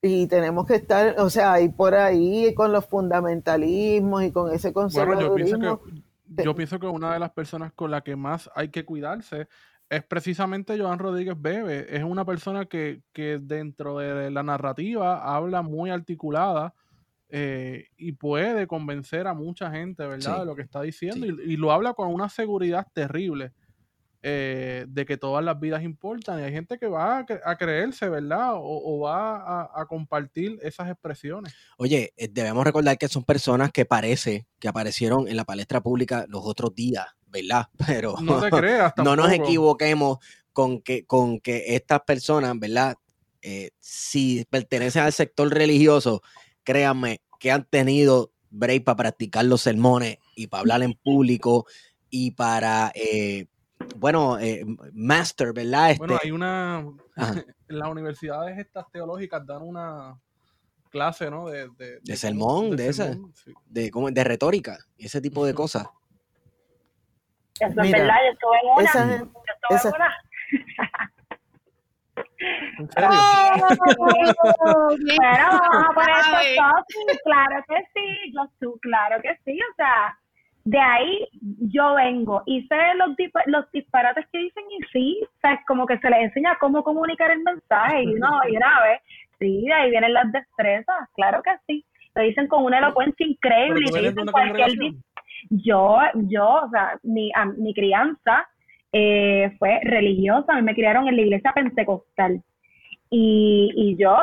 [0.02, 4.74] Y tenemos que estar, o sea, ahí por ahí con los fundamentalismos y con ese
[4.74, 5.80] conservadurismo.
[6.28, 9.48] yo pienso que una de las personas con la que más hay que cuidarse
[9.90, 11.96] es precisamente Joan Rodríguez Bebe.
[11.96, 16.74] Es una persona que, dentro de la narrativa habla muy articulada
[17.30, 21.26] eh, y puede convencer a mucha gente, ¿verdad?, de lo que está diciendo.
[21.26, 23.52] Y, lo habla con una seguridad terrible
[24.24, 26.40] eh, de que todas las vidas importan.
[26.40, 31.54] Y hay gente que va a, creerse, ¿verdad?, o, va a, compartir esas expresiones.
[31.78, 36.26] Oye, eh, debemos recordar que son personas que parece que aparecieron en la palestra pública
[36.30, 37.68] los otros días ¿verdad?
[37.88, 40.20] Pero no, te creas, no nos equivoquemos
[40.54, 42.96] con que, con que estas personas, ¿verdad?
[43.42, 46.22] Eh, si pertenecen al sector religioso,
[46.64, 51.66] créanme que han tenido break para practicar los sermones y para hablar en público
[52.10, 53.48] y para, eh,
[53.96, 55.96] bueno, eh, master, ¿verdad?
[55.98, 56.86] bueno, este hay una,
[57.70, 60.20] en las universidades estas teológicas dan una
[60.90, 61.48] clase, ¿no?
[61.48, 61.70] De,
[62.02, 63.18] de, sermón, de, esa,
[63.66, 65.88] de, como, de retórica y ese tipo de cosas.
[67.60, 68.84] Eso es verdad, yo estuve en una.
[68.84, 70.14] Esa, yo estuve esa, en una.
[72.78, 73.10] ¿En serio?
[73.10, 80.18] Oh, pero vamos a poner claro que sí, yo, tú, claro que sí, o sea,
[80.66, 83.10] de ahí yo vengo y sé los,
[83.48, 86.84] los disparates que dicen y sí, o sea, es como que se les enseña cómo
[86.84, 89.02] comunicar el mensaje y no, y una vez,
[89.40, 91.86] sí, de ahí vienen las destrezas, claro que sí,
[92.16, 94.72] lo dicen con una elocuencia increíble y te dicen cualquier
[95.50, 95.98] yo,
[96.30, 98.48] yo, o sea, mi, mi crianza
[98.92, 102.42] eh, fue religiosa, a mí me criaron en la iglesia pentecostal.
[103.10, 104.16] Y, y yo,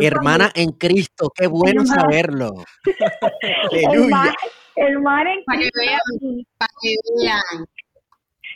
[0.00, 2.54] hermana en Cristo, qué bueno saberlo.
[3.70, 4.34] Aleluya.
[4.76, 7.66] Hermana en para que vean, para que vean.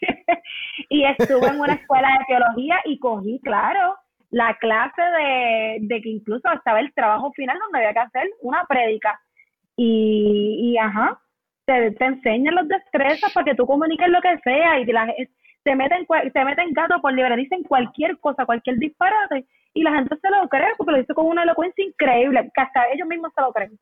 [0.89, 3.97] y estuve en una escuela de teología y cogí, claro,
[4.31, 8.65] la clase de, de que incluso estaba el trabajo final donde había que hacer una
[8.65, 9.21] prédica.
[9.77, 11.21] Y, y ajá,
[11.67, 15.13] te, te enseñan los destrezas para que tú comuniques lo que sea y la,
[15.67, 20.17] te meten, te meten gato por libre, dicen cualquier cosa, cualquier disparate y la gente
[20.17, 23.41] se lo cree porque lo dice con una elocuencia increíble, que hasta ellos mismos se
[23.41, 23.79] lo creen.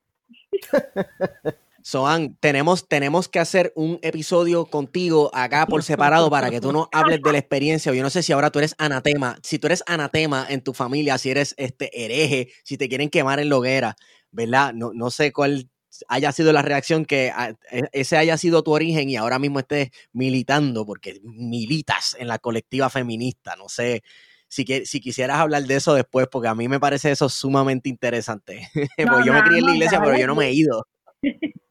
[1.87, 6.89] Soan, tenemos, tenemos que hacer un episodio contigo acá por separado para que tú nos
[6.93, 7.93] hables de la experiencia.
[7.93, 11.19] Yo no sé si ahora tú eres anatema, si tú eres anatema en tu familia,
[11.19, 13.97] si eres este hereje, si te quieren quemar en la hoguera,
[14.31, 14.73] ¿verdad?
[14.73, 15.69] No, no sé cuál
[16.09, 17.31] haya sido la reacción que
[17.71, 22.39] e, ese haya sido tu origen y ahora mismo estés militando, porque militas en la
[22.39, 23.57] colectiva feminista.
[23.57, 24.03] No sé
[24.49, 28.71] si, si quisieras hablar de eso después, porque a mí me parece eso sumamente interesante.
[29.27, 30.87] yo me crié en la iglesia, pero yo no me he ido.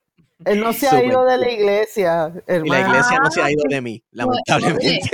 [0.46, 3.64] Él no se ha ido de la iglesia, Y la iglesia no se ha ido
[3.70, 5.10] de mí, lamentablemente.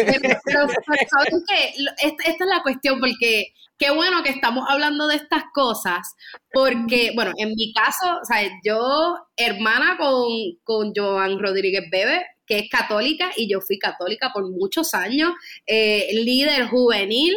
[0.46, 1.74] pero, ¿saben qué?
[2.04, 6.16] Esta, esta, es la cuestión, porque qué bueno que estamos hablando de estas cosas,
[6.52, 10.28] porque, bueno, en mi caso, o sea, yo, hermana con,
[10.64, 15.32] con Joan Rodríguez Bebe, que es católica, y yo fui católica por muchos años,
[15.68, 17.36] eh, líder juvenil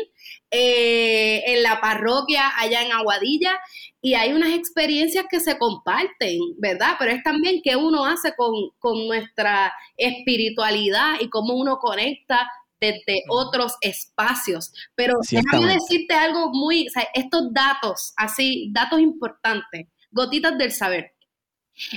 [0.50, 3.58] eh, en la parroquia allá en Aguadilla,
[4.04, 6.96] y hay unas experiencias que se comparten, ¿verdad?
[6.98, 12.50] Pero es también qué uno hace con, con nuestra espiritualidad y cómo uno conecta
[12.80, 14.72] desde otros espacios.
[14.96, 21.12] Pero déjame decirte algo muy, o sea, estos datos, así, datos importantes, gotitas del saber.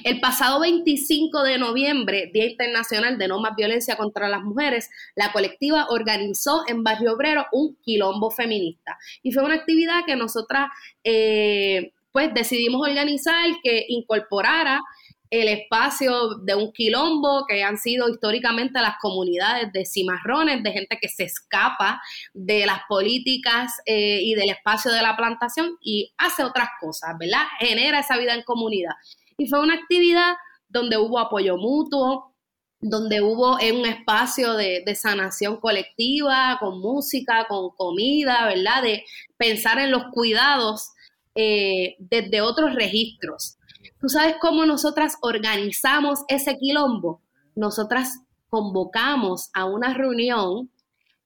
[0.03, 5.33] El pasado 25 de noviembre, Día Internacional de No Más Violencia contra las Mujeres, la
[5.33, 8.97] colectiva organizó en Barrio Obrero un quilombo feminista.
[9.21, 10.69] Y fue una actividad que nosotras,
[11.03, 14.81] eh, pues, decidimos organizar que incorporara
[15.29, 20.97] el espacio de un quilombo que han sido históricamente las comunidades de cimarrones, de gente
[21.01, 22.01] que se escapa
[22.33, 27.43] de las políticas eh, y del espacio de la plantación y hace otras cosas, ¿verdad?
[27.59, 28.93] Genera esa vida en comunidad.
[29.37, 30.35] Y fue una actividad
[30.69, 32.33] donde hubo apoyo mutuo,
[32.79, 38.83] donde hubo un espacio de, sanación colectiva, con música, con comida, ¿verdad?
[38.83, 39.03] De
[39.35, 40.93] pensar en los cuidados
[41.35, 43.57] eh, desde otros registros.
[43.99, 47.21] ¿Tú sabes cómo nosotras organizamos ese quilombo?
[47.55, 50.69] Nosotras convocamos a una reunión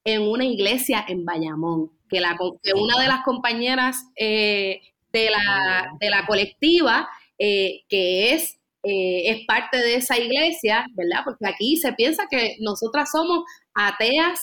[0.03, 2.19] en una iglesia en Bayamón, que,
[2.73, 4.81] una de las compañeras eh,
[5.13, 7.07] de, la, de, la, colectiva,
[7.37, 11.21] eh, que es, es parte de esa iglesia, ¿verdad?
[11.23, 13.43] Porque aquí se piensa que nosotras somos
[13.75, 14.39] ateas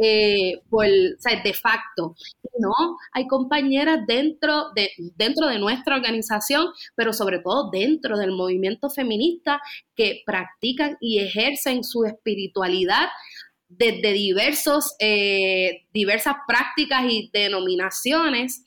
[0.00, 2.14] eh, por, de facto.
[2.58, 8.90] No, hay compañeras dentro de, dentro de nuestra organización, pero sobre todo dentro del movimiento
[8.90, 9.60] feminista
[9.96, 13.08] que practican y ejercen su espiritualidad
[13.68, 18.62] desde diversos, eh, diversas prácticas y denominaciones.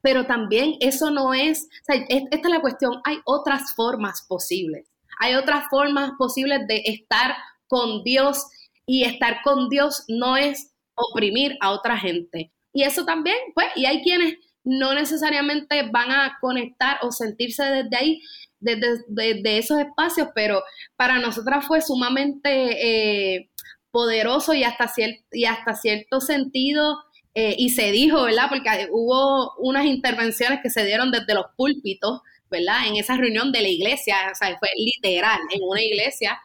[0.00, 4.86] Pero también eso no es, esta es la cuestión, hay otras formas posibles,
[5.18, 7.34] hay otras formas posibles de estar
[7.68, 8.46] con Dios
[8.92, 12.50] y estar con Dios no es oprimir a otra gente.
[12.72, 14.34] Y eso también, pues, y hay quienes
[14.64, 18.20] no necesariamente van a conectar o sentirse desde ahí,
[18.58, 20.64] desde, esos espacios, pero
[20.96, 23.50] para nosotras fue sumamente eh,
[23.92, 24.92] poderoso y hasta,
[25.30, 26.98] y hasta cierto sentido,
[27.34, 28.48] eh, y se dijo, ¿verdad?
[28.48, 32.88] Porque hubo unas intervenciones que se dieron desde los púlpitos, ¿verdad?
[32.88, 36.40] En esa reunión de la iglesia, o sea, fue literal, en una iglesia,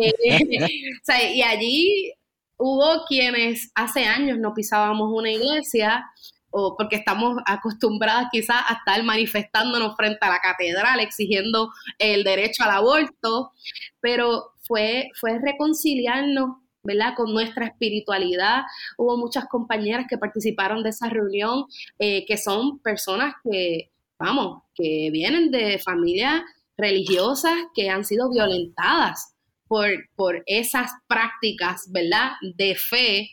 [1.34, 2.12] y allí
[2.56, 6.04] hubo quienes hace años no pisábamos una iglesia
[6.50, 12.64] o porque estamos acostumbradas quizás a estar manifestándonos frente a la catedral exigiendo el derecho
[12.64, 13.52] al aborto,
[14.00, 17.12] pero fue, fue reconciliarnos ¿verdad?
[17.14, 18.62] Con nuestra espiritualidad.
[18.96, 21.66] Hubo muchas compañeras que participaron de esa reunión,
[21.98, 26.40] eh, que son personas que, vamos, que vienen de familias
[26.78, 29.34] religiosas que han sido violentadas
[29.70, 33.30] por, esas prácticas, ¿verdad?, de fe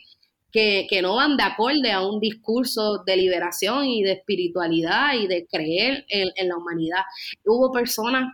[0.52, 5.46] que, no van de acorde a un discurso de liberación y de espiritualidad y de
[5.50, 7.02] creer en, la humanidad.
[7.44, 8.32] Hubo personas,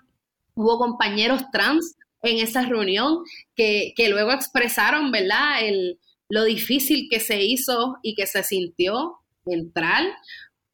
[0.54, 3.24] hubo compañeros trans en esa reunión,
[3.54, 5.66] que, que luego expresaron, ¿verdad?
[5.66, 5.98] El,
[6.28, 9.16] lo difícil que se hizo y que se sintió
[9.46, 10.04] entrar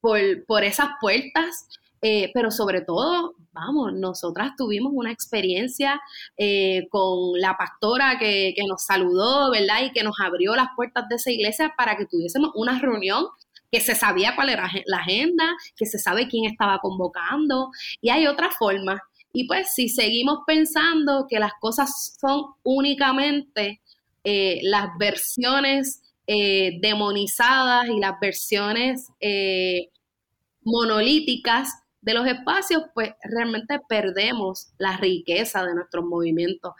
[0.00, 1.66] por, por esas puertas,
[2.02, 6.00] eh, pero sobre todo, vamos, nosotras tuvimos una experiencia
[6.36, 9.84] eh, con la pastora que, nos saludó, ¿verdad?
[9.84, 13.26] Y que nos abrió las puertas de esa iglesia para que tuviésemos una reunión
[13.70, 15.44] que se sabía cuál era la agenda,
[15.76, 17.70] que se sabe quién estaba convocando,
[18.00, 19.00] y hay otra forma.
[19.32, 23.80] Y pues si seguimos pensando que las cosas son únicamente
[24.24, 26.02] eh, las versiones
[26.80, 29.08] demonizadas y las versiones
[30.62, 31.70] monolíticas
[32.02, 36.72] de los espacios, pues realmente perdemos la riqueza de nuestros movimientos.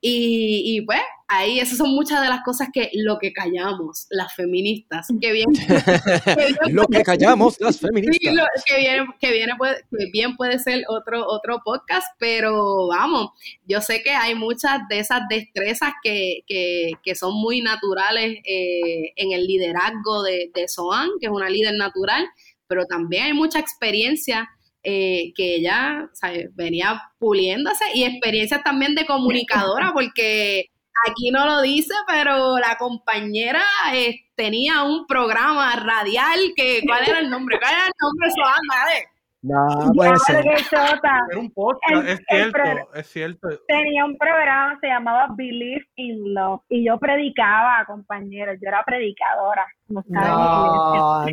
[0.00, 5.08] Y, pues ahí esas son muchas de las cosas que lo que callamos las feministas,
[5.20, 5.48] que bien,
[6.70, 8.18] lo que callamos las feministas.
[8.66, 13.30] que, viene, que, viene puede, bien puede ser otro, otro podcast, pero vamos,
[13.66, 19.12] yo sé que hay muchas de esas destrezas que, que, que son muy naturales eh,
[19.16, 22.26] en el liderazgo de, de Soan, que es una líder natural,
[22.68, 24.48] pero también hay mucha experiencia
[24.82, 26.08] eh, que ella
[26.54, 30.66] venía puliéndose y experiencias también de comunicadora, porque
[31.06, 37.18] aquí no lo dice, pero la compañera eh, tenía un programa radial que, ¿cuál era
[37.18, 37.58] el nombre?
[37.58, 39.17] ¿Cuál era el nombre de su?
[39.40, 40.44] No, puede ser.
[40.44, 43.48] Era un podcast, es cierto, es cierto.
[43.68, 49.66] Tenía un programa, se llamaba Believe in Love, y yo predicaba, compañeros, yo era predicadora.
[49.88, 51.32] No, no, no, Qué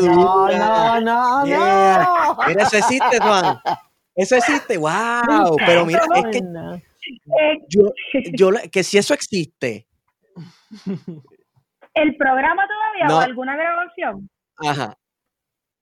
[0.00, 2.36] no, no, no, no.
[2.46, 3.58] Mira, eso existe, Juan.
[4.14, 5.56] Eso existe, wow.
[5.66, 6.42] Pero mira, es que
[7.68, 7.92] yo,
[8.34, 9.86] yo, que si eso existe.
[11.94, 14.28] ¿El programa todavía o alguna grabación?
[14.58, 14.96] Ajá.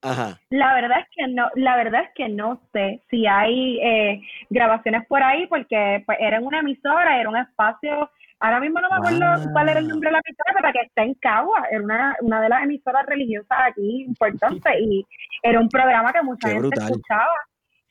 [0.02, 0.40] Ajá.
[0.50, 4.20] La verdad es que no, la verdad es que no sé si hay eh,
[4.50, 8.10] grabaciones por ahí porque pues, era una emisora, era un espacio,
[8.40, 11.02] ahora mismo no me acuerdo cuál era el nombre de la emisora, pero que está
[11.04, 15.06] en Cagua, era una, una de las emisoras religiosas aquí importantes y
[15.42, 17.34] era un programa que mucha gente escuchaba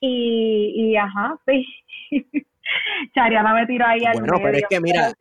[0.02, 1.66] y, y ajá, sí.
[3.16, 5.12] Chariana me tiró ahí al Bueno, pero es que mira,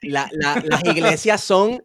[0.00, 1.82] la, la, las iglesias son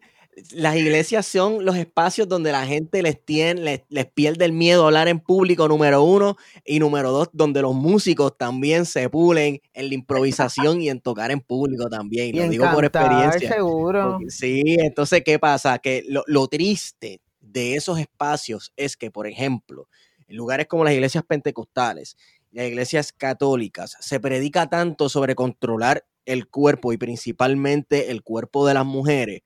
[0.52, 4.86] las iglesias son los espacios donde la gente les, tiene, les, pierde el miedo a
[4.86, 9.88] hablar en público, número uno, y número dos, donde los músicos también se pulen en
[9.88, 12.36] la improvisación y en tocar en público también.
[12.36, 13.52] lo digo por experiencia.
[13.52, 14.18] seguro.
[14.28, 15.78] sí, entonces, ¿qué pasa?
[15.78, 19.88] Que lo, lo triste de esos espacios es que, por ejemplo,
[20.26, 22.16] en lugares como las iglesias pentecostales,
[22.50, 28.74] las iglesias católicas, se predica tanto sobre controlar el cuerpo y principalmente el cuerpo de
[28.74, 29.42] las mujeres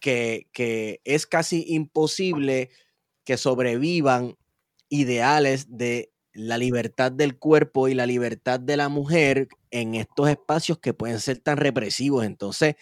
[0.00, 2.70] que, es casi imposible
[3.24, 4.36] que sobrevivan
[4.88, 10.78] ideales de la libertad del cuerpo y la libertad de la mujer en estos espacios
[10.78, 12.24] que pueden ser tan represivos.
[12.24, 12.76] Entonces,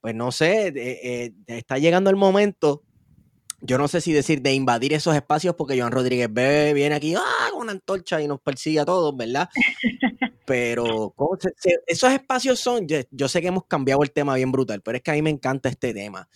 [0.00, 2.82] pues no sé, eh, eh, está llegando el momento,
[3.60, 7.14] yo no sé si decir de invadir esos espacios porque Joan Rodríguez B viene aquí
[7.14, 7.48] ¡ah!
[7.52, 9.48] con una antorcha y nos persigue a todos, ¿verdad?
[10.44, 11.14] Pero
[11.86, 15.12] esos espacios son, yo sé que hemos cambiado el tema bien brutal, pero es que
[15.12, 16.28] a mí me encanta este tema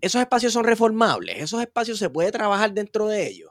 [0.00, 3.50] esos espacios son reformables, esos espacios se puede trabajar dentro de ellos,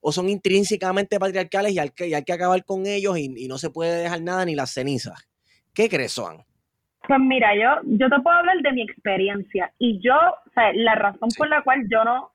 [0.00, 3.70] o son intrínsecamente patriarcales y hay que, hay que acabar con ellos y, no se
[3.70, 5.28] puede dejar nada ni las cenizas.
[5.74, 6.38] ¿Qué crees, Juan?
[7.06, 10.94] Pues mira, yo, yo te puedo hablar de mi experiencia y yo, o sea, la
[10.94, 12.32] razón por la cual yo no,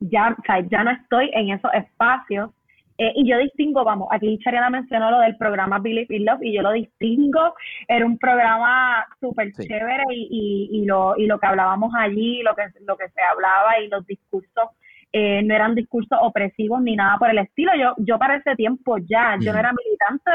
[0.00, 2.50] ya, o sea, ya no estoy en esos espacios
[2.98, 6.52] eh, y yo distingo, vamos, aquí Chariana mencionó lo del programa Believe in Love y
[6.54, 7.54] yo lo distingo,
[7.86, 12.64] era un programa súper chévere y, y, lo, y lo que hablábamos allí, lo que,
[12.86, 14.70] lo que se hablaba y los discursos
[15.12, 17.72] eh, no eran discursos opresivos ni nada por el estilo.
[17.80, 20.30] Yo, yo para ese tiempo ya, yo no era militante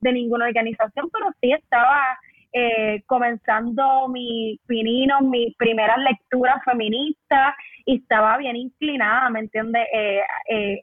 [0.00, 2.18] de, ninguna organización, pero sí estaba
[2.54, 7.54] eh, comenzando mi pinino, mis primeras lecturas feministas
[7.84, 9.86] y estaba bien inclinada, ¿me entiendes?,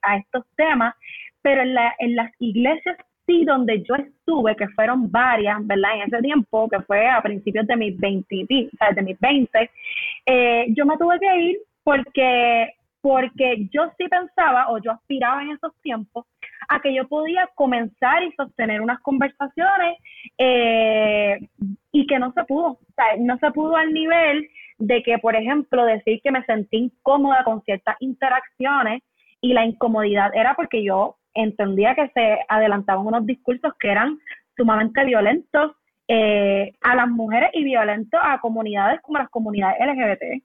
[0.03, 0.93] a estos temas
[1.41, 5.95] pero en, la, en las iglesias sí donde yo estuve, que fueron varias, ¿verdad?
[5.95, 9.69] En ese tiempo, que fue a principios de mis 20, o sea, de mis 20,
[10.25, 15.51] eh, yo me tuve que ir porque, porque yo sí pensaba, o yo aspiraba en
[15.51, 16.25] esos tiempos,
[16.71, 19.97] a que yo podía comenzar y sostener unas conversaciones
[20.37, 21.37] eh,
[21.91, 25.35] y que no se pudo, o sea, no se pudo al nivel de que, por
[25.35, 29.03] ejemplo, decir que me sentí incómoda con ciertas interacciones
[29.41, 34.17] y la incomodidad era porque yo entendía que se adelantaban unos discursos que eran
[34.55, 35.73] sumamente violentos
[36.07, 40.41] eh, a las mujeres y violentos a comunidades como las comunidades LGBT.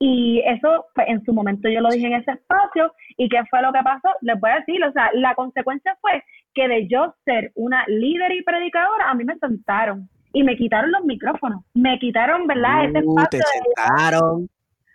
[0.00, 2.92] Y eso, pues, en su momento yo lo dije en ese espacio.
[3.16, 4.08] ¿Y qué fue lo que pasó?
[4.20, 6.22] Les voy a decir, o sea, la consecuencia fue
[6.54, 10.92] que de yo ser una líder y predicadora, a mí me sentaron y me quitaron
[10.92, 11.64] los micrófonos.
[11.74, 12.84] Me quitaron, ¿verdad?
[12.86, 13.38] Ese Uh, te espacio.
[13.38, 14.48] de- sentaron.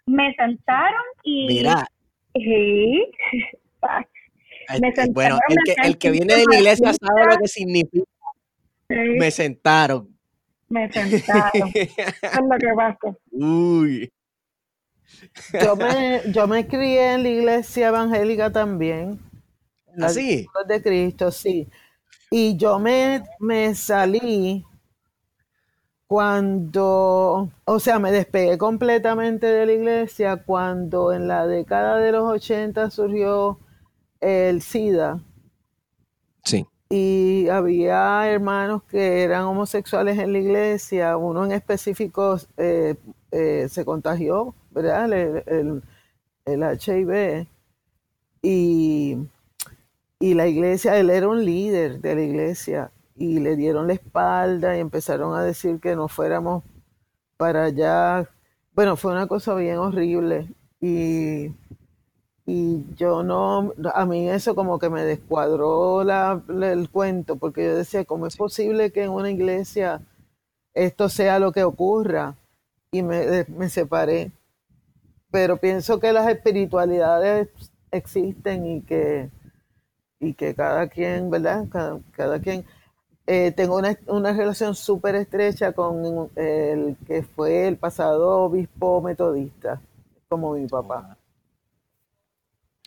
[0.05, 1.47] me sentaron y...
[1.47, 1.85] Mira,
[2.35, 3.05] Sí.
[4.81, 8.05] Me eh, bueno, el que, el que viene de la iglesia sabe lo que significa.
[8.89, 10.07] Sí, Me sentaron.
[10.69, 11.51] me sentaron.
[11.75, 13.17] Es lo que pasa.
[13.31, 14.09] Uy.
[15.61, 19.19] Yo me, yo me crié en la iglesia evangélica también.
[19.99, 20.21] ¿Así?
[20.21, 21.69] Discípulos de Cristo, sí.
[22.31, 24.65] Y yo me, me salí
[26.07, 32.23] cuando, o sea, me despegué completamente de la iglesia cuando en la década de los
[32.29, 33.59] 80 surgió
[34.21, 35.21] el SIDA
[36.43, 36.65] Sí.
[36.89, 42.95] y había hermanos que eran homosexuales en la iglesia, uno en específico eh,
[43.31, 45.11] eh, se contagió, ¿verdad?
[45.13, 45.83] El, el-
[46.45, 47.47] el HIV
[48.43, 49.17] y,
[50.19, 54.75] y la iglesia, él era un líder de la iglesia y le dieron la espalda
[54.77, 56.63] y empezaron a decir que no fuéramos
[57.37, 58.29] para allá.
[58.75, 60.49] Bueno, fue una cosa bien horrible
[60.81, 61.47] y,
[62.45, 67.75] y yo no, a mí eso como que me descuadró la, el cuento porque yo
[67.77, 70.01] decía, ¿cómo es posible que en una iglesia
[70.73, 72.35] esto sea lo que ocurra?
[72.91, 74.31] Y me, me separé.
[75.33, 77.49] Pero pienso que las espiritualidades
[77.89, 79.31] existen y que,
[80.19, 81.65] y que cada quien, ¿verdad?
[82.11, 82.63] Cada, quien.
[83.25, 89.81] Eh, tengo una, una relación súper estrecha con el que fue el pasado obispo metodista,
[90.29, 91.17] como mi papá.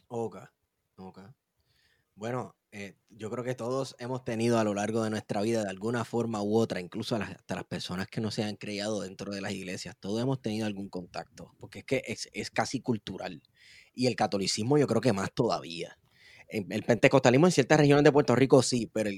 [0.07, 0.37] Ok,
[0.99, 1.19] ok.
[2.15, 5.71] Bueno, eh, yo creo que todos hemos tenido a lo largo de nuestra vida, de
[5.71, 9.41] alguna forma u otra, incluso hasta las personas que no se han criado dentro de
[9.41, 13.43] las iglesias, todos hemos tenido algún contacto, porque es que es, es casi cultural.
[13.95, 15.99] Y el catolicismo yo creo que más todavía.
[16.49, 19.11] El pentecostalismo en ciertas regiones de Puerto Rico sí, pero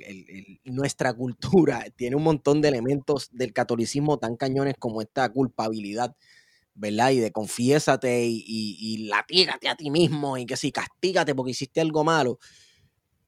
[0.65, 6.17] nuestra cultura tiene un montón de elementos del catolicismo tan cañones como esta culpabilidad
[6.75, 7.11] ¿verdad?
[7.11, 11.51] Y de confiésate y, y, y latígate a ti mismo y que sí, castígate porque
[11.51, 12.39] hiciste algo malo,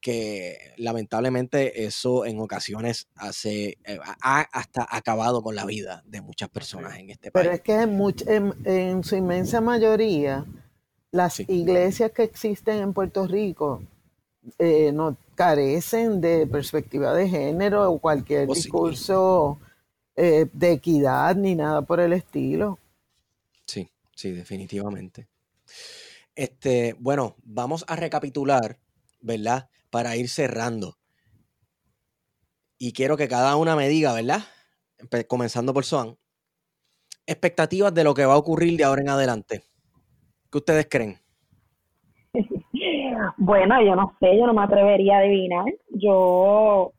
[0.01, 6.49] que lamentablemente eso en ocasiones hace, eh, ha hasta acabado con la vida de muchas
[6.49, 7.57] personas en este Pero país.
[7.57, 10.45] es que en, much- en, en su inmensa mayoría,
[11.13, 11.45] las Sí.
[11.49, 13.83] iglesias que existen en Puerto Rico
[14.59, 18.63] eh, no carecen de perspectiva de género o cualquier Oh, sí.
[18.63, 19.59] discurso
[20.17, 22.79] eh, de equidad ni nada por el estilo.
[23.67, 25.27] Sí, sí, definitivamente.
[26.35, 28.79] Este, bueno, vamos a recapitular,
[29.21, 29.69] ¿verdad?
[29.91, 30.97] Para ir cerrando.
[32.79, 34.43] Y quiero que cada una me diga, ¿verdad?
[35.29, 36.17] Comenzando por Soan.
[37.27, 39.63] Expectativas de lo que va a ocurrir de ahora en adelante.
[40.51, 41.19] ¿Qué ustedes creen?
[43.37, 45.65] Bueno, yo no sé, yo no me atrevería a adivinar.
[45.91, 46.93] Yo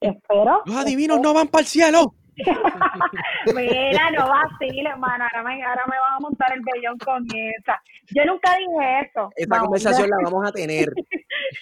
[0.00, 0.62] espero.
[0.64, 2.14] Los adivinos no van para el cielo.
[3.54, 5.24] Mira, no vacile, hermano.
[5.24, 7.80] Ahora me, ahora me van a montar el vellón con esa.
[8.14, 9.30] Yo nunca dije eso.
[9.36, 10.92] Esta Vamos, conversación la vamos a tener.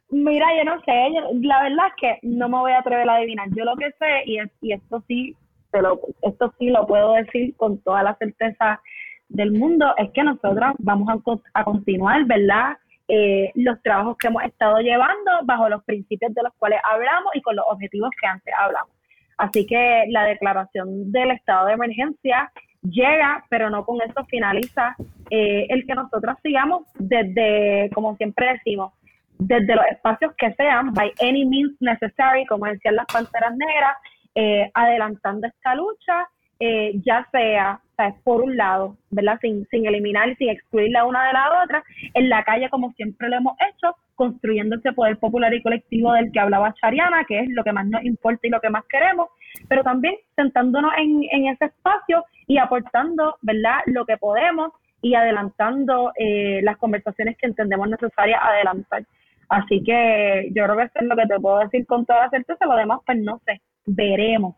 [0.09, 3.15] Mira, yo no sé, yo- la verdad es que no me voy a atrever a
[3.15, 3.47] adivinar.
[3.55, 5.35] Yo lo que sé, y, es- y esto sí,
[5.71, 8.81] te lo, esto sí lo puedo decir con toda la certeza
[9.29, 12.77] del mundo, es que nosotros vamos a, a continuar, ¿verdad?
[13.07, 17.41] Eh, los trabajos que hemos estado llevando bajo los principios de los cuales hablamos y
[17.41, 18.91] con los objetivos que antes hablamos.
[19.37, 22.51] Así que la declaración del estado de emergencia
[22.81, 24.95] llega, pero no con eso finaliza
[25.29, 28.93] eh, el que nosotros sigamos desde, como siempre decimos,
[29.37, 33.97] desde los espacios que sean, by any means necessary, como decían las panteras negras,
[34.35, 36.29] eh, adelantando esta lucha,
[36.59, 38.15] eh, ya sea, ¿sabes?
[38.23, 39.37] por un lado, ¿verdad?
[39.41, 43.29] Sin, sin eliminar sin excluir la una de la otra, en la calle, como siempre
[43.29, 47.49] lo hemos hecho, construyendo ese poder popular y colectivo del que hablaba Chariana, que es
[47.49, 49.29] lo que más nos importa y lo que más queremos,
[49.67, 56.11] pero también sentándonos en, en ese espacio y aportando, ¿verdad?, lo que podemos y adelantando
[56.17, 59.05] eh, las conversaciones que entendemos necesarias adelantar.
[59.49, 62.65] Así que yo creo que eso es lo que te puedo decir con toda certeza,
[62.65, 64.55] lo demás pues no sé, veremos.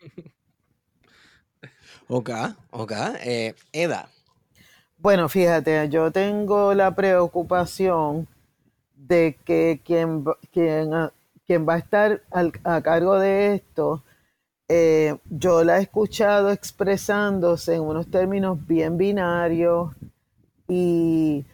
[2.14, 2.28] Ok,
[2.72, 2.92] ok.
[3.24, 4.06] Eh, Eda.
[4.98, 8.28] Bueno, fíjate, yo tengo la preocupación
[8.94, 10.22] de que quien,
[10.52, 11.10] quien, ah,
[11.46, 12.22] quien va a estar
[12.64, 14.02] a cargo de esto,
[14.68, 19.92] eh, yo la he escuchado expresándose en unos términos bien binarios
[20.68, 21.46] y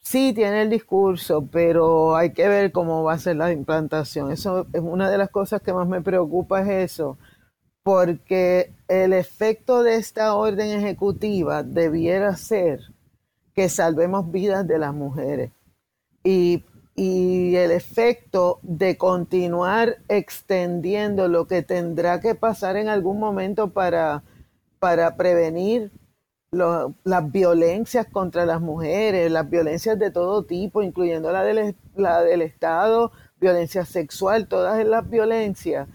[0.00, 4.32] sí tiene el discurso, pero hay que ver cómo va a ser la implantación.
[4.32, 7.18] Eso es una de las cosas que más me preocupa es eso,
[7.86, 12.80] porque el efecto de esta orden ejecutiva debiera ser
[13.54, 15.52] que salvemos vidas de las mujeres.
[16.24, 16.64] Y
[16.96, 24.24] el efecto de continuar extendiendo lo que tendrá que pasar en algún momento para,
[24.80, 25.92] para prevenir
[26.50, 32.42] las violencias contra las mujeres, las violencias de todo tipo, incluyendo la del, la del
[32.42, 35.86] Estado, violencia sexual, todas las violencias.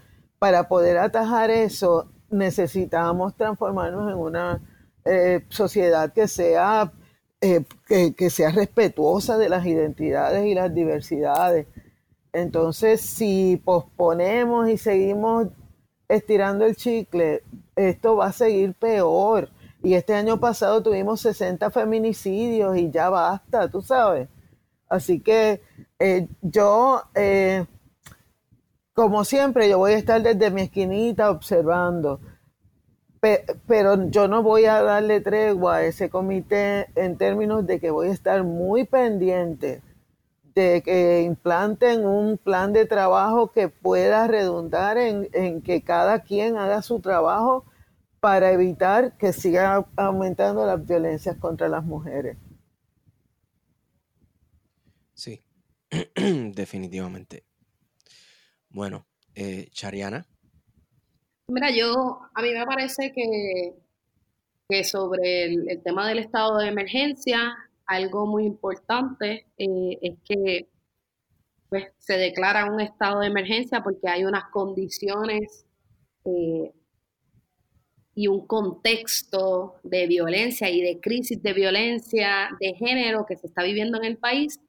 [0.42, 4.60] Para poder atajar eso, necesitamos transformarnos en una
[5.04, 6.92] eh, sociedad que sea,
[7.40, 11.68] eh, que, sea respetuosa de las identidades y las diversidades.
[12.32, 15.46] Entonces, si posponemos y seguimos
[16.08, 17.44] estirando el chicle,
[17.76, 19.48] esto va a seguir peor.
[19.80, 24.28] Y este año pasado tuvimos 60 feminicidios y ya basta, tú sabes.
[24.88, 25.62] Así que
[26.00, 27.00] eh, yo,
[28.94, 32.20] como siempre, yo voy a estar desde mi esquinita observando
[33.68, 38.08] pero yo no voy a darle tregua a ese comité en términos de que voy
[38.08, 39.80] a estar muy pendiente
[40.56, 46.56] de que implanten un plan de trabajo que pueda redundar en, en que cada quien
[46.56, 47.64] haga su trabajo
[48.18, 52.36] para evitar que sigan aumentando las violencias contra las mujeres.
[55.14, 55.40] Sí,
[56.16, 57.44] definitivamente.
[58.72, 59.04] Bueno,
[59.34, 60.26] eh, Chariana.
[61.48, 63.74] Mira, yo, a mí me parece que,
[64.68, 67.54] que sobre el, tema del estado de emergencia,
[67.84, 70.68] algo muy importante eh, es que
[71.68, 75.66] pues, se declara un estado de emergencia porque hay unas condiciones
[76.24, 76.72] eh,
[78.14, 83.62] y un contexto de violencia y de crisis de violencia de género que se está
[83.62, 84.60] viviendo en el país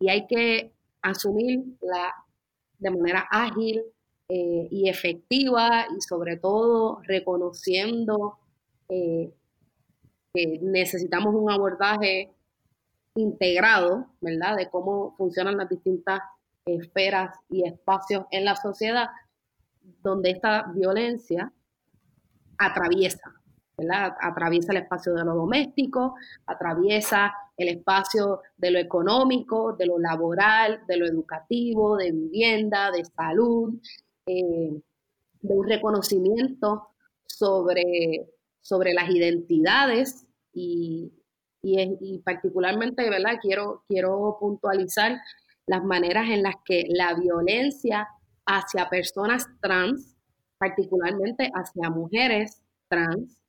[0.00, 0.72] y hay que
[1.02, 2.12] asumir la,
[2.84, 3.82] de manera ágil
[4.28, 8.38] eh, y efectiva y sobre todo reconociendo
[8.88, 9.32] eh,
[10.32, 12.30] que necesitamos un abordaje
[13.14, 14.56] integrado, ¿verdad?
[14.56, 16.20] De cómo funcionan las distintas
[16.66, 19.08] esferas y espacios en la sociedad
[20.02, 21.52] donde esta violencia
[22.58, 23.34] atraviesa,
[23.78, 24.14] ¿verdad?
[24.20, 26.16] Atraviesa el espacio de lo doméstico,
[26.46, 33.04] atraviesa el espacio de lo económico, de lo laboral, de lo educativo, de vivienda, de
[33.04, 33.74] salud,
[34.26, 34.80] eh,
[35.40, 36.88] de un reconocimiento
[37.26, 38.28] sobre,
[38.60, 41.12] sobre las identidades y,
[41.62, 43.38] y, particularmente, ¿verdad?
[43.40, 45.18] Quiero, quiero puntualizar
[45.66, 48.08] las maneras en las que la violencia
[48.46, 50.16] hacia personas trans,
[50.58, 53.40] particularmente hacia mujeres trans,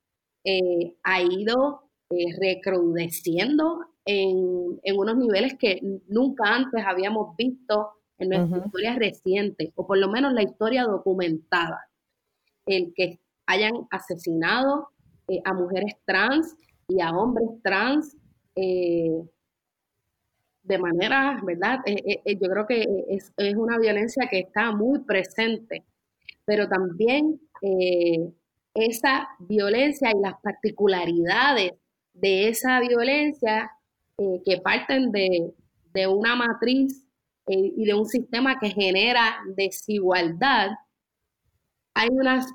[0.43, 8.29] eh, ha ido eh, recrudeciendo en, en, unos niveles que nunca antes habíamos visto en
[8.29, 11.89] nuestra historia reciente, o por lo menos la historia documentada,
[12.65, 14.89] el que hayan asesinado
[15.27, 16.55] eh, a mujeres trans
[16.87, 18.15] y a hombres trans
[18.55, 19.21] eh,
[20.63, 21.79] de manera, ¿verdad?
[21.85, 25.83] Eh, yo creo que es, es, una violencia que está muy presente,
[26.45, 27.39] pero también
[28.73, 31.73] esa violencia y las particularidades
[32.13, 33.71] de esa violencia
[34.17, 35.53] que parten de,
[35.93, 37.05] de una matriz
[37.47, 40.71] eh, y de un sistema que genera desigualdad,
[41.93, 42.51] hay unas,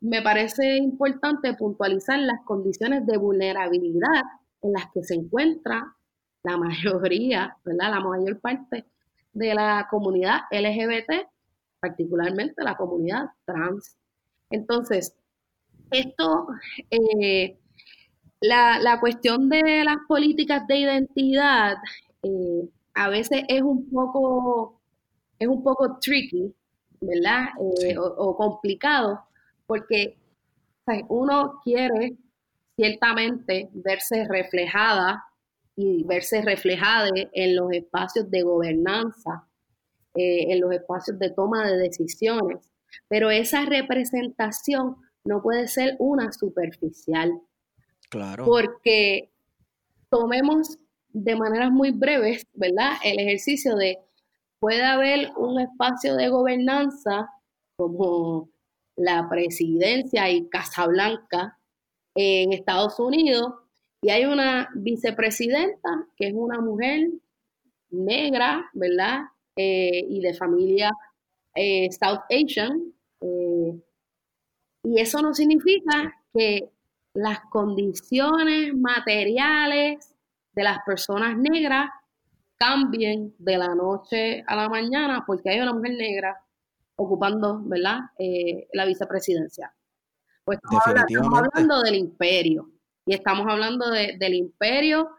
[0.00, 4.22] me parece importante puntualizar las condiciones de vulnerabilidad
[4.62, 5.94] en las que se encuentra
[6.42, 7.90] la mayoría, ¿verdad?
[7.90, 8.86] La mayor parte
[9.32, 11.28] de la comunidad LGBT,
[11.80, 13.96] particularmente la comunidad trans.
[14.50, 15.16] Entonces,
[15.90, 16.48] esto,
[16.90, 17.58] eh,
[18.40, 21.76] la, la, cuestión de las políticas de identidad
[22.22, 24.80] eh, a veces es un poco,
[25.38, 26.54] es un poco tricky,
[27.00, 27.46] ¿verdad?
[27.82, 29.20] Eh, o, complicado,
[29.66, 30.16] porque
[31.08, 32.16] uno quiere
[32.76, 35.24] ciertamente verse reflejada
[35.76, 39.46] y verse reflejada en los espacios de gobernanza,
[40.14, 42.72] eh, en los espacios de toma de decisiones,
[43.06, 47.40] pero esa representación no puede ser una superficial.
[48.08, 48.44] Claro.
[48.44, 49.30] Porque
[50.08, 50.78] tomemos
[51.12, 52.92] de maneras muy breves, ¿verdad?
[53.04, 53.98] El ejercicio de,
[54.60, 57.28] puede haber un espacio de gobernanza
[57.76, 58.48] como
[58.96, 61.58] la presidencia y Casa Blanca
[62.14, 63.54] en Estados Unidos,
[64.00, 67.08] y hay una vicepresidenta que es una mujer
[67.90, 69.22] negra, ¿verdad?
[69.56, 70.90] Eh, y de familia
[71.54, 72.92] eh, South Asian.
[73.20, 73.80] Eh,
[74.84, 76.70] y eso no significa que
[77.18, 80.14] las condiciones materiales
[80.52, 81.90] de las personas negras
[82.56, 86.40] cambien de la noche a la mañana porque hay una mujer negra
[86.94, 89.74] ocupando, ¿verdad?, eh, la vicepresidencia.
[90.44, 92.70] Pues estamos hablando del imperio
[93.04, 95.10] y estamos hablando del imperio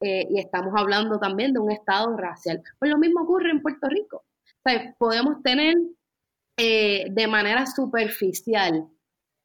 [0.00, 2.62] eh, y estamos hablando también de un estado racial.
[2.78, 4.24] Pues lo mismo ocurre en Puerto Rico.
[4.98, 5.76] podemos tener
[6.58, 8.86] eh, de manera superficial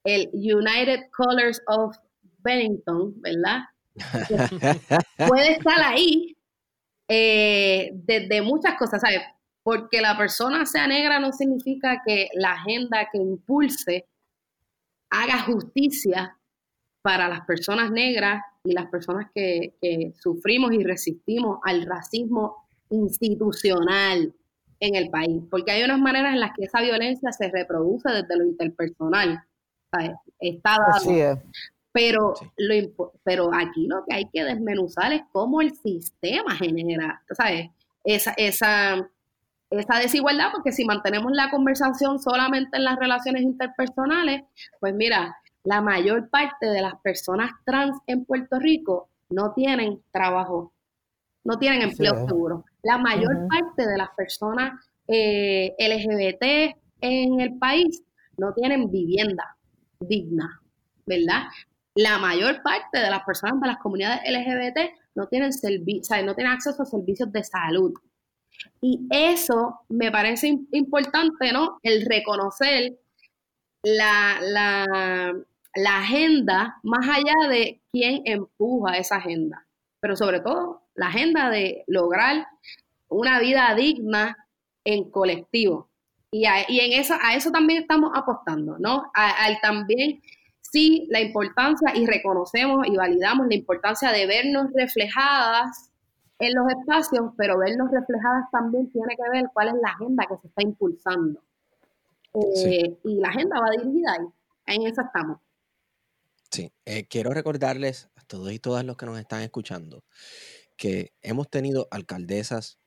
[0.03, 1.95] el United Colors of
[2.39, 3.61] Bennington, ¿verdad?
[5.27, 6.35] puede estar ahí
[7.07, 9.21] eh, desde muchas cosas, ¿sabes?
[9.61, 14.05] Porque la persona sea negra no significa que la agenda que impulse
[15.09, 16.37] haga justicia
[17.01, 19.75] para las personas negras y las personas que,
[20.19, 24.33] sufrimos y resistimos al racismo institucional
[24.79, 28.37] en el país, porque hay unas maneras en las que esa violencia se reproduce desde
[28.37, 29.43] lo interpersonal.
[30.39, 31.41] Está dado.
[31.91, 37.69] Pero, lo, pero aquí lo que hay que desmenuzar es cómo el sistema genera, ¿sabes?
[38.03, 39.07] Esa, esa,
[39.69, 44.41] esa desigualdad, porque si mantenemos la conversación solamente en las relaciones interpersonales,
[44.79, 50.73] pues mira, la mayor parte de las personas trans en Puerto Rico no tienen trabajo,
[51.43, 52.65] no tienen empleo seguro.
[52.81, 58.01] La mayor parte de las personas eh, LGBT en el país
[58.37, 59.55] no tienen vivienda
[60.07, 60.61] digna,
[61.05, 61.43] ¿verdad?
[61.95, 64.79] La mayor parte de las personas de las comunidades LGBT
[65.15, 67.93] no tienen, no tienen acceso a servicios de salud.
[68.81, 71.79] Y eso me parece importante, ¿no?
[71.83, 72.97] El reconocer
[73.83, 74.39] la,
[75.75, 79.65] la agenda más allá de quién empuja esa agenda,
[79.99, 82.45] pero sobre todo la agenda de lograr
[83.09, 84.37] una vida digna
[84.83, 85.89] en colectivo.
[86.33, 89.11] Y, a, y en eso, a eso también estamos apostando, ¿no?
[89.13, 90.19] Al también,
[90.61, 95.91] sí, la importancia y reconocemos y validamos la importancia de vernos reflejadas
[96.39, 100.37] en los espacios, pero vernos reflejadas también tiene que ver cuál es la agenda que
[100.41, 101.39] se está impulsando.
[102.33, 105.39] Eh, y la agenda va dirigida ahí, en eso estamos.
[106.49, 110.03] Sí, eh, quiero recordarles a todos y todas los que nos están escuchando
[110.77, 112.79] que hemos tenido alcaldesas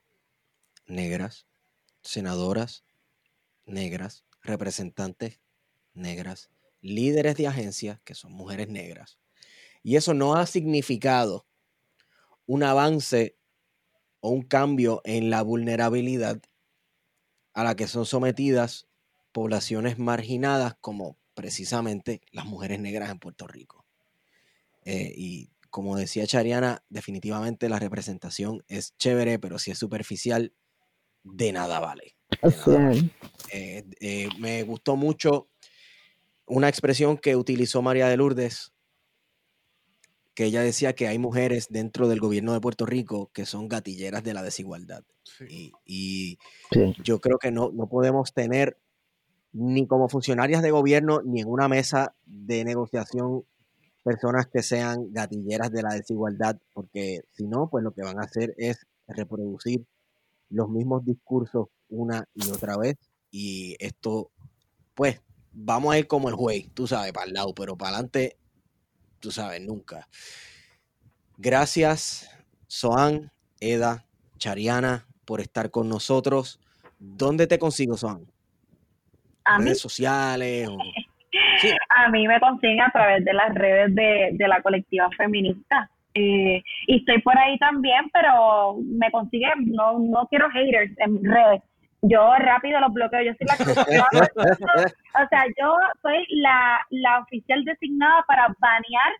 [0.89, 1.47] negras,
[2.03, 2.86] senadoras
[3.67, 5.41] negras, representantes
[5.95, 9.19] negras, líderes de agencias que son mujeres negras.
[9.83, 11.47] Y eso no ha significado
[12.47, 13.37] un avance
[14.21, 16.41] o un cambio en la vulnerabilidad
[17.55, 18.87] a la que son sometidas
[19.33, 23.85] poblaciones marginadas como precisamente las mujeres negras en Puerto Rico.
[24.85, 30.55] Eh, y como decía Chariana, definitivamente la representación es chévere, pero si es superficial,
[31.23, 32.16] de nada vale.
[33.53, 35.49] Eh, eh, me gustó mucho
[36.47, 38.73] una expresión que utilizó María de Lourdes,
[40.35, 44.23] que ella decía que hay mujeres dentro del gobierno de Puerto Rico que son gatilleras
[44.23, 45.03] de la desigualdad.
[45.85, 46.39] Y,
[47.03, 48.79] yo creo que no, no podemos tener
[49.53, 53.45] ni como funcionarias de gobierno, ni en una mesa de negociación
[54.05, 58.25] personas que sean gatilleras de la desigualdad, porque si no, pues lo que van a
[58.25, 59.85] hacer es reproducir
[60.49, 62.97] los mismos discursos una y otra vez.
[63.31, 64.31] Y esto,
[64.95, 65.21] pues,
[65.53, 68.37] vamos a ir como el juez, tú sabes, para el lado, pero para adelante,
[69.21, 70.09] tú sabes, nunca.
[71.39, 72.31] Gracias,
[72.67, 73.31] Soan,
[73.61, 74.07] Eda,
[74.39, 76.61] Chariana, por estar con nosotros.
[76.99, 78.27] ¿Dónde te consigo, Soan?
[79.47, 80.69] a redes sociales.
[81.97, 85.91] A mí me consiguen a través de las redes de, la colectiva feminista.
[86.13, 91.63] Eh, y estoy por ahí también, pero me consiguen, no, no quiero haters en redes.
[92.09, 93.55] Yo rápido los bloqueo, yo soy la
[95.25, 99.13] o sea, yo soy la, la oficial designada para banear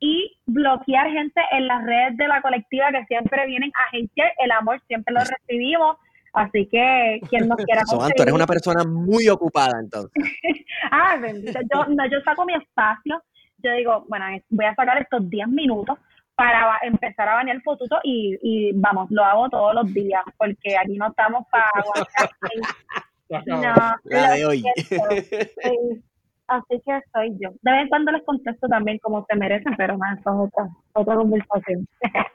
[0.00, 4.50] y bloquear gente en las redes de la colectiva que siempre vienen a agenciar el
[4.50, 5.96] amor, siempre lo recibimos,
[6.34, 10.10] Así que quien nos quiera Soan, tú eres una persona muy ocupada entonces.
[10.90, 11.16] ah.
[11.72, 13.22] Yo, no, yo saco mi espacio.
[13.62, 15.96] Yo digo, bueno, voy a sacar estos 10 minutos
[16.34, 20.76] para empezar a bañar el fotuto y, y vamos, lo hago todos los días porque
[20.76, 22.30] aquí no estamos para aguantar.
[23.46, 23.74] no,
[24.04, 24.64] la de hoy.
[26.46, 27.50] Así que soy yo.
[27.62, 30.68] De vez en cuando les contesto también como se merecen, pero más, eso es otra,
[30.92, 31.88] otra conversación.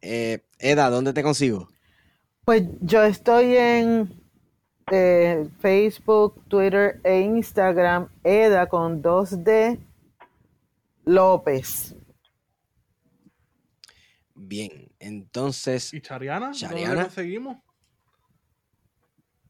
[0.00, 1.66] Eh, Eda, ¿dónde te consigo?
[2.44, 4.08] Pues yo estoy en
[4.90, 9.78] eh, Facebook, Twitter e Instagram, Eda con 2D
[11.04, 11.94] López.
[14.34, 15.92] Bien, entonces.
[15.92, 16.52] ¿Y Chariana?
[16.52, 17.58] ¿Dónde conseguimos?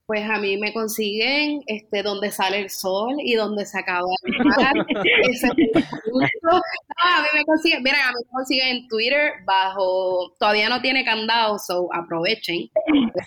[0.09, 4.47] Pues a mí me consiguen este, donde sale el sol y donde se acaba el
[4.47, 4.73] mar.
[6.43, 10.81] no, a mí me consiguen, miren, a mí me consiguen en Twitter bajo, todavía no
[10.81, 12.71] tiene candado, so aprovechen.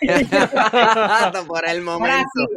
[1.46, 2.48] Por el momento.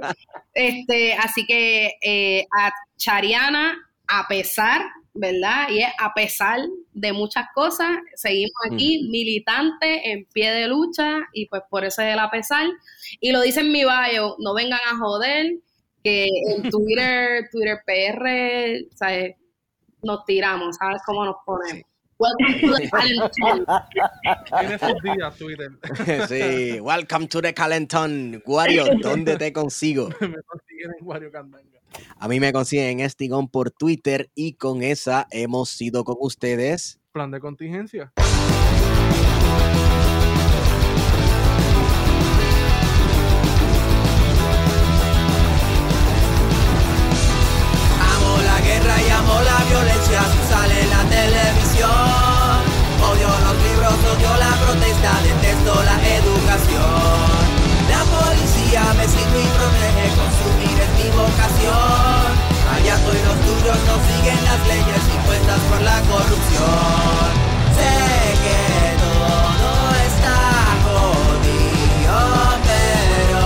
[0.56, 3.78] este, así que eh, a Chariana,
[4.08, 4.82] a pesar
[5.16, 5.70] ¿verdad?
[5.70, 6.60] Y es a pesar
[6.94, 12.14] de muchas cosas, seguimos aquí militantes en pie de lucha y pues por eso es
[12.14, 12.68] el a pesar.
[13.20, 15.56] Y lo dice en mi bio, no vengan a joder,
[16.04, 19.36] que en Twitter, Twitter PR, ¿sabes?
[20.04, 21.84] Nos tiramos, ¿sabes cómo nos ponemos?
[22.18, 23.66] Welcome to the Calenton.
[24.58, 25.70] Tiene sus días, Twitter.
[26.30, 28.42] sí, welcome to the Calenton.
[28.46, 30.08] Wario, ¿dónde te consigo?
[30.22, 31.75] Me consiguen en Wario Candanga.
[32.18, 37.00] A mí me consiguen Estigón por Twitter y con esa hemos sido con ustedes.
[37.12, 38.12] Plan de contingencia.
[48.00, 51.92] Amo la guerra y amo la violencia, sale en la televisión.
[53.00, 57.56] Odio los libros, odio la protesta, detesto la educación.
[57.88, 60.65] La policía me sigue y protege, consumir es
[61.06, 62.30] mi vocación.
[62.74, 67.30] Allá estoy los tuyos no siguen las leyes impuestas por la corrupción.
[67.78, 67.96] Sé
[68.44, 68.62] que
[69.04, 69.70] todo
[70.10, 70.40] está
[70.86, 72.18] jodido,
[72.70, 73.42] pero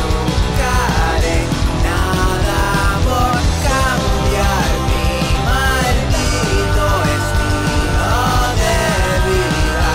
[0.00, 0.72] nunca
[1.06, 1.40] haré
[1.86, 2.62] nada
[3.06, 3.34] por
[3.68, 5.10] cambiar mi
[5.48, 6.86] maldito
[7.18, 8.14] estilo
[8.60, 8.76] de
[9.30, 9.94] vida.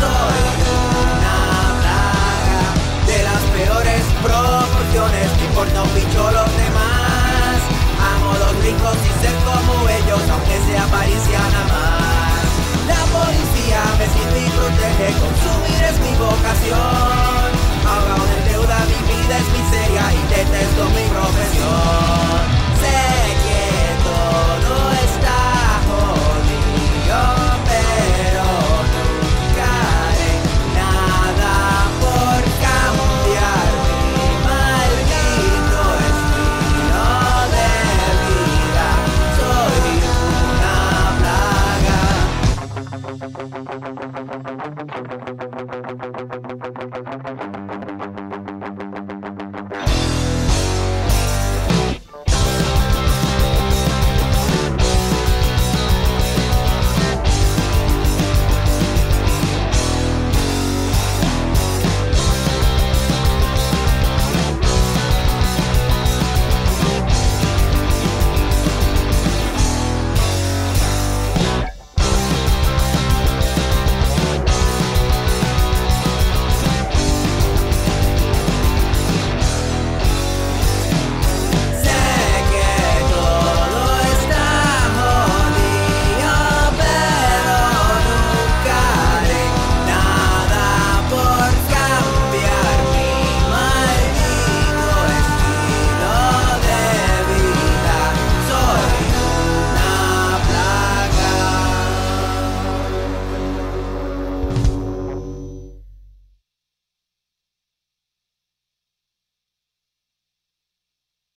[0.00, 0.42] Soy
[0.78, 1.38] una
[1.80, 2.62] plaga
[3.10, 6.30] de las peores proporciones, me importa un bicho
[8.70, 12.46] ricos y ser como ellos, aunque sea parisiana más.
[12.86, 17.46] La policía me sirve y protege, consumir es mi vocación.
[17.90, 22.40] Ahogado en deuda, mi vida es miseria y detesto mi profesión.